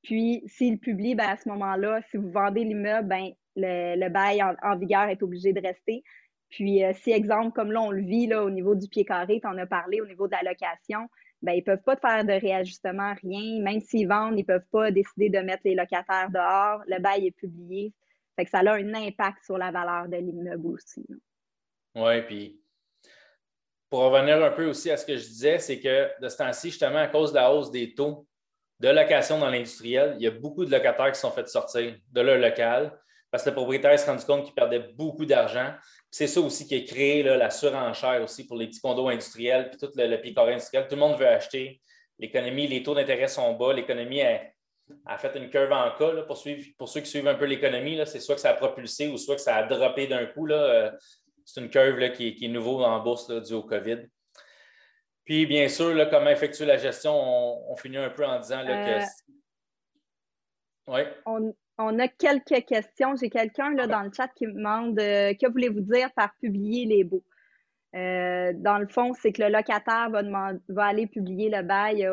Puis, 0.03 0.43
s'ils 0.47 0.80
publient, 0.80 1.16
ben, 1.16 1.30
à 1.30 1.38
ce 1.38 1.47
moment-là, 1.49 2.01
si 2.10 2.18
vous 2.18 2.32
vendez 2.32 2.64
l'immeuble, 2.64 3.07
ben, 3.07 3.32
le, 3.55 4.10
bail 4.10 4.41
en, 4.43 4.78
vigueur 4.78 5.10
est 5.10 5.22
obligé 5.24 5.53
de 5.53 5.62
rester. 5.62 6.03
Puis, 6.49 6.84
euh, 6.84 6.93
si, 6.93 7.12
exemple, 7.12 7.51
comme 7.51 7.72
là, 7.72 7.82
on 7.82 7.91
le 7.91 8.01
vit 8.01 8.28
là, 8.28 8.43
au 8.43 8.49
niveau 8.49 8.76
du 8.76 8.88
pied 8.88 9.05
carré, 9.05 9.39
tu 9.41 9.47
en 9.47 9.57
as 9.57 9.66
parlé, 9.66 10.01
au 10.01 10.07
niveau 10.07 10.28
de 10.28 10.34
la 10.34 10.43
location, 10.43 11.07
ben, 11.42 11.54
ils 11.54 11.60
ne 11.60 11.64
peuvent 11.64 11.84
pas 11.84 11.96
faire 11.96 12.26
de 12.26 12.34
réajustement, 12.34 13.14
rien. 13.22 13.62
Même 13.62 13.80
s'ils 13.80 14.08
vendent, 14.08 14.38
ils 14.38 14.42
ne 14.42 14.48
peuvent 14.48 14.68
pas 14.72 14.92
décider 14.92 15.30
de 15.30 15.40
mettre 15.40 15.62
les 15.66 15.76
locataires 15.76 16.30
dehors. 16.30 16.82
Le 16.88 17.00
bail 17.00 17.28
est 17.28 17.32
publié. 17.32 17.94
Fait 18.36 18.46
que 18.46 18.52
ça 18.52 18.60
a 18.60 18.74
un 18.74 18.94
impact 18.94 19.44
sur 19.46 19.58
la 19.58 19.72
valeur 19.72 20.08
de 20.08 20.18
l'immeuble 20.18 20.68
aussi. 20.68 21.06
Oui, 21.96 22.22
puis 22.24 22.62
pour 23.90 24.02
revenir 24.02 24.44
un 24.44 24.52
peu 24.52 24.68
aussi 24.68 24.92
à 24.92 24.98
ce 24.98 25.06
que 25.06 25.18
je 25.18 25.26
disais, 25.26 25.60
c'est 25.60 25.80
que 25.80 26.10
de 26.22 26.30
ce 26.30 26.38
temps-ci, 26.38 26.70
justement, 26.70 27.00
à 27.00 27.08
cause 27.08 27.32
de 27.32 27.38
la 27.38 27.52
hausse 27.52 27.72
des 27.72 27.94
taux 27.94 28.28
de 28.80 28.90
location 28.90 29.40
dans 29.40 29.50
l'industriel, 29.50 30.16
il 30.20 30.24
y 30.24 30.28
a 30.28 30.32
beaucoup 30.32 30.64
de 30.64 30.72
locataires 30.72 31.12
qui 31.12 31.20
sont 31.20 31.32
faits 31.32 31.50
sortir 31.50 31.96
de 32.12 32.22
leur 32.22 32.38
local 32.38 32.98
parce 33.32 33.44
que 33.44 33.50
le 33.50 33.56
propriétaire 33.56 34.00
se 34.00 34.06
rendu 34.06 34.26
compte 34.26 34.46
qu'il 34.46 34.54
perdait 34.54 34.92
beaucoup 34.96 35.26
d'argent. 35.26 35.74
C'est 36.12 36.28
ça 36.28 36.41
aussi 36.41 36.68
qui 36.68 36.76
a 36.76 36.82
créé 36.82 37.22
la 37.22 37.49
surenchère 37.51 38.22
aussi 38.24 38.47
pour 38.47 38.57
les 38.57 38.68
petits 38.68 38.82
condos 38.82 39.10
industriels, 39.10 39.70
puis 39.70 39.80
tout 39.80 39.91
le, 39.95 40.07
le 40.07 40.20
pied 40.20 40.34
industriel. 40.36 40.88
Tout 40.88 40.95
le 40.95 41.01
monde 41.01 41.20
veut 41.20 41.28
acheter. 41.28 41.82
L'économie, 42.18 42.68
les 42.68 42.84
taux 42.84 42.95
d'intérêt 42.95 43.28
sont 43.28 43.53
bas. 43.53 43.74
L'économie 43.74 44.22
a, 44.22 45.18
fait 45.18 45.36
une 45.36 45.49
curve 45.49 45.72
en 45.72 45.91
cas. 45.91 46.24
pour, 46.24 46.38
ceux 46.38 47.01
qui 47.01 47.10
suivent 47.10 47.28
un 47.28 47.36
peu 47.36 47.45
l'économie, 47.45 47.99
c'est 48.05 48.20
soit 48.20 48.36
que 48.36 48.41
ça 48.41 48.49
a 48.49 48.53
propulsé 48.55 49.07
ou 49.07 49.18
soit 49.18 49.36
que 49.36 49.41
ça 49.41 49.55
a 49.55 49.64
droppé 49.64 50.07
d'un 50.07 50.26
coup. 50.26 50.47
Euh, 50.49 50.91
c'est 51.45 51.62
une 51.62 51.70
curve 51.70 51.97
là, 51.99 52.10
qui, 52.10 52.36
est 52.41 52.47
nouveau 52.47 52.84
en 52.84 52.99
bourse 53.01 53.30
dû 53.30 53.53
au 53.53 53.64
COVID. 53.64 53.99
Puis, 55.24 55.45
bien 55.45 55.70
sûr, 55.70 56.10
comment 56.10 56.30
effectuer 56.30 56.66
la 56.66 56.78
gestion, 56.78 57.14
on, 57.72 57.76
finit 57.78 57.97
un 57.97 58.10
peu 58.10 58.26
en 58.26 58.39
disant 58.39 58.66
que. 58.66 58.72
Euh, 58.72 59.05
oui. 60.88 61.01
On 61.26 61.53
a 61.88 62.08
quelques 62.08 62.66
questions. 62.66 63.16
J'ai 63.16 63.30
quelqu'un 63.30 63.74
là, 63.74 63.88
dans 63.88 64.02
le 64.02 64.12
chat 64.16 64.28
qui 64.30 64.46
me 64.48 64.54
demande 64.54 65.00
euh, 65.00 65.34
que 65.34 65.50
voulez-vous 65.50 65.82
dire 65.82 66.12
par 66.14 66.36
publier 66.36 66.86
les 66.86 67.04
baux? 67.04 67.24
Euh, 67.96 68.52
dans 68.56 68.78
le 68.78 68.88
fond, 68.88 69.14
c'est 69.14 69.32
que 69.32 69.42
le 69.42 69.50
locataire 69.50 70.10
va, 70.10 70.22
va 70.68 70.86
aller 70.86 71.08
publier 71.08 71.50
le 71.50 71.64
bail 71.64 72.08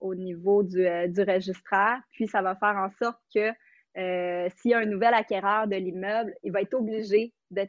au, 0.00 0.14
niveau 0.14 0.62
du, 0.62 0.84
euh, 0.86 1.06
du, 1.06 1.22
registraire, 1.22 2.00
puis 2.12 2.26
ça 2.26 2.42
va 2.42 2.56
faire 2.56 2.76
en 2.76 2.90
sorte 2.90 3.20
que 3.34 3.52
s'il 3.94 4.70
y 4.70 4.74
a 4.74 4.78
un 4.78 4.86
nouvel 4.86 5.12
acquéreur 5.12 5.68
de 5.68 5.76
l'immeuble, 5.76 6.34
il 6.42 6.50
va 6.50 6.62
être 6.62 6.72
obligé 6.72 7.34
de, 7.50 7.66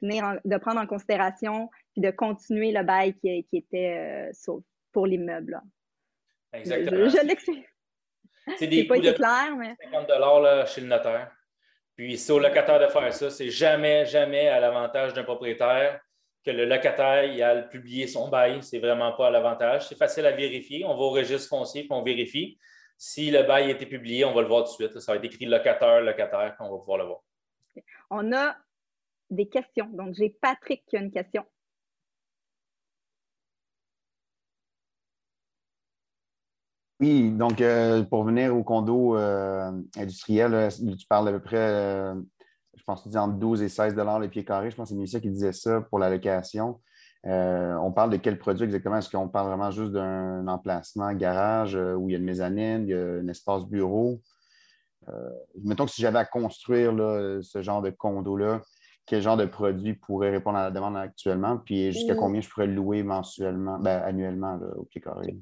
tenir 0.00 0.38
de 0.44 0.56
prendre 0.56 0.80
en 0.80 0.86
considération 0.86 1.68
puis 1.92 2.00
de 2.00 2.12
continuer 2.12 2.70
le 2.70 2.84
bail 2.84 3.12
qui, 3.14 3.44
était 3.52 4.30
pour 4.92 5.06
l'immeuble. 5.06 5.60
Exactement. 6.52 7.08
je 7.08 7.26
l'explique. 7.26 7.66
C'est 8.56 8.66
des 8.66 8.86
coûts 8.86 9.00
de 9.00 9.12
clair, 9.12 9.54
mais... 9.56 9.74
50 9.90 10.68
chez 10.68 10.80
le 10.80 10.86
notaire. 10.86 11.30
Puis 11.96 12.16
c'est 12.16 12.32
au 12.32 12.38
locataire 12.38 12.78
de 12.78 12.86
faire 12.86 13.12
ça. 13.12 13.28
C'est 13.28 13.50
jamais, 13.50 14.06
jamais 14.06 14.48
à 14.48 14.60
l'avantage 14.60 15.14
d'un 15.14 15.24
propriétaire 15.24 16.00
que 16.44 16.50
le 16.52 16.64
locataire 16.64 17.24
il 17.24 17.42
a 17.42 17.62
publié 17.62 18.06
son 18.06 18.28
bail. 18.28 18.62
C'est 18.62 18.78
vraiment 18.78 19.12
pas 19.12 19.26
à 19.26 19.30
l'avantage. 19.30 19.88
C'est 19.88 19.98
facile 19.98 20.26
à 20.26 20.30
vérifier. 20.30 20.84
On 20.84 20.94
va 20.94 21.00
au 21.00 21.10
registre 21.10 21.48
foncier 21.48 21.82
et 21.82 21.88
on 21.90 22.02
vérifie. 22.02 22.56
Si 22.96 23.30
le 23.30 23.42
bail 23.42 23.64
a 23.64 23.70
été 23.70 23.86
publié, 23.86 24.24
on 24.24 24.32
va 24.32 24.42
le 24.42 24.48
voir 24.48 24.64
tout 24.64 24.70
de 24.70 24.88
suite. 24.88 25.00
Ça 25.00 25.12
va 25.12 25.18
être 25.18 25.24
écrit 25.24 25.46
locataire, 25.46 26.00
locataire, 26.00 26.56
qu'on 26.56 26.70
va 26.70 26.78
pouvoir 26.78 26.98
le 26.98 27.04
voir. 27.04 27.20
On 28.10 28.32
a 28.32 28.56
des 29.30 29.48
questions. 29.48 29.88
Donc, 29.92 30.14
j'ai 30.14 30.30
Patrick 30.30 30.84
qui 30.86 30.96
a 30.96 31.00
une 31.00 31.12
question. 31.12 31.44
Oui, 37.00 37.30
donc 37.30 37.60
euh, 37.60 38.02
pour 38.02 38.24
venir 38.24 38.56
au 38.56 38.64
condo 38.64 39.16
euh, 39.16 39.70
industriel, 39.96 40.68
tu 40.98 41.06
parles 41.06 41.28
à 41.28 41.32
peu 41.32 41.40
près, 41.40 41.56
euh, 41.56 42.14
je 42.76 42.82
pense 42.82 43.00
que 43.00 43.04
tu 43.04 43.10
dis 43.10 43.18
entre 43.18 43.34
12 43.34 43.62
et 43.62 43.68
16 43.68 43.94
les 44.20 44.28
pieds 44.28 44.44
carrés. 44.44 44.70
Je 44.72 44.76
pense 44.76 44.88
que 44.88 44.94
c'est 44.94 44.96
Mélissa 44.96 45.20
qui 45.20 45.30
disait 45.30 45.52
ça 45.52 45.80
pour 45.80 46.00
la 46.00 46.10
location. 46.10 46.80
on 47.24 47.92
parle 47.92 48.10
de 48.10 48.16
quel 48.16 48.36
produit 48.36 48.64
exactement? 48.64 48.96
Est-ce 48.96 49.10
qu'on 49.10 49.28
parle 49.28 49.46
vraiment 49.46 49.70
juste 49.70 49.92
d'un 49.92 50.48
emplacement 50.48 51.12
garage 51.12 51.76
où 51.76 52.08
il 52.08 52.12
y 52.12 52.14
a 52.16 52.18
une 52.18 52.24
mezzanine, 52.24 52.82
il 52.82 52.90
y 52.90 52.94
a 52.94 52.98
un 52.98 53.28
espace 53.28 53.64
bureau? 53.66 54.20
mettons 55.64 55.86
que 55.86 55.92
si 55.92 56.02
j'avais 56.02 56.18
à 56.18 56.26
construire 56.26 56.92
ce 57.42 57.62
genre 57.62 57.80
de 57.80 57.90
condo-là, 57.90 58.60
quel 59.06 59.22
genre 59.22 59.38
de 59.38 59.46
produit 59.46 59.94
pourrait 59.94 60.30
répondre 60.30 60.58
à 60.58 60.64
la 60.64 60.70
demande 60.70 60.96
actuellement? 60.96 61.58
Puis 61.58 61.92
jusqu'à 61.92 62.16
combien 62.16 62.40
je 62.40 62.48
pourrais 62.48 62.66
louer 62.66 63.02
mensuellement, 63.04 63.78
ben, 63.78 64.02
annuellement 64.02 64.58
au 64.76 64.84
pied 64.84 65.00
carré? 65.00 65.38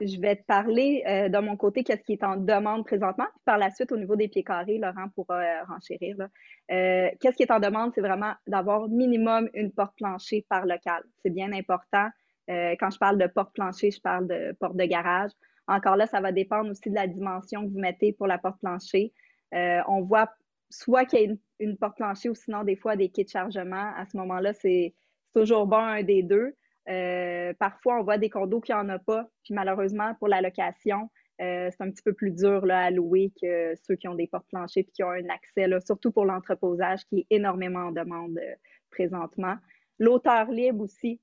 Je 0.00 0.20
vais 0.20 0.36
te 0.36 0.44
parler 0.44 1.02
euh, 1.06 1.28
de 1.28 1.38
mon 1.38 1.56
côté, 1.56 1.84
qu'est-ce 1.84 2.02
qui 2.02 2.12
est 2.12 2.24
en 2.24 2.36
demande 2.36 2.84
présentement. 2.84 3.26
Puis 3.34 3.42
par 3.44 3.58
la 3.58 3.70
suite, 3.70 3.92
au 3.92 3.96
niveau 3.96 4.16
des 4.16 4.28
pieds 4.28 4.44
carrés, 4.44 4.78
Laurent 4.78 5.08
pourra 5.14 5.40
euh, 5.40 5.64
renchérir. 5.68 6.16
Euh, 6.20 7.08
qu'est-ce 7.20 7.36
qui 7.36 7.42
est 7.42 7.50
en 7.50 7.60
demande? 7.60 7.92
C'est 7.94 8.00
vraiment 8.00 8.32
d'avoir 8.46 8.88
minimum 8.88 9.48
une 9.54 9.72
porte 9.72 9.94
plancher 9.96 10.46
par 10.48 10.66
local. 10.66 11.02
C'est 11.22 11.30
bien 11.30 11.52
important. 11.52 12.08
quand 12.48 12.90
je 12.90 12.98
parle 12.98 13.18
de 13.18 13.26
porte 13.26 13.54
plancher, 13.54 13.90
je 13.90 14.00
parle 14.00 14.26
de 14.26 14.56
porte 14.58 14.76
de 14.76 14.84
garage. 14.84 15.30
Encore 15.68 15.96
là, 15.96 16.06
ça 16.06 16.20
va 16.20 16.32
dépendre 16.32 16.70
aussi 16.70 16.90
de 16.90 16.94
la 16.94 17.06
dimension 17.06 17.64
que 17.64 17.72
vous 17.72 17.78
mettez 17.78 18.12
pour 18.12 18.26
la 18.26 18.38
porte 18.38 18.58
plancher. 18.58 19.12
on 19.52 20.02
voit 20.02 20.30
soit 20.68 21.04
qu'il 21.04 21.18
y 21.18 21.22
a 21.22 21.24
une, 21.26 21.38
une, 21.60 21.76
porte 21.76 21.96
plancher 21.96 22.28
ou 22.28 22.34
sinon 22.34 22.64
des 22.64 22.76
fois 22.76 22.96
des 22.96 23.08
kits 23.08 23.24
de 23.24 23.28
chargement. 23.28 23.92
À 23.96 24.04
ce 24.06 24.16
moment-là, 24.16 24.52
c'est 24.52 24.94
toujours 25.34 25.66
bon 25.66 25.78
un 25.78 26.02
des 26.02 26.22
deux. 26.22 26.54
Euh, 26.90 27.52
parfois, 27.58 28.00
on 28.00 28.02
voit 28.02 28.18
des 28.18 28.30
condos 28.30 28.60
qui 28.60 28.72
n'en 28.72 28.88
ont 28.88 28.98
pas. 28.98 29.28
Puis 29.44 29.54
malheureusement, 29.54 30.14
pour 30.18 30.28
la 30.28 30.40
location, 30.40 31.10
euh, 31.40 31.70
c'est 31.70 31.82
un 31.82 31.90
petit 31.90 32.02
peu 32.02 32.12
plus 32.12 32.32
dur 32.32 32.64
à 32.68 32.90
louer 32.90 33.32
que 33.40 33.74
ceux 33.86 33.96
qui 33.96 34.08
ont 34.08 34.14
des 34.14 34.26
portes 34.26 34.48
planchées 34.48 34.80
et 34.80 34.84
qui 34.84 35.02
ont 35.02 35.10
un 35.10 35.28
accès, 35.28 35.68
surtout 35.84 36.10
pour 36.10 36.24
l'entreposage 36.24 37.04
qui 37.06 37.20
est 37.20 37.26
énormément 37.30 37.86
en 37.86 37.92
demande 37.92 38.38
euh, 38.38 38.54
présentement. 38.90 39.54
L'auteur 39.98 40.50
libre 40.50 40.82
aussi, 40.82 41.20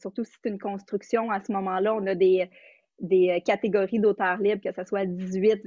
surtout 0.00 0.24
si 0.24 0.32
c'est 0.42 0.48
une 0.48 0.58
construction, 0.58 1.30
à 1.30 1.42
ce 1.44 1.52
moment-là, 1.52 1.94
on 1.94 2.06
a 2.06 2.14
des, 2.14 2.48
catégories 3.44 3.98
d'auteur 3.98 4.38
libre, 4.38 4.62
que 4.62 4.72
ce 4.72 4.84
soit 4.84 5.04
18, 5.04 5.66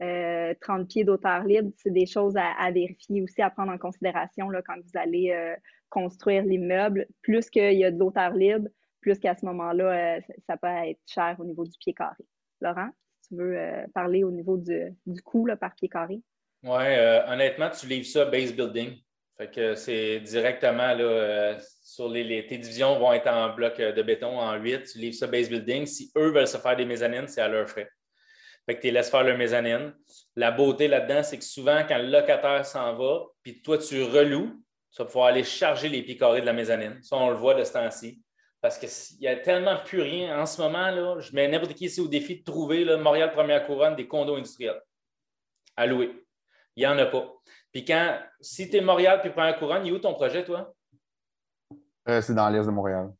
24, 0.00 0.58
30 0.60 0.88
pieds 0.88 1.04
d'auteur 1.04 1.44
libre. 1.44 1.70
C'est 1.76 1.92
des 1.92 2.06
choses 2.06 2.34
à, 2.36 2.70
vérifier 2.72 3.22
aussi, 3.22 3.42
à 3.42 3.50
prendre 3.50 3.70
en 3.70 3.78
considération 3.78 4.48
quand 4.66 4.74
vous 4.74 4.98
allez 4.98 5.54
construire 5.92 6.42
l'immeuble, 6.42 7.06
plus 7.20 7.50
qu'il 7.50 7.74
y 7.74 7.84
a 7.84 7.90
de 7.90 7.98
l'auteur 7.98 8.32
libre, 8.32 8.68
plus 9.00 9.18
qu'à 9.18 9.36
ce 9.36 9.44
moment-là, 9.44 10.16
euh, 10.16 10.20
ça 10.46 10.56
peut 10.56 10.68
être 10.68 11.00
cher 11.06 11.36
au 11.38 11.44
niveau 11.44 11.64
du 11.64 11.76
pied 11.78 11.92
carré. 11.92 12.24
Laurent, 12.62 12.88
tu 13.28 13.36
veux 13.36 13.58
euh, 13.58 13.84
parler 13.94 14.24
au 14.24 14.30
niveau 14.30 14.56
du, 14.56 14.96
coût 15.22 15.46
par 15.60 15.74
pied 15.74 15.88
carré? 15.88 16.22
Oui, 16.62 16.70
euh, 16.72 17.26
honnêtement, 17.26 17.68
tu 17.68 17.86
livres 17.86 18.06
ça 18.06 18.24
base 18.24 18.54
building. 18.54 18.96
Fait 19.36 19.50
que 19.50 19.74
c'est 19.74 20.20
directement 20.20 20.94
là, 20.94 21.58
sur 21.82 22.08
les, 22.08 22.46
Tes 22.46 22.58
divisions 22.58 22.98
vont 22.98 23.12
être 23.12 23.28
en 23.28 23.54
bloc 23.54 23.78
de 23.78 24.02
béton 24.02 24.38
en 24.38 24.54
8, 24.56 24.84
tu 24.84 24.98
livres 24.98 25.16
ça 25.16 25.26
base 25.26 25.48
building. 25.48 25.84
Si 25.84 26.10
eux 26.16 26.30
veulent 26.30 26.48
se 26.48 26.58
faire 26.58 26.76
des 26.76 26.86
mezzanines, 26.86 27.28
c'est 27.28 27.40
à 27.40 27.48
leur 27.48 27.68
frais. 27.68 27.88
Fait 28.64 28.76
que 28.76 28.80
tu 28.80 28.86
les 28.86 28.92
laisses 28.92 29.10
faire 29.10 29.24
leur 29.24 29.36
mezzanine. 29.36 29.92
La 30.36 30.52
beauté 30.52 30.86
là-dedans, 30.86 31.22
c'est 31.22 31.38
que 31.38 31.44
souvent, 31.44 31.82
quand 31.86 31.98
le 31.98 32.08
locataire 32.08 32.64
s'en 32.64 32.94
va, 32.94 33.24
puis 33.42 33.60
toi, 33.60 33.76
tu 33.78 34.02
reloues, 34.04 34.62
tu 34.92 35.02
vas 35.02 35.06
pouvoir 35.06 35.26
aller 35.26 35.42
charger 35.42 35.88
les 35.88 36.02
pieds 36.02 36.16
carrés 36.16 36.42
de 36.42 36.46
la 36.46 36.52
mezzanine. 36.52 37.02
Ça, 37.02 37.16
on 37.16 37.30
le 37.30 37.36
voit 37.36 37.54
de 37.54 37.64
ce 37.64 37.72
temps-ci. 37.72 38.22
Parce 38.60 38.78
qu'il 38.78 39.18
n'y 39.20 39.26
a 39.26 39.36
tellement 39.36 39.78
plus 39.78 40.02
rien. 40.02 40.38
En 40.40 40.46
ce 40.46 40.60
moment, 40.60 40.90
là, 40.90 41.18
je 41.18 41.34
mets 41.34 41.48
n'importe 41.48 41.74
qui 41.74 41.86
ici 41.86 42.00
au 42.00 42.06
défi 42.06 42.38
de 42.38 42.44
trouver 42.44 42.84
Montréal 42.96 43.32
Première 43.32 43.66
Couronne 43.66 43.96
des 43.96 44.06
condos 44.06 44.36
industriels 44.36 44.80
à 45.76 45.86
louer. 45.86 46.24
Il 46.76 46.80
n'y 46.80 46.86
en 46.86 46.96
a 46.98 47.06
pas. 47.06 47.32
Puis 47.72 47.84
quand, 47.84 48.18
si 48.40 48.68
tu 48.70 48.76
es 48.76 48.80
Montréal 48.80 49.20
puis 49.20 49.30
Première 49.30 49.58
Couronne, 49.58 49.84
il 49.86 49.92
est 49.92 49.96
où 49.96 49.98
ton 49.98 50.14
projet, 50.14 50.44
toi? 50.44 50.72
Euh, 52.08 52.20
c'est 52.20 52.34
dans 52.34 52.48
l'Est 52.50 52.66
de 52.66 52.70
Montréal. 52.70 53.10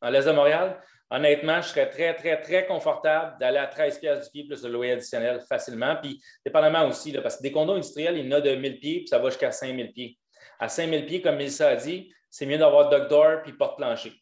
Dans 0.00 0.10
l'Est 0.10 0.26
de 0.26 0.32
Montréal? 0.32 0.82
Honnêtement, 1.10 1.60
je 1.62 1.68
serais 1.68 1.88
très, 1.88 2.14
très, 2.14 2.40
très 2.40 2.66
confortable 2.66 3.38
d'aller 3.38 3.58
à 3.58 3.66
13 3.66 3.98
pièces 3.98 4.24
du 4.24 4.30
pied 4.30 4.46
plus 4.46 4.62
le 4.62 4.70
loyer 4.70 4.92
additionnel 4.92 5.40
facilement. 5.48 5.96
Puis, 5.96 6.22
dépendamment 6.44 6.86
aussi, 6.86 7.12
là, 7.12 7.22
parce 7.22 7.36
que 7.36 7.42
des 7.42 7.52
condos 7.52 7.74
industriels, 7.74 8.18
il 8.18 8.26
y 8.26 8.28
en 8.28 8.36
a 8.36 8.40
de 8.40 8.54
1000 8.54 8.78
pieds, 8.78 8.98
puis 8.98 9.08
ça 9.08 9.18
va 9.18 9.30
jusqu'à 9.30 9.52
5000 9.52 9.92
pieds. 9.92 10.18
À 10.58 10.68
5000 10.68 11.06
pieds, 11.06 11.22
comme 11.22 11.36
Melissa 11.36 11.68
a 11.68 11.76
dit, 11.76 12.12
c'est 12.30 12.46
mieux 12.46 12.58
d'avoir 12.58 12.88
dog 12.88 13.08
door 13.08 13.42
puis 13.42 13.52
porte-plancher. 13.52 14.12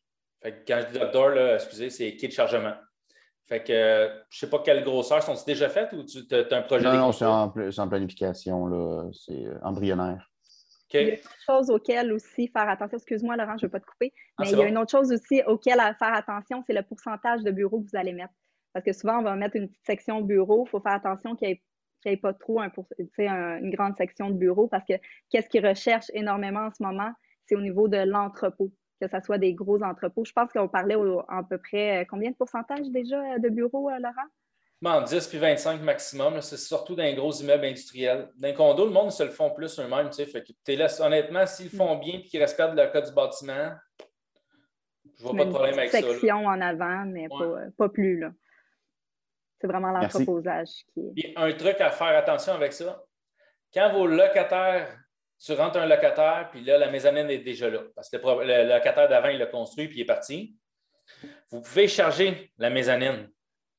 Fait 0.43 0.64
quand 0.66 0.80
je 0.80 0.93
dis 0.93 0.99
dog 0.99 1.12
door, 1.12 1.55
excusez, 1.55 1.91
c'est 1.91 2.16
kit 2.16 2.28
de 2.28 2.32
chargement. 2.32 2.74
Fait 3.47 3.62
que 3.62 3.72
je 4.28 4.37
ne 4.37 4.41
sais 4.41 4.51
pas 4.51 4.59
quelle 4.59 4.82
grosseur. 4.82 5.22
Sont-ils 5.22 5.47
déjà 5.47 5.68
faites 5.68 5.93
ou 5.93 6.05
tu 6.05 6.26
as 6.34 6.57
un 6.57 6.62
projet? 6.62 6.84
Non, 6.84 6.97
non, 6.97 7.12
c'est 7.12 7.24
en, 7.24 7.53
en, 7.55 7.89
planification. 7.89 9.11
C'est 9.12 9.47
embryonnaire. 9.62 10.28
Il 10.93 11.01
y 11.01 11.05
a 11.05 11.09
une 11.09 11.14
autre 11.14 11.37
chose 11.47 11.70
auquel 11.70 12.12
aussi 12.12 12.49
faire 12.49 12.68
attention. 12.68 12.97
Excuse-moi, 12.97 13.37
Laurent, 13.37 13.57
je 13.59 13.66
ne 13.66 13.68
vais 13.68 13.72
pas 13.72 13.80
te 13.80 13.87
couper. 13.87 14.12
Ah, 14.39 14.43
mais 14.43 14.51
il 14.51 14.59
y 14.59 14.62
a 14.62 14.68
une 14.68 14.78
autre 14.78 14.91
chose 14.91 15.12
aussi 15.12 15.43
auquel 15.47 15.78
faire 15.99 16.14
attention, 16.14 16.62
c'est 16.66 16.72
le 16.72 16.82
pourcentage 16.82 17.43
de 17.43 17.51
bureaux 17.51 17.80
que 17.80 17.91
vous 17.91 17.97
allez 17.97 18.12
mettre. 18.12 18.34
Parce 18.72 18.84
que 18.84 18.93
souvent, 18.93 19.18
on 19.18 19.22
va 19.22 19.34
mettre 19.37 19.57
une 19.57 19.68
petite 19.68 19.87
section 19.87 20.20
bureau. 20.20 20.64
Il 20.66 20.70
faut 20.70 20.80
faire 20.80 20.93
attention 20.93 21.34
qu'il 21.34 21.49
n'y 21.49 21.55
ait, 21.55 21.62
pas 22.22 22.32
trop 22.34 22.61
un, 22.61 22.70
une 23.18 23.70
grande 23.70 23.97
section 23.97 24.30
de 24.30 24.36
bureau 24.36 24.68
parce 24.68 24.84
que 24.84 24.94
qu'est-ce 25.30 25.49
qu'ils 25.49 25.66
recherchent 25.66 26.11
énormément 26.14 26.66
en 26.66 26.70
ce 26.70 26.82
moment, 26.82 27.11
c'est 27.47 27.57
au 27.57 27.61
niveau 27.61 27.88
de 27.88 27.99
l'entrepôt, 27.99 28.72
que 29.01 29.09
ce 29.09 29.20
soit 29.24 29.38
des 29.38 29.55
gros 29.55 29.82
entrepôts. 29.82 30.24
Je 30.24 30.32
pense 30.32 30.53
qu'on 30.53 30.68
parlait 30.68 30.97
à 31.28 31.42
peu 31.49 31.59
près 31.59 32.03
euh, 32.03 32.05
combien 32.09 32.30
de 32.30 32.36
pourcentage 32.36 32.88
déjà 32.90 33.18
euh, 33.18 33.38
de 33.38 33.49
bureaux, 33.49 33.90
euh, 33.90 33.99
Laurent? 33.99 34.28
Bon, 34.82 35.01
10 35.03 35.26
puis 35.28 35.38
25 35.38 35.80
maximum. 35.80 36.40
C'est 36.42 36.59
surtout 36.59 36.94
dans 36.94 37.03
les 37.03 37.14
gros 37.14 37.32
immeubles 37.32 37.64
industriels. 37.64 38.28
Dans 38.36 38.49
les 38.49 38.55
condos, 38.55 38.84
le 38.84 38.92
monde 38.92 39.11
se 39.11 39.22
le 39.22 39.30
font 39.30 39.51
plus 39.51 39.78
eux-mêmes. 39.80 40.11
Tu 40.11 40.24
sais, 40.24 41.03
honnêtement, 41.03 41.47
s'ils 41.47 41.70
font 41.70 41.97
bien 41.97 42.18
et 42.18 42.22
qu'ils 42.22 42.40
respectent 42.40 42.74
le 42.74 42.86
code 42.92 43.07
du 43.07 43.12
bâtiment, 43.12 43.72
je 45.18 45.22
vois 45.22 45.34
pas 45.34 45.44
de 45.47 45.51
problème 45.51 45.78
avec 45.78 45.90
ça. 45.90 46.03
Section 46.03 46.47
en 46.47 46.61
avant, 46.61 47.07
mais 47.07 47.26
pas, 47.78 47.88
plus. 47.88 48.20
Là. 48.20 48.32
C'est 49.61 49.66
vraiment 49.66 49.90
l'entreposage 49.90 50.84
qui 50.92 51.12
est. 51.16 51.32
un 51.36 51.52
truc 51.52 51.80
à 51.80 51.90
faire 51.90 52.16
attention 52.16 52.52
avec 52.52 52.72
ça, 52.72 53.02
quand 53.72 53.92
vos 53.92 54.07
locataires, 54.07 54.98
tu 55.38 55.52
rentres 55.52 55.78
un 55.78 55.86
locataire, 55.86 56.48
puis 56.50 56.62
là, 56.62 56.78
la 56.78 56.90
mezzanine 56.90 57.30
est 57.30 57.38
déjà 57.38 57.68
là, 57.68 57.82
parce 57.94 58.09
que 58.09 58.16
le, 58.16 58.68
locataire 58.68 59.09
d'avant, 59.09 59.28
il 59.28 59.38
l'a 59.38 59.46
construit, 59.46 59.88
puis 59.88 59.98
il 59.98 60.02
est 60.02 60.07
parti. 60.07 60.57
Vous 61.50 61.61
pouvez 61.61 61.88
charger 61.88 62.52
la 62.59 62.70
mezzanine. 62.70 63.28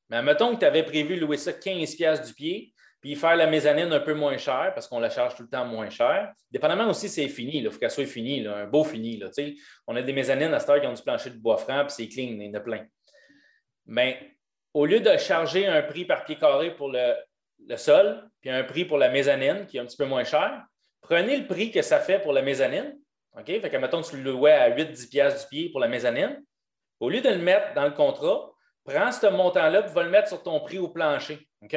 Mais 0.08 0.16
admettons 0.16 0.54
que 0.54 0.60
tu 0.60 0.66
avais 0.66 0.82
prévu 0.82 1.16
louer 1.16 1.36
ça 1.36 1.52
15$ 1.52 2.26
du 2.26 2.34
pied, 2.34 2.72
puis 3.00 3.14
faire 3.14 3.36
la 3.36 3.46
mezzanine 3.46 3.92
un 3.92 4.00
peu 4.00 4.14
moins 4.14 4.38
cher, 4.38 4.72
parce 4.74 4.88
qu'on 4.88 4.98
la 4.98 5.10
charge 5.10 5.36
tout 5.36 5.42
le 5.42 5.48
temps 5.48 5.64
moins 5.64 5.90
cher. 5.90 6.32
Dépendamment 6.50 6.88
aussi, 6.88 7.08
c'est 7.08 7.28
fini. 7.28 7.58
Il 7.58 7.70
faut 7.70 7.78
qu'elle 7.78 7.90
soit 7.90 8.06
finie, 8.06 8.46
un 8.46 8.66
beau 8.66 8.82
fini. 8.82 9.16
Là, 9.18 9.28
on 9.86 9.94
a 9.94 10.02
des 10.02 10.12
mezzanines 10.12 10.52
à 10.54 10.60
cette 10.60 10.70
heure 10.70 10.80
qui 10.80 10.86
ont 10.86 10.92
du 10.92 11.02
plancher 11.02 11.30
de 11.30 11.36
bois 11.38 11.58
franc, 11.58 11.84
puis 11.84 11.94
c'est 11.96 12.08
clean, 12.08 12.38
il 12.40 12.42
y 12.42 12.48
en 12.48 12.54
a 12.54 12.60
plein. 12.60 12.86
Mais 13.86 14.37
au 14.78 14.86
lieu 14.86 15.00
de 15.00 15.16
charger 15.16 15.66
un 15.66 15.82
prix 15.82 16.04
par 16.04 16.24
pied 16.24 16.36
carré 16.36 16.72
pour 16.72 16.88
le, 16.92 17.16
sol, 17.76 18.30
puis 18.40 18.48
un 18.48 18.62
prix 18.62 18.84
pour 18.84 18.96
la 18.96 19.08
mezzanine 19.08 19.66
qui 19.66 19.76
est 19.76 19.80
un 19.80 19.86
petit 19.86 19.96
peu 19.96 20.04
moins 20.04 20.22
cher, 20.22 20.62
prenez 21.00 21.36
le 21.36 21.48
prix 21.48 21.72
que 21.72 21.82
ça 21.82 21.98
fait 21.98 22.20
pour 22.20 22.32
la 22.32 22.42
mezzanine. 22.42 22.96
OK? 23.36 23.46
Fait 23.46 23.70
que, 23.70 23.76
mettons, 23.76 24.02
tu 24.02 24.16
le 24.16 24.30
louais 24.30 24.52
à 24.52 24.70
8-10$ 24.70 25.40
du 25.40 25.46
pied 25.48 25.70
pour 25.70 25.80
la 25.80 25.88
mezzanine. 25.88 26.40
Au 27.00 27.10
lieu 27.10 27.20
de 27.20 27.28
le 27.28 27.38
mettre 27.38 27.74
dans 27.74 27.86
le 27.86 27.90
contrat, 27.90 28.52
prends 28.84 29.10
ce 29.10 29.26
montant-là 29.26 29.84
et 29.84 29.90
va 29.90 30.02
le 30.04 30.10
mettre 30.10 30.28
sur 30.28 30.44
ton 30.44 30.60
prix 30.60 30.78
au 30.78 30.88
plancher. 30.88 31.48
OK? 31.62 31.76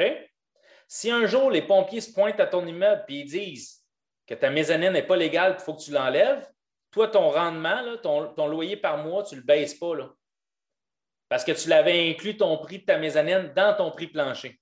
Si 0.86 1.10
un 1.10 1.26
jour 1.26 1.50
les 1.50 1.62
pompiers 1.62 2.02
se 2.02 2.12
pointent 2.12 2.38
à 2.38 2.46
ton 2.46 2.64
immeuble 2.64 3.02
et 3.08 3.14
ils 3.14 3.24
disent 3.24 3.84
que 4.28 4.34
ta 4.34 4.48
mezzanine 4.48 4.92
n'est 4.92 5.02
pas 5.02 5.16
légale, 5.16 5.56
il 5.58 5.64
faut 5.64 5.74
que 5.74 5.82
tu 5.82 5.90
l'enlèves, 5.90 6.48
toi, 6.92 7.08
ton 7.08 7.30
rendement, 7.30 7.96
ton, 8.00 8.46
loyer 8.46 8.76
par 8.76 8.98
mois, 8.98 9.24
tu 9.24 9.34
ne 9.34 9.40
le 9.40 9.44
baisses 9.44 9.74
pas. 9.74 9.94
Parce 11.32 11.44
que 11.44 11.52
tu 11.52 11.70
l'avais 11.70 12.10
inclus 12.10 12.36
ton 12.36 12.58
prix 12.58 12.80
de 12.80 12.84
ta 12.84 12.98
mezzanine 12.98 13.54
dans 13.56 13.74
ton 13.74 13.90
prix 13.90 14.06
plancher. 14.06 14.60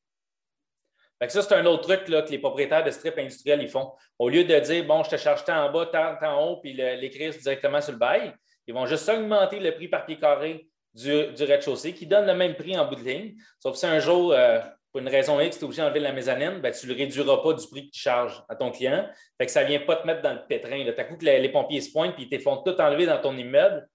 ça, 1.26 1.42
c'est 1.42 1.54
un 1.56 1.66
autre 1.66 1.82
truc 1.82 2.06
là, 2.06 2.22
que 2.22 2.30
les 2.30 2.38
propriétaires 2.38 2.84
de 2.84 2.92
strip 2.92 3.18
industriels 3.18 3.60
ils 3.60 3.68
font. 3.68 3.90
Au 4.20 4.28
lieu 4.28 4.44
de 4.44 4.56
dire, 4.56 4.84
bon, 4.84 5.02
je 5.02 5.10
te 5.10 5.16
charge 5.16 5.44
tant 5.44 5.66
en 5.66 5.72
bas, 5.72 5.86
tant, 5.86 6.16
en 6.22 6.46
haut, 6.46 6.56
puis 6.58 6.72
l'écrire 6.72 7.32
directement 7.32 7.80
sur 7.80 7.94
le 7.94 7.98
bail, 7.98 8.32
ils 8.68 8.72
vont 8.72 8.86
juste 8.86 9.08
augmenter 9.08 9.58
le 9.58 9.74
prix 9.74 9.88
par 9.88 10.06
pied 10.06 10.16
carré 10.16 10.68
du, 10.94 11.10
rez-de-chaussée 11.10 11.92
qui 11.92 12.06
donne 12.06 12.28
le 12.28 12.34
même 12.34 12.54
prix 12.54 12.78
en 12.78 12.86
bout 12.86 12.94
de 12.94 13.02
ligne. 13.02 13.34
Sauf 13.58 13.74
si 13.74 13.86
un 13.86 13.98
jour, 13.98 14.32
euh, 14.32 14.60
pour 14.92 15.00
une 15.00 15.08
raison 15.08 15.40
X, 15.40 15.58
tu 15.58 15.62
es 15.62 15.64
obligé 15.64 15.82
d'enlever 15.82 15.98
la 15.98 16.12
mezzanine, 16.12 16.60
ben, 16.60 16.72
tu 16.72 16.86
ne 16.86 16.92
le 16.92 16.98
réduiras 16.98 17.38
pas 17.38 17.52
du 17.52 17.66
prix 17.66 17.88
que 17.88 17.92
tu 17.92 18.00
charges 18.00 18.44
à 18.48 18.54
ton 18.54 18.70
client. 18.70 19.08
Fait 19.38 19.46
que 19.46 19.50
ça 19.50 19.64
ne 19.64 19.66
vient 19.70 19.80
pas 19.80 19.96
te 19.96 20.06
mettre 20.06 20.22
dans 20.22 20.34
le 20.34 20.46
pétrin. 20.48 20.84
Tu 20.84 21.00
as 21.00 21.04
coup 21.04 21.16
que 21.16 21.24
les, 21.24 21.48
pompiers 21.48 21.80
se 21.80 21.90
pointent 21.90 22.14
puis 22.14 22.28
ils 22.30 22.38
te 22.38 22.40
font 22.40 22.58
tout 22.58 22.80
enlever 22.80 23.06
dans 23.06 23.20
ton 23.20 23.36
immeuble. 23.36 23.88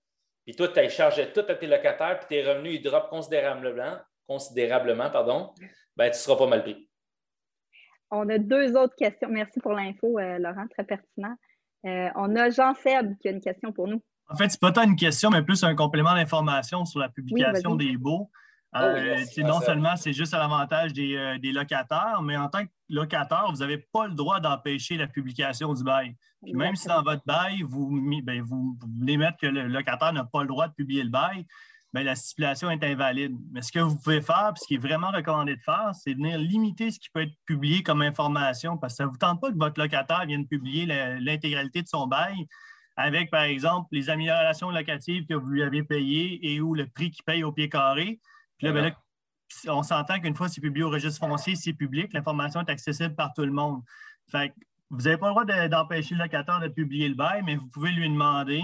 Puis 0.45 0.55
toi, 0.55 0.67
tu 0.67 0.79
as 0.79 0.89
chargé 0.89 1.31
tout 1.33 1.43
à 1.47 1.55
tes 1.55 1.67
locataires, 1.67 2.19
puis 2.19 2.27
tes 2.27 2.43
revenus, 2.43 2.75
ils 2.75 2.81
droppent 2.83 3.09
considérablement, 3.09 3.97
considérablement 4.27 5.09
pardon, 5.09 5.53
ben, 5.95 6.05
tu 6.05 6.11
ne 6.11 6.13
seras 6.13 6.37
pas 6.37 6.47
mal 6.47 6.63
pris. 6.63 6.89
On 8.11 8.29
a 8.29 8.37
deux 8.37 8.75
autres 8.77 8.95
questions. 8.95 9.27
Merci 9.29 9.59
pour 9.59 9.73
l'info, 9.73 10.19
euh, 10.19 10.37
Laurent, 10.37 10.67
très 10.69 10.83
pertinent. 10.83 11.35
Euh, 11.85 12.09
on 12.15 12.35
a 12.35 12.49
Jean-Seb 12.49 13.17
qui 13.19 13.27
a 13.27 13.31
une 13.31 13.41
question 13.41 13.71
pour 13.71 13.87
nous. 13.87 14.01
En 14.27 14.35
fait, 14.35 14.49
ce 14.49 14.55
n'est 14.55 14.59
pas 14.59 14.71
tant 14.71 14.83
une 14.83 14.95
question, 14.95 15.29
mais 15.29 15.41
plus 15.43 15.63
un 15.63 15.75
complément 15.75 16.13
d'information 16.13 16.85
sur 16.85 16.99
la 16.99 17.09
publication 17.09 17.75
des 17.75 17.97
baux. 17.97 18.29
Euh, 18.75 19.23
oh, 19.37 19.41
non 19.41 19.61
seulement 19.61 19.95
c'est 19.95 20.11
juste 20.11 20.33
à 20.33 20.39
l'avantage 20.39 20.91
euh, 20.97 21.37
des, 21.37 21.51
locataires, 21.53 22.21
mais 22.21 22.35
en 22.35 22.49
tant 22.49 22.65
que 22.65 22.71
locataire, 22.89 23.45
vous 23.49 23.59
n'avez 23.59 23.77
pas 23.77 24.07
le 24.07 24.13
droit 24.13 24.41
d'empêcher 24.41 24.97
la 24.97 25.07
publication 25.07 25.73
du 25.73 25.83
bail. 25.83 26.13
Même 26.53 26.75
si 26.75 26.87
dans 26.87 27.03
votre 27.03 27.23
bail, 27.25 27.61
vous, 27.63 28.01
ben, 28.23 28.41
vous, 28.41 28.77
voulez 28.99 29.17
mettre 29.17 29.37
que 29.37 29.47
le 29.47 29.67
locataire 29.67 30.13
n'a 30.13 30.25
pas 30.25 30.41
le 30.41 30.47
droit 30.47 30.67
de 30.67 30.73
publier 30.73 31.03
le 31.03 31.09
bail, 31.09 31.45
ben, 31.93 32.03
la 32.03 32.15
stipulation 32.15 32.69
est 32.69 32.83
invalide. 32.83 33.35
Mais 33.51 33.61
ce 33.61 33.71
que 33.71 33.79
vous 33.79 33.97
pouvez 33.97 34.21
faire, 34.21 34.51
puis 34.53 34.61
ce 34.61 34.67
qui 34.67 34.75
est 34.75 34.85
vraiment 34.87 35.11
recommandé 35.11 35.55
de 35.55 35.61
faire, 35.61 35.91
c'est 35.93 36.13
venir 36.13 36.37
limiter 36.37 36.91
ce 36.91 36.99
qui 36.99 37.09
peut 37.09 37.21
être 37.21 37.35
publié 37.45 37.83
comme 37.83 38.01
information, 38.01 38.77
parce 38.77 38.93
que 38.93 38.97
ça 38.97 39.05
ne 39.05 39.09
vous 39.09 39.17
tente 39.17 39.39
pas 39.39 39.51
que 39.51 39.57
votre 39.57 39.79
locataire 39.79 40.25
vienne 40.25 40.47
publier 40.47 40.85
l'intégralité 40.85 41.81
de 41.81 41.87
son 41.87 42.07
bail 42.07 42.47
avec, 42.97 43.29
par 43.29 43.43
exemple, 43.43 43.87
les 43.91 44.09
améliorations 44.09 44.71
locatives 44.71 45.25
que 45.25 45.33
vous 45.33 45.47
lui 45.47 45.63
avez 45.63 45.83
payées 45.83 46.53
et 46.53 46.61
ou 46.61 46.75
le 46.75 46.87
prix 46.87 47.11
qu'il 47.11 47.23
paye 47.25 47.43
au 47.43 47.51
pied 47.51 47.69
carré. 47.69 48.19
Puis 48.57 48.67
là, 48.67 48.73
ben 48.73 48.93
on 49.67 49.83
s'entend 49.83 50.19
qu'une 50.19 50.35
fois 50.35 50.49
c'est 50.49 50.61
publié 50.61 50.83
au 50.83 50.89
registre 50.89 51.25
foncier, 51.25 51.55
c'est 51.55 51.73
public, 51.73 52.13
l'information 52.13 52.61
est 52.61 52.69
accessible 52.69 53.15
par 53.15 53.33
tout 53.33 53.45
le 53.45 53.51
monde. 53.51 53.81
Fait 54.27 54.53
vous 54.89 55.01
n'avez 55.01 55.17
pas 55.17 55.27
le 55.27 55.31
droit 55.31 55.67
d'empêcher 55.67 56.15
le 56.15 56.23
locataire 56.23 56.59
de 56.59 56.67
publier 56.67 57.09
le 57.09 57.15
bail, 57.15 57.41
mais 57.43 57.55
vous 57.55 57.67
pouvez 57.67 57.91
lui 57.91 58.09
demander 58.09 58.61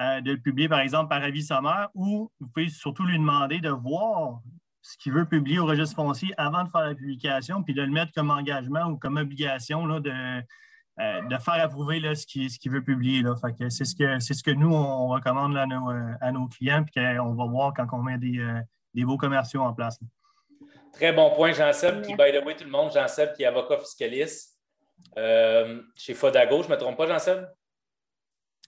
euh, 0.00 0.20
de 0.20 0.32
le 0.32 0.38
publier, 0.38 0.68
par 0.68 0.80
exemple, 0.80 1.08
par 1.08 1.22
avis 1.22 1.42
sommaire, 1.42 1.88
ou 1.94 2.30
vous 2.40 2.48
pouvez 2.48 2.68
surtout 2.68 3.04
lui 3.04 3.18
demander 3.18 3.60
de 3.60 3.70
voir 3.70 4.40
ce 4.82 4.98
qu'il 4.98 5.12
veut 5.12 5.24
publier 5.24 5.58
au 5.58 5.66
registre 5.66 5.96
foncier 5.96 6.34
avant 6.36 6.64
de 6.64 6.68
faire 6.68 6.82
la 6.82 6.94
publication, 6.94 7.62
puis 7.62 7.74
de 7.74 7.82
le 7.82 7.90
mettre 7.90 8.12
comme 8.12 8.30
engagement 8.30 8.84
ou 8.86 8.98
comme 8.98 9.16
obligation 9.16 9.86
là, 9.86 10.00
de, 10.00 10.10
euh, 11.00 11.22
de 11.22 11.38
faire 11.38 11.54
approuver 11.54 12.00
là, 12.00 12.14
ce 12.14 12.26
qu'il 12.26 12.70
veut 12.70 12.84
publier. 12.84 13.22
c'est, 13.70 13.84
ce 13.84 13.94
que, 13.96 14.20
ce 14.20 14.42
que 14.42 14.50
nous, 14.50 14.72
on 14.72 15.08
recommande 15.08 15.56
à, 15.56 15.66
nos, 15.66 15.90
euh, 15.90 16.12
à, 16.20 16.32
nos, 16.32 16.46
clients, 16.48 16.84
puis 16.84 17.02
qu'on 17.02 17.34
va 17.34 17.46
voir 17.46 17.72
quand 17.74 17.86
on 17.92 18.02
met 18.02 18.18
des, 18.18 18.38
euh, 18.38 18.60
des 18.92 19.04
beaux 19.04 19.16
commerciaux 19.16 19.62
en 19.62 19.72
place. 19.72 19.98
Très 20.92 21.12
bon 21.12 21.34
point, 21.34 21.52
Jean-Seb, 21.52 22.02
qui, 22.02 22.14
by 22.14 22.30
the 22.30 22.44
way, 22.44 22.54
tout 22.54 22.64
le 22.64 22.70
monde, 22.70 22.92
Jean-Seb, 22.92 23.32
qui 23.32 23.42
est 23.42 23.46
avocat 23.46 23.78
fiscaliste 23.78 24.53
chez 25.96 26.14
Fodago. 26.14 26.62
Je 26.62 26.68
ne 26.68 26.74
me 26.74 26.78
trompe 26.78 26.96
pas, 26.96 27.06
Jean-Seb? 27.06 27.46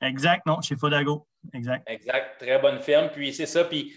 Exact, 0.02 0.44
non, 0.46 0.60
chez 0.60 0.76
Fodago. 0.76 1.26
Exact. 1.54 1.88
Exact, 1.88 2.38
très 2.38 2.58
bonne 2.58 2.80
firme. 2.80 3.10
Puis 3.12 3.32
c'est 3.32 3.46
ça. 3.46 3.64
Puis 3.64 3.94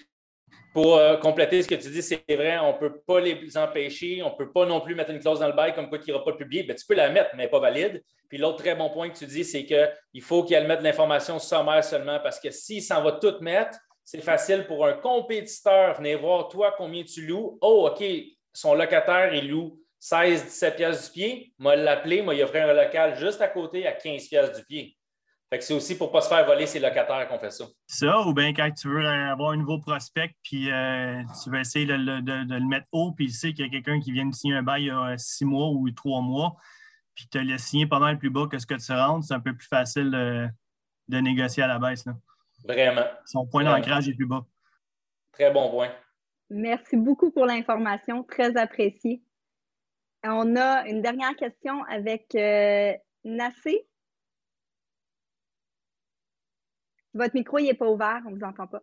pour 0.74 0.96
euh, 0.96 1.18
compléter 1.18 1.62
ce 1.64 1.68
que 1.68 1.76
tu 1.76 1.90
dis, 1.90 2.02
c'est 2.02 2.24
vrai, 2.30 2.58
on 2.60 2.74
ne 2.74 2.78
peut 2.78 3.02
pas 3.02 3.20
les 3.20 3.58
empêcher, 3.58 4.22
on 4.24 4.32
ne 4.32 4.36
peut 4.36 4.52
pas 4.52 4.66
non 4.66 4.82
plus 4.82 4.96
mettre 4.96 5.12
une 5.12 5.20
clause 5.20 5.40
dans 5.40 5.48
le 5.48 5.54
bail 5.54 5.74
comme 5.74 5.90
quoi 5.90 5.98
qu'il 5.98 6.14
n'y 6.14 6.16
aura 6.16 6.24
pas 6.24 6.32
de 6.32 6.38
publié. 6.38 6.64
Ben, 6.64 6.76
tu 6.76 6.86
peux 6.86 6.96
la 6.96 7.10
mettre, 7.10 7.32
mais 7.36 7.48
pas 7.48 7.60
valide. 7.60 8.04
Puis 8.30 8.38
l'autre 8.38 8.58
très 8.58 8.76
bon 8.76 8.90
point 8.90 9.10
que 9.10 9.18
tu 9.18 9.26
dis, 9.26 9.44
c'est 9.44 9.66
qu'il 9.66 10.22
faut 10.22 10.44
qu'elle 10.44 10.68
mette 10.68 10.82
l'information 10.82 11.40
sommaire 11.40 11.84
seulement 11.84 12.20
parce 12.20 12.40
que 12.40 12.52
s'il 12.52 12.84
s'en 12.84 13.02
va 13.02 13.14
tout 13.14 13.36
mettre, 13.42 13.78
c'est 14.04 14.22
facile 14.22 14.66
pour 14.68 14.86
un 14.86 14.94
compétiteur 14.94 15.96
venir 15.96 16.20
voir 16.20 16.48
toi 16.48 16.74
combien 16.78 17.04
tu 17.04 17.26
loues. 17.26 17.58
Oh, 17.62 17.90
OK, 17.92 18.04
son 18.54 18.76
locataire, 18.76 19.34
il 19.34 19.50
loue 19.50 19.80
16-17 20.02 20.76
pièces 20.76 21.06
du 21.06 21.12
pied. 21.12 21.54
Moi, 21.58 21.76
l'appeler, 21.76 22.22
moi, 22.22 22.34
il 22.34 22.44
offert 22.44 22.70
un 22.70 22.74
local 22.74 23.18
juste 23.18 23.42
à 23.42 23.48
côté 23.48 23.86
à 23.88 23.92
15 23.92 24.28
pièces 24.28 24.58
du 24.58 24.64
pied. 24.64 24.96
Fait 25.50 25.58
que 25.58 25.64
c'est 25.64 25.74
aussi 25.74 25.98
pour 25.98 26.08
ne 26.08 26.14
pas 26.14 26.22
se 26.22 26.30
faire 26.30 26.46
voler 26.46 26.68
ses 26.68 26.80
locataires 26.80 27.28
qu'on 27.28 27.40
fait 27.40 27.50
ça. 27.50 27.66
Ça, 27.88 28.22
ou 28.22 28.34
bien 28.34 28.54
quand 28.54 28.70
tu 28.72 28.88
veux 28.88 29.06
avoir 29.06 29.52
un 29.52 29.58
nouveau 29.58 29.80
prospect, 29.80 30.36
puis 30.44 30.72
euh, 30.72 31.24
tu 31.44 31.50
veux 31.50 31.60
essayer 31.60 31.88
de, 31.88 31.94
le 31.94 32.68
mettre 32.68 32.86
haut, 32.92 33.14
puis 33.14 33.26
il 33.26 33.34
sait 33.34 33.52
qu'il 33.54 33.66
y 33.66 33.68
a 33.68 33.72
quelqu'un 33.72 34.00
qui 34.00 34.12
vient 34.12 34.28
de 34.28 34.36
signer 34.36 34.56
un 34.56 34.64
bail 34.64 34.84
il 34.84 34.88
y 34.88 34.92
a 34.92 35.18
six 35.18 35.46
mois 35.46 35.70
ou 35.70 35.90
trois 35.90 36.22
mois, 36.22 36.56
puis 37.16 37.28
tu 37.32 37.44
l'as 37.44 37.58
signé 37.58 37.88
pas 37.88 37.98
mal 37.98 38.20
plus 38.20 38.30
bas 38.30 38.46
que 38.50 38.60
ce 38.60 38.68
que 38.68 38.76
tu 38.76 38.92
rentres, 38.92 39.26
c'est 39.26 39.34
un 39.34 39.40
peu 39.40 39.56
plus 39.56 39.68
facile 39.68 40.12
de 41.08 41.20
négocier 41.20 41.64
à 41.64 41.68
la 41.68 41.80
baisse. 41.80 42.06
Vraiment. 42.64 43.06
Son 43.26 43.48
point 43.48 43.64
d'ancrage 43.64 44.08
est 44.08 44.14
plus 44.14 44.28
bas. 44.28 44.46
Très 45.32 45.52
bon 45.52 45.72
point. 45.72 45.90
Merci 46.52 46.96
beaucoup 46.96 47.32
pour 47.32 47.46
l'information, 47.46 48.24
très 48.24 48.56
appréciée. 48.56 49.24
On 50.24 50.56
a 50.58 50.88
une 50.88 51.02
dernière 51.02 51.36
question 51.36 51.84
avec 51.86 52.36
euh, 52.36 52.94
Nassé. 53.24 53.88
Votre 57.14 57.36
micro 57.36 57.60
n'est 57.60 57.74
pas 57.74 57.90
ouvert, 57.90 58.22
on 58.26 58.32
ne 58.32 58.36
vous 58.36 58.44
entend 58.44 58.68
pas. 58.68 58.82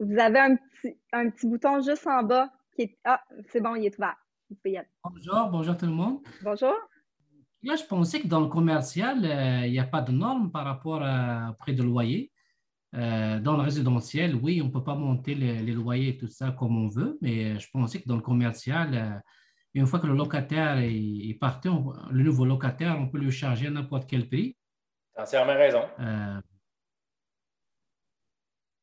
Vous 0.00 0.18
avez 0.18 0.40
un 0.40 0.56
petit, 0.56 0.98
un 1.12 1.30
petit 1.30 1.46
bouton 1.46 1.80
juste 1.80 2.06
en 2.06 2.24
bas 2.24 2.52
qui 2.74 2.82
est. 2.82 2.98
Ah, 3.04 3.22
c'est 3.50 3.60
bon, 3.60 3.76
il 3.76 3.86
est 3.86 3.96
ouvert. 3.96 4.16
Bonjour, 5.04 5.48
bonjour 5.50 5.76
tout 5.76 5.86
le 5.86 5.92
monde. 5.92 6.20
Bonjour. 6.42 6.74
Là, 7.62 7.76
je 7.76 7.84
pensais 7.84 8.20
que 8.20 8.26
dans 8.26 8.40
le 8.40 8.48
commercial, 8.48 9.24
euh, 9.24 9.66
il 9.66 9.72
n'y 9.72 9.78
a 9.78 9.84
pas 9.84 10.02
de 10.02 10.12
normes 10.12 10.50
par 10.50 10.64
rapport 10.64 11.02
à 11.02 11.54
prix 11.58 11.74
de 11.74 11.82
loyer. 11.82 12.30
Euh, 12.94 13.40
dans 13.40 13.56
le 13.56 13.62
résidentiel, 13.62 14.36
oui, 14.36 14.60
on 14.62 14.66
ne 14.66 14.70
peut 14.70 14.84
pas 14.84 14.94
monter 14.94 15.34
les, 15.34 15.72
loyers 15.72 16.10
et 16.10 16.16
tout 16.16 16.28
ça 16.28 16.54
comme 16.56 16.76
on 16.76 16.88
veut, 16.88 17.18
mais 17.20 17.58
je 17.58 17.68
pensais 17.72 18.00
que 18.00 18.08
dans 18.08 18.16
le 18.16 18.22
commercial, 18.22 18.94
euh, 18.94 19.18
une 19.74 19.86
fois 19.86 19.98
que 19.98 20.06
le 20.06 20.14
locataire 20.14 20.78
est, 20.78 21.36
parti, 21.40 21.68
le 22.10 22.22
nouveau 22.22 22.44
locataire, 22.44 22.96
on 22.98 23.08
peut 23.08 23.18
lui 23.18 23.32
charger 23.32 23.68
n'importe 23.68 24.08
quel 24.08 24.28
prix. 24.28 24.56
Entièrement 25.16 25.54
raison. 25.54 25.84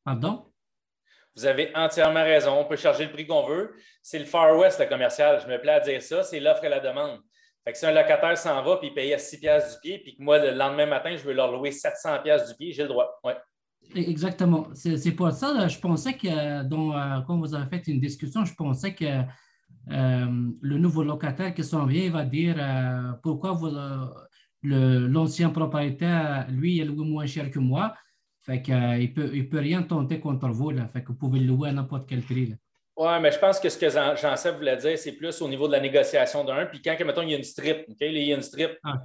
pardon? 0.04 0.52
Vous 1.34 1.46
avez 1.46 1.74
entièrement 1.74 2.24
raison. 2.24 2.58
On 2.58 2.66
peut 2.66 2.76
charger 2.76 3.06
le 3.06 3.12
prix 3.12 3.26
qu'on 3.26 3.46
veut. 3.46 3.74
C'est 4.02 4.18
le 4.18 4.26
Far 4.26 4.54
West, 4.58 4.80
le 4.80 4.86
commercial. 4.86 5.40
Je 5.40 5.50
me 5.50 5.58
plais 5.58 5.72
à 5.72 5.80
dire 5.80 6.02
ça. 6.02 6.22
C'est 6.22 6.40
l'offre 6.40 6.64
et 6.64 6.68
la 6.68 6.80
demande. 6.80 7.20
Fait 7.64 7.72
que 7.72 7.78
si 7.78 7.86
un 7.86 7.92
locataire 7.92 8.36
s'en 8.36 8.62
va 8.62 8.78
et 8.82 8.86
il 8.86 8.94
paye 8.94 9.14
à 9.14 9.18
6 9.18 9.40
piastres 9.40 9.74
du 9.74 9.80
pied, 9.80 9.98
puis 10.00 10.16
que 10.16 10.22
moi, 10.22 10.38
le 10.38 10.50
lendemain 10.50 10.86
matin, 10.86 11.16
je 11.16 11.22
veux 11.22 11.32
leur 11.32 11.50
louer 11.52 11.70
700 11.70 12.20
piastres 12.22 12.48
du 12.48 12.56
pied, 12.56 12.72
j'ai 12.72 12.82
le 12.82 12.88
droit. 12.88 13.18
Ouais. 13.24 13.36
Exactement. 13.94 14.68
C'est 14.74 15.12
pour 15.12 15.30
ça, 15.32 15.68
je 15.68 15.78
pensais 15.78 16.14
que, 16.14 16.62
dans, 16.62 16.96
euh, 16.96 17.20
quand 17.26 17.38
vous 17.38 17.54
avez 17.54 17.68
fait 17.68 17.86
une 17.88 18.00
discussion, 18.00 18.44
je 18.44 18.54
pensais 18.54 18.94
que 18.94 19.04
euh, 19.04 20.26
le 20.60 20.78
nouveau 20.78 21.02
locataire 21.02 21.52
qui 21.54 21.64
s'en 21.64 21.86
vient 21.86 22.10
va 22.10 22.24
dire 22.24 22.56
euh, 22.58 23.12
pourquoi 23.22 23.58
l'ancien 24.62 25.50
propriétaire, 25.50 26.46
lui, 26.50 26.78
il 26.78 26.86
loue 26.86 27.04
moins 27.04 27.26
cher 27.26 27.50
que 27.50 27.58
moi. 27.58 27.94
Fait 28.42 28.60
qu'il 28.60 28.74
ne 28.74 29.06
peut, 29.08 29.30
il 29.32 29.48
peut 29.48 29.58
rien 29.58 29.82
tenter 29.82 30.18
contre 30.18 30.48
vous. 30.48 30.70
Là. 30.70 30.88
Fait 30.88 31.02
que 31.02 31.08
vous 31.08 31.18
pouvez 31.18 31.40
le 31.40 31.46
louer 31.46 31.68
à 31.68 31.72
n'importe 31.72 32.08
quel 32.08 32.22
prix. 32.22 32.54
Oui, 32.96 33.12
mais 33.20 33.32
je 33.32 33.38
pense 33.38 33.58
que 33.58 33.68
ce 33.68 33.78
que 33.78 33.88
Jean-Seb 33.88 34.56
voulait 34.56 34.76
dire, 34.76 34.98
c'est 34.98 35.12
plus 35.12 35.40
au 35.40 35.48
niveau 35.48 35.66
de 35.66 35.72
la 35.72 35.80
négociation 35.80 36.44
d'un. 36.44 36.66
Puis 36.66 36.82
quand, 36.82 36.96
mettons, 37.04 37.22
il 37.22 37.30
y 37.30 37.34
a 37.34 37.38
une 37.38 37.44
strip, 37.44 37.84
il 38.00 38.18
y 38.18 38.32
a 38.32 38.36
une 38.36 38.42
strip, 38.42 38.72
ah, 38.84 39.02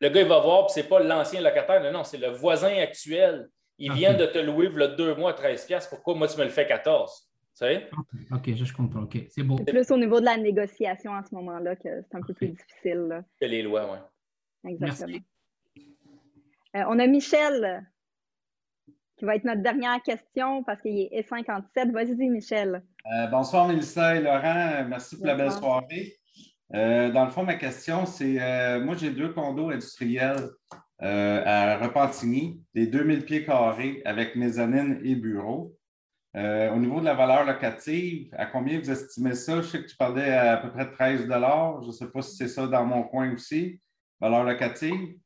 le 0.00 0.08
gars, 0.08 0.20
il 0.20 0.28
va 0.28 0.40
voir, 0.40 0.66
puis 0.66 0.74
ce 0.74 0.80
n'est 0.80 0.86
pas 0.86 1.00
l'ancien 1.00 1.40
locataire, 1.40 1.82
non, 1.82 1.92
non, 1.98 2.04
c'est 2.04 2.18
le 2.18 2.30
voisin 2.30 2.76
actuel. 2.78 3.48
Il 3.78 3.90
ah, 3.90 3.94
vient 3.94 4.14
de 4.14 4.26
te 4.26 4.38
louer 4.38 4.68
le 4.68 4.88
deux 4.88 5.14
mois 5.14 5.32
13$. 5.32 5.88
Pourquoi 5.88 6.14
moi, 6.14 6.28
tu 6.28 6.38
me 6.38 6.44
le 6.44 6.50
fais 6.50 6.64
14$? 6.64 7.06
Tu 7.06 7.32
sais? 7.54 7.88
OK, 8.32 8.54
je 8.54 8.72
comprends. 8.72 9.02
OK, 9.02 9.18
c'est 9.28 9.42
beau. 9.42 9.56
C'est 9.58 9.72
plus 9.72 9.90
au 9.90 9.96
niveau 9.96 10.20
de 10.20 10.24
la 10.24 10.36
négociation 10.36 11.12
en 11.12 11.22
ce 11.24 11.34
moment-là 11.34 11.76
que 11.76 12.02
c'est 12.02 12.16
un 12.16 12.22
peu 12.22 12.34
plus 12.34 12.48
difficile. 12.48 13.24
Que 13.40 13.46
les 13.46 13.62
lois, 13.62 13.90
oui. 13.92 14.70
Exactement. 14.72 15.18
Euh, 16.76 16.82
on 16.88 16.98
a 16.98 17.06
Michel 17.06 17.86
qui 19.16 19.24
va 19.24 19.36
être 19.36 19.44
notre 19.44 19.62
dernière 19.62 20.02
question 20.02 20.64
parce 20.64 20.82
qu'il 20.82 21.08
est 21.12 21.22
57. 21.22 21.92
Vas-y, 21.92 22.28
Michel. 22.28 22.82
Euh, 23.06 23.26
bonsoir, 23.28 23.68
Mélissa 23.68 24.16
et 24.16 24.20
Laurent. 24.20 24.84
Merci 24.88 25.16
pour 25.16 25.26
la 25.26 25.36
belle 25.36 25.52
soirée. 25.52 26.14
Euh, 26.74 27.12
dans 27.12 27.24
le 27.24 27.30
fond, 27.30 27.44
ma 27.44 27.54
question, 27.54 28.06
c'est 28.06 28.80
moi, 28.80 28.96
j'ai 28.96 29.10
deux 29.10 29.32
condos 29.32 29.70
industriels 29.70 30.48
euh, 31.04 31.42
à 31.44 31.76
Repentigny, 31.76 32.62
des 32.74 32.86
2000 32.86 33.24
pieds 33.24 33.44
carrés 33.44 34.00
avec 34.04 34.36
mezzanine 34.36 35.00
et 35.04 35.14
bureau. 35.14 35.76
Euh, 36.36 36.70
au 36.70 36.78
niveau 36.78 36.98
de 36.98 37.04
la 37.04 37.14
valeur 37.14 37.44
locative, 37.44 38.34
à 38.36 38.46
combien 38.46 38.80
vous 38.80 38.90
estimez 38.90 39.34
ça? 39.34 39.60
Je 39.60 39.66
sais 39.68 39.82
que 39.82 39.86
tu 39.86 39.96
parlais 39.96 40.32
à, 40.32 40.56
peu 40.56 40.72
près 40.72 40.86
de 40.86 40.90
13 40.90 41.20
Je 41.20 41.86
ne 41.86 41.92
sais 41.92 42.10
pas 42.10 42.22
si 42.22 42.36
c'est 42.36 42.48
ça 42.48 42.66
dans 42.66 42.84
mon 42.84 43.04
coin 43.04 43.32
aussi. 43.34 43.78
Valeur 44.20 44.44
locative? 44.44 45.16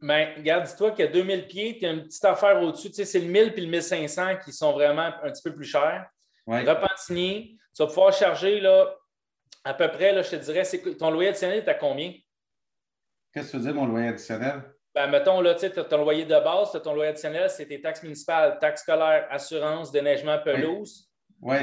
Bien, 0.00 0.34
regarde, 0.36 0.66
dis-toi 0.66 0.90
qu'il 0.90 1.04
y 1.06 1.08
a 1.08 1.12
2000 1.12 1.46
pieds, 1.46 1.78
tu 1.78 1.86
as 1.86 1.92
une 1.92 2.02
petite 2.02 2.24
affaire 2.24 2.60
au-dessus. 2.60 2.90
Tu 2.90 2.96
sais, 2.96 3.04
c'est 3.04 3.20
le 3.20 3.28
1000 3.28 3.54
puis 3.54 3.64
le 3.64 3.70
1500 3.70 4.36
qui 4.44 4.52
sont 4.52 4.72
vraiment 4.72 5.10
un 5.22 5.30
petit 5.30 5.42
peu 5.42 5.54
plus 5.54 5.64
chers. 5.64 6.06
Repentigny, 6.46 7.58
tu 7.74 7.82
vas 7.82 7.86
pouvoir 7.86 8.12
charger 8.12 8.60
là, 8.60 8.94
à 9.64 9.74
peu 9.74 9.88
près, 9.88 10.12
là, 10.12 10.22
je 10.22 10.30
te 10.30 10.36
dirais, 10.36 10.64
ton 10.98 11.10
loyer 11.10 11.30
additionnel 11.30 11.58
est 11.58 11.68
à 11.68 11.74
combien? 11.74 12.12
Qu'est-ce 13.32 13.46
que 13.46 13.50
tu 13.52 13.56
veux 13.58 13.62
dire, 13.62 13.74
mon 13.74 13.86
loyer 13.86 14.08
additionnel? 14.08 14.62
Ben, 14.94 15.06
mettons, 15.06 15.40
là, 15.40 15.54
tu 15.54 15.66
as 15.66 15.84
ton 15.84 16.02
loyer 16.02 16.24
de 16.24 16.30
base, 16.30 16.78
ton 16.84 16.94
loyer 16.94 17.10
additionnel, 17.10 17.48
c'est 17.48 17.66
tes 17.66 17.80
taxes 17.80 18.02
municipales, 18.02 18.58
taxes 18.60 18.82
scolaires, 18.82 19.26
assurance, 19.30 19.90
déneigement, 19.90 20.38
pelouse. 20.38 21.08
Oui. 21.40 21.56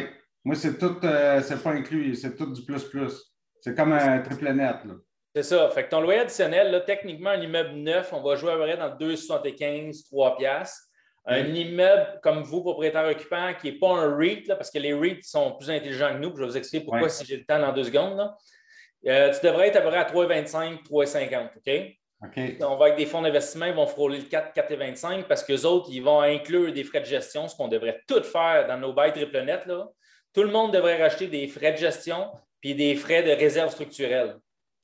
Moi, 0.43 0.55
c'est 0.55 0.77
tout, 0.77 0.97
euh, 1.03 1.41
c'est 1.41 1.61
pas 1.61 1.71
inclus, 1.71 2.15
c'est 2.15 2.35
tout 2.35 2.51
du 2.51 2.63
plus-plus. 2.63 3.13
C'est 3.61 3.75
comme 3.75 3.93
un 3.93 4.19
triple 4.19 4.51
net. 4.53 4.77
C'est 5.35 5.43
ça. 5.43 5.69
Fait 5.69 5.83
que 5.85 5.89
ton 5.89 6.01
loyer 6.01 6.21
additionnel, 6.21 6.71
là, 6.71 6.81
techniquement, 6.81 7.29
un 7.31 7.41
immeuble 7.41 7.75
neuf, 7.75 8.11
on 8.13 8.21
va 8.21 8.35
jouer 8.35 8.51
à 8.51 8.55
peu 8.55 8.61
près 8.63 8.77
dans 8.77 8.95
2,75, 8.95 10.05
3 10.05 10.37
piastres. 10.37 10.87
Un 11.25 11.45
immeuble 11.45 12.19
comme 12.23 12.41
vous, 12.41 12.61
propriétaire 12.61 13.05
occupant, 13.05 13.53
qui 13.53 13.71
n'est 13.71 13.77
pas 13.77 13.89
un 13.89 14.17
REIT, 14.17 14.45
parce 14.47 14.71
que 14.71 14.79
les 14.79 14.93
REITs 14.93 15.23
sont 15.23 15.51
plus 15.51 15.69
intelligents 15.69 16.13
que 16.13 16.19
nous. 16.19 16.35
Je 16.35 16.41
vais 16.41 16.47
vous 16.47 16.57
expliquer 16.57 16.83
pourquoi 16.83 17.09
si 17.09 17.23
j'ai 17.25 17.37
le 17.37 17.45
temps 17.45 17.59
dans 17.59 17.71
deux 17.71 17.83
secondes. 17.83 18.33
Euh, 19.05 19.31
tu 19.31 19.45
devrais 19.45 19.67
être 19.67 19.75
à 19.75 19.81
peu 19.81 19.89
près 19.89 19.99
à 19.99 20.05
3,25, 20.05 20.83
3,50. 20.83 21.49
OK? 21.57 21.99
On 22.21 22.75
va 22.75 22.85
avec 22.87 22.97
des 22.97 23.05
fonds 23.05 23.21
d'investissement, 23.21 23.65
ils 23.65 23.73
vont 23.73 23.87
frôler 23.87 24.17
le 24.19 24.25
4, 24.25 24.53
4,25 24.53 25.23
parce 25.23 25.43
qu'eux 25.43 25.63
autres, 25.63 25.87
ils 25.89 26.03
vont 26.03 26.21
inclure 26.21 26.73
des 26.73 26.83
frais 26.83 26.99
de 26.99 27.05
gestion, 27.05 27.47
ce 27.47 27.55
qu'on 27.55 27.69
devrait 27.69 28.01
tout 28.07 28.21
faire 28.23 28.67
dans 28.67 28.77
nos 28.77 28.91
bails 28.91 29.13
triple 29.13 29.41
net. 29.43 29.65
Là. 29.65 29.87
Tout 30.33 30.43
le 30.43 30.51
monde 30.51 30.73
devrait 30.73 31.01
racheter 31.01 31.27
des 31.27 31.47
frais 31.47 31.71
de 31.71 31.77
gestion 31.77 32.29
puis 32.59 32.75
des 32.75 32.95
frais 32.95 33.23
de 33.23 33.31
réserve 33.31 33.71
structurelle. 33.71 34.37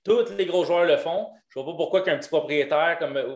Tous 0.03 0.29
les 0.37 0.45
gros 0.45 0.63
joueurs 0.63 0.85
le 0.85 0.97
font. 0.97 1.29
Je 1.49 1.59
ne 1.59 1.63
vois 1.63 1.73
pas 1.73 1.77
pourquoi 1.77 2.01
qu'un 2.03 2.17
petit 2.17 2.29
propriétaire 2.29 2.97
comme 2.99 3.13
ne 3.13 3.19
euh, 3.19 3.35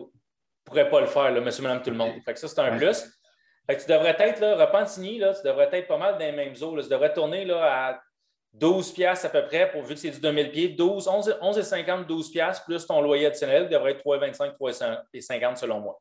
pourrait 0.64 0.88
pas 0.88 1.00
le 1.00 1.06
faire, 1.06 1.30
là, 1.30 1.40
monsieur, 1.40 1.62
madame, 1.62 1.82
tout 1.82 1.90
le 1.90 1.96
monde. 1.96 2.14
Fait 2.24 2.32
que 2.32 2.38
ça, 2.38 2.48
c'est 2.48 2.60
un 2.60 2.76
plus. 2.76 3.18
Fait 3.66 3.76
que 3.76 3.82
tu 3.82 3.90
devrais 3.90 4.16
être, 4.18 4.40
là, 4.40 4.56
Repentigny, 4.56 5.18
là, 5.18 5.34
tu 5.34 5.46
devrais 5.46 5.68
être 5.72 5.88
pas 5.88 5.98
mal 5.98 6.14
dans 6.14 6.24
les 6.24 6.32
mêmes 6.32 6.54
eaux. 6.62 6.80
Tu 6.80 6.88
devrais 6.88 7.12
tourner 7.12 7.44
là, 7.44 7.88
à 7.90 8.00
12 8.54 8.92
piastres 8.92 9.26
à 9.26 9.28
peu 9.28 9.44
près, 9.46 9.70
pour, 9.70 9.82
vu 9.82 9.94
que 9.94 10.00
c'est 10.00 10.10
du 10.10 10.20
2000 10.20 10.50
pieds, 10.50 10.68
12, 10.70 11.08
11, 11.08 11.38
11,50, 11.40 12.06
12 12.06 12.30
piastres, 12.30 12.64
plus 12.64 12.86
ton 12.86 13.00
loyer 13.00 13.26
additionnel 13.26 13.68
devrait 13.68 13.92
être 13.92 14.04
3,25, 14.04 14.56
3,50 14.58 15.56
selon 15.56 15.80
moi. 15.80 16.00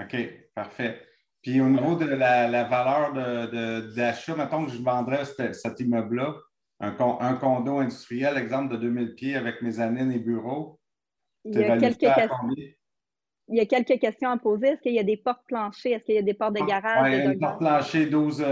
OK, 0.00 0.16
parfait. 0.54 1.00
Puis 1.42 1.60
au 1.60 1.68
niveau 1.68 1.96
de 1.96 2.06
la, 2.06 2.64
valeur 2.64 3.12
d'achat, 3.12 4.32
de, 4.32 4.38
mettons 4.38 4.66
que 4.66 4.72
je 4.72 4.82
vendrais 4.82 5.24
cet, 5.24 5.80
immeuble-là, 5.80 6.34
un, 6.80 6.94
un, 7.20 7.34
condo 7.34 7.78
industriel, 7.78 8.36
exemple 8.36 8.74
de 8.74 8.80
2000 8.80 9.14
pieds 9.14 9.36
avec 9.36 9.62
mezzanine 9.62 10.12
et 10.12 10.18
bureaux. 10.18 10.78
Il 11.44 11.58
y 11.58 11.64
a 11.64 11.78
quelques 11.78 11.98
questions 11.98 12.28
il 13.48 13.56
y 13.56 13.60
a 13.60 13.66
quelques 13.66 13.98
questions 13.98 14.30
à 14.30 14.36
poser. 14.36 14.68
Est-ce 14.68 14.82
qu'il 14.82 14.94
y 14.94 14.98
a 14.98 15.04
des 15.04 15.16
portes 15.16 15.44
planchées? 15.46 15.92
Est-ce 15.92 16.04
qu'il 16.04 16.14
y 16.14 16.18
a 16.18 16.22
des 16.22 16.34
portes 16.34 16.54
de 16.54 16.64
garage? 16.64 17.10
Oui, 17.10 17.32
une 17.32 17.38
porte 17.38 17.58
planchée 17.58 18.06
12, 18.06 18.44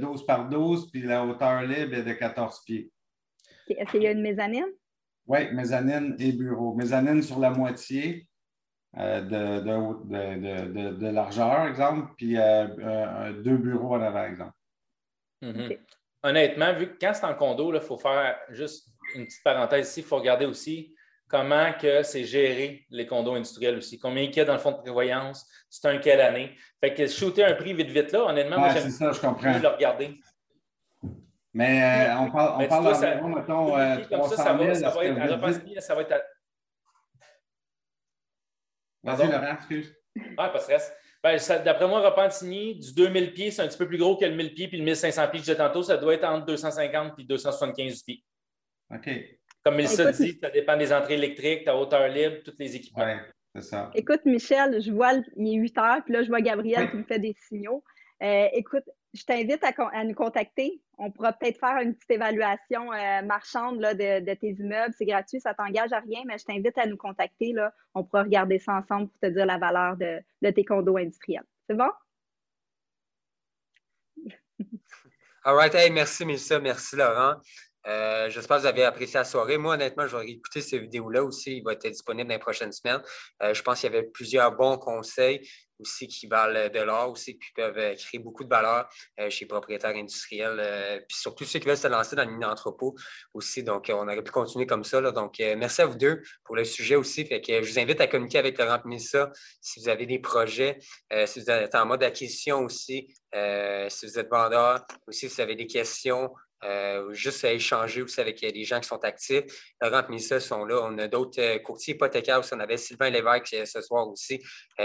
12, 0.00 0.26
par 0.26 0.48
12, 0.48 0.90
puis 0.90 1.02
la 1.02 1.24
hauteur 1.24 1.62
libre 1.62 1.94
est 1.94 2.02
de 2.02 2.12
14 2.12 2.62
pieds. 2.64 2.90
Est-ce 3.68 3.90
qu'il 3.90 4.02
y 4.02 4.06
a 4.06 4.12
une 4.12 4.20
mezzanine? 4.20 4.66
Oui, 5.26 5.52
mezzanine 5.52 6.16
et 6.18 6.32
bureau. 6.32 6.74
Mezzanine 6.74 7.22
sur 7.22 7.38
la 7.38 7.50
moitié 7.50 8.28
euh, 8.96 9.20
de, 9.22 10.90
de, 10.92 11.06
largeur, 11.08 11.66
exemple, 11.66 12.12
puis 12.16 12.36
euh, 12.36 13.32
deux 13.42 13.56
bureaux 13.56 13.94
en 13.94 14.02
avant, 14.02 14.24
exemple. 14.24 14.52
Mm-hmm. 15.42 15.78
Honnêtement, 16.22 16.74
vu 16.74 16.88
que 16.88 16.98
quand 17.00 17.12
c'est 17.14 17.24
en 17.24 17.34
condo, 17.34 17.74
il 17.74 17.80
faut 17.80 17.98
faire 17.98 18.38
juste 18.50 18.88
une 19.14 19.24
petite 19.24 19.42
parenthèse 19.42 19.90
ici, 19.90 20.00
il 20.00 20.06
faut 20.06 20.16
regarder 20.16 20.46
aussi 20.46 20.93
comment 21.34 21.72
que 21.72 22.04
c'est 22.04 22.22
géré 22.22 22.86
les 22.90 23.06
condos 23.08 23.34
industriels 23.34 23.76
aussi? 23.76 23.98
Combien 23.98 24.22
il 24.22 24.32
y 24.32 24.38
a 24.38 24.44
dans 24.44 24.52
le 24.52 24.60
fonds 24.60 24.70
de 24.70 24.76
prévoyance, 24.76 25.44
c'est 25.68 25.88
un 25.88 25.98
quelle 25.98 26.20
année? 26.20 26.56
Fait 26.80 26.94
que 26.94 27.08
shooter 27.08 27.42
un 27.42 27.54
prix 27.54 27.74
vite 27.74 27.90
vite 27.90 28.12
là, 28.12 28.26
honnêtement, 28.26 28.60
moi 28.60 28.68
j'aime 28.68 28.88
ça, 28.88 29.10
je 29.10 29.20
comprends. 29.20 29.58
le 29.58 29.66
regarder. 29.66 30.14
Mais 31.52 32.08
euh, 32.08 32.18
on 32.18 32.30
parle, 32.30 32.62
on 32.62 32.68
parle 32.68 32.84
d'environ, 32.84 33.28
mettons, 33.30 33.76
euh, 33.76 33.96
comme 34.08 34.22
ça, 34.28 34.36
ça 34.36 34.52
va, 34.52 34.74
ça 34.74 34.90
va 34.90 35.04
être, 35.04 35.76
à 35.76 35.80
ça 35.80 35.94
va 35.96 36.02
être 36.02 36.12
à... 36.12 36.22
Vas-y, 39.02 39.30
Laurent, 39.32 39.54
excuse. 39.54 39.92
Ah, 40.38 40.48
pas 40.50 40.58
de 40.58 40.62
stress. 40.62 40.92
Ben, 41.20 41.38
D'après 41.64 41.88
moi, 41.88 42.00
Repentigny, 42.00 42.76
du 42.76 42.94
2000 42.94 43.34
pieds, 43.34 43.50
c'est 43.50 43.62
un 43.62 43.66
petit 43.66 43.78
peu 43.78 43.88
plus 43.88 43.98
gros 43.98 44.16
que 44.16 44.24
le 44.24 44.36
1000 44.36 44.54
pieds 44.54 44.68
puis 44.68 44.78
le 44.78 44.84
1500 44.84 45.28
pieds 45.28 45.40
que 45.40 45.46
j'ai 45.46 45.56
tantôt. 45.56 45.82
Ça 45.82 45.96
doit 45.96 46.14
être 46.14 46.24
entre 46.24 46.46
250 46.46 47.18
et 47.18 47.24
275 47.24 48.02
pieds. 48.02 48.24
OK. 48.94 49.10
Comme 49.64 49.76
Mélissa 49.76 50.12
dit, 50.12 50.38
ça 50.42 50.50
dépend 50.50 50.76
des 50.76 50.92
entrées 50.92 51.14
électriques, 51.14 51.64
ta 51.64 51.74
hauteur 51.74 52.06
libre, 52.08 52.36
tous 52.44 52.54
les 52.58 52.76
équipements. 52.76 53.04
Oui, 53.06 53.20
c'est 53.54 53.62
ça. 53.62 53.90
Écoute, 53.94 54.20
Michel, 54.26 54.80
je 54.82 54.92
vois, 54.92 55.14
il 55.36 55.54
est 55.54 55.60
8 55.60 55.78
heures, 55.78 56.04
puis 56.04 56.12
là, 56.12 56.22
je 56.22 56.28
vois 56.28 56.42
Gabriel 56.42 56.90
qui 56.90 56.96
me 56.98 57.04
fait 57.04 57.18
des 57.18 57.34
signaux. 57.48 57.82
Euh, 58.22 58.48
écoute, 58.52 58.84
je 59.14 59.24
t'invite 59.24 59.62
à, 59.64 60.04
nous 60.04 60.14
contacter. 60.14 60.82
On 60.98 61.10
pourra 61.10 61.32
peut-être 61.32 61.58
faire 61.58 61.78
une 61.80 61.94
petite 61.94 62.10
évaluation 62.10 62.92
euh, 62.92 63.22
marchande 63.22 63.78
de, 63.78 64.34
tes 64.34 64.50
immeubles. 64.50 64.94
C'est 64.98 65.06
gratuit, 65.06 65.40
ça 65.40 65.54
t'engage 65.54 65.92
à 65.92 66.00
rien, 66.00 66.22
mais 66.26 66.36
je 66.38 66.44
t'invite 66.44 66.76
à 66.76 66.86
nous 66.86 66.96
contacter. 66.96 67.52
Là. 67.52 67.72
On 67.94 68.04
pourra 68.04 68.24
regarder 68.24 68.58
ça 68.58 68.72
ensemble 68.74 69.08
pour 69.08 69.20
te 69.20 69.26
dire 69.26 69.46
la 69.46 69.58
valeur 69.58 69.96
de, 69.96 70.50
tes 70.50 70.64
condos 70.64 70.96
industriels. 70.96 71.44
C'est 71.68 71.76
bon? 71.76 71.90
All 75.44 75.54
right. 75.54 75.74
merci, 75.92 76.24
Mélissa. 76.24 76.58
Merci, 76.58 76.96
Laurent. 76.96 77.34
Euh, 77.86 78.30
j'espère 78.30 78.56
que 78.56 78.62
vous 78.62 78.68
avez 78.68 78.84
apprécié 78.84 79.18
la 79.18 79.24
soirée. 79.24 79.58
Moi, 79.58 79.74
honnêtement, 79.74 80.06
je 80.06 80.16
vais 80.16 80.30
écouter 80.30 80.60
ces 80.60 80.78
vidéos-là 80.78 81.22
aussi. 81.22 81.58
Il 81.58 81.64
va 81.64 81.72
être 81.72 81.86
disponible 81.86 82.28
dans 82.28 82.34
les 82.34 82.40
prochaines 82.40 82.72
semaines. 82.72 83.02
Euh, 83.42 83.52
je 83.52 83.62
pense 83.62 83.80
qu'il 83.80 83.92
y 83.92 83.94
avait 83.94 84.06
plusieurs 84.06 84.52
bons 84.52 84.78
conseils 84.78 85.46
aussi 85.80 86.06
qui 86.06 86.28
valent 86.28 86.68
de 86.68 86.80
l'or 86.80 87.10
aussi, 87.10 87.36
qui 87.36 87.52
peuvent 87.52 87.76
euh, 87.76 87.94
créer 87.96 88.20
beaucoup 88.20 88.44
de 88.44 88.48
valeur 88.48 88.88
chez 89.28 89.44
les 89.44 89.48
propriétaires 89.48 89.94
industriels, 89.96 91.04
puis 91.08 91.18
surtout 91.18 91.44
ceux 91.44 91.58
qui 91.58 91.66
veulent 91.66 91.76
se 91.76 91.88
lancer 91.88 92.14
dans 92.14 92.24
le 92.24 92.30
mini-entrepôt 92.30 92.94
aussi. 93.34 93.64
Donc, 93.64 93.90
on 93.92 94.06
aurait 94.06 94.22
pu 94.22 94.30
continuer 94.30 94.66
comme 94.66 94.84
ça. 94.84 95.00
Donc, 95.10 95.38
merci 95.40 95.82
à 95.82 95.86
vous 95.86 95.96
deux 95.96 96.22
pour 96.44 96.54
le 96.56 96.64
sujet 96.64 96.94
aussi. 96.94 97.28
Que 97.28 97.62
je 97.62 97.70
vous 97.70 97.78
invite 97.78 98.00
à 98.00 98.06
communiquer 98.06 98.38
avec 98.38 98.56
Laurent 98.56 98.80
Missa 98.84 99.30
si 99.60 99.80
vous 99.80 99.88
avez 99.88 100.06
des 100.06 100.20
projets, 100.20 100.78
si 101.26 101.40
vous 101.40 101.50
êtes 101.50 101.74
en 101.74 101.86
mode 101.86 102.04
acquisition 102.04 102.60
aussi, 102.60 103.12
si 103.34 104.06
vous 104.06 104.18
êtes 104.18 104.30
vendeur, 104.30 104.86
aussi 105.08 105.28
si 105.28 105.34
vous 105.34 105.40
avez 105.40 105.56
des 105.56 105.66
questions 105.66 106.30
euh, 106.62 107.12
juste 107.12 107.44
à 107.44 107.52
échanger 107.52 108.02
aussi 108.02 108.20
avec 108.20 108.40
les 108.40 108.48
euh, 108.48 108.64
gens 108.64 108.80
qui 108.80 108.88
sont 108.88 109.02
actifs. 109.04 109.44
Laurent 109.80 110.02
et 110.02 110.10
Mélissa 110.10 110.40
sont 110.40 110.64
là. 110.64 110.80
On 110.82 110.96
a 110.98 111.08
d'autres 111.08 111.40
euh, 111.40 111.58
courtiers 111.58 111.94
hypothécaires 111.94 112.38
aussi. 112.38 112.54
On 112.54 112.60
avait 112.60 112.76
Sylvain 112.76 113.10
Lévesque 113.10 113.54
ce 113.66 113.80
soir 113.82 114.08
aussi, 114.08 114.42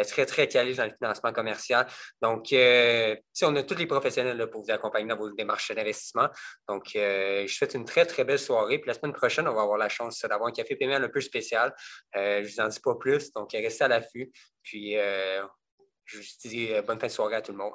très, 0.08 0.26
très 0.26 0.48
calé 0.48 0.74
dans 0.74 0.86
le 0.86 0.92
financement 0.92 1.32
commercial. 1.32 1.88
Donc, 2.22 2.48
on 2.52 3.56
a 3.56 3.64
tous 3.64 3.76
les 3.76 3.86
professionnels 3.86 4.38
là, 4.38 4.48
pour 4.48 4.64
vous 4.64 4.72
accompagner 4.72 5.08
dans 5.08 5.18
vos 5.18 5.30
démarches 5.32 5.72
d'investissement. 5.72 6.28
Donc, 6.68 6.92
je 6.94 7.48
souhaite 7.48 7.74
une 7.74 7.86
très, 7.86 8.06
très 8.06 8.24
belle 8.24 8.40
soirée. 8.40 8.80
Puis 8.80 8.88
la 8.88 8.94
semaine 8.94 9.14
prochaine, 9.14 9.48
on 9.48 9.54
va 9.54 9.62
avoir 9.62 9.78
la 9.78 9.90
chance 9.90 10.22
d'avoir 10.22 10.50
un 10.50 10.52
café 10.52 10.76
PML 10.76 11.04
un 11.04 11.10
peu 11.10 11.22
spécial. 11.22 11.74
je 12.14 12.42
ne 12.42 12.48
vous 12.48 12.60
en 12.60 12.68
dis 12.68 12.80
pas 12.80 12.96
plus. 12.96 13.32
Donc, 13.34 13.52
restez 13.54 13.84
à 13.84 13.88
l'affût. 13.88 14.32
Puis, 14.64 14.94
je 14.94 16.18
vous 16.18 16.24
dis 16.46 16.70
bonne 16.86 17.00
fin 17.00 17.08
de 17.08 17.12
soirée 17.12 17.36
à 17.36 17.42
tout 17.42 17.52
le 17.52 17.58
monde. 17.58 17.74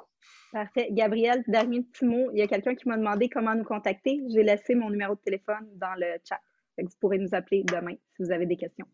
Parfait. 0.51 0.87
Gabriel, 0.91 1.43
dernier 1.47 1.81
petit 1.81 2.05
mot. 2.05 2.29
Il 2.31 2.39
y 2.39 2.41
a 2.41 2.47
quelqu'un 2.47 2.75
qui 2.75 2.87
m'a 2.87 2.97
demandé 2.97 3.29
comment 3.29 3.55
nous 3.55 3.63
contacter. 3.63 4.21
J'ai 4.29 4.43
laissé 4.43 4.75
mon 4.75 4.89
numéro 4.89 5.15
de 5.15 5.19
téléphone 5.19 5.67
dans 5.73 5.93
le 5.97 6.17
chat. 6.27 6.39
vous 6.77 6.87
pourrez 6.99 7.17
nous 7.17 7.33
appeler 7.33 7.63
demain 7.63 7.95
si 8.15 8.23
vous 8.23 8.31
avez 8.31 8.45
des 8.45 8.57
questions. 8.57 8.87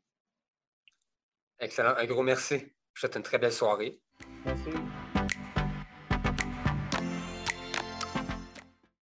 Excellent. 1.60 1.94
Un 1.98 2.06
gros 2.06 2.24
merci. 2.24 2.58
Je 2.58 2.64
vous 2.64 2.72
souhaite 2.96 3.16
une 3.16 3.24
très 3.24 3.38
belle 3.38 3.52
soirée. 3.52 4.00
Merci. 4.46 4.72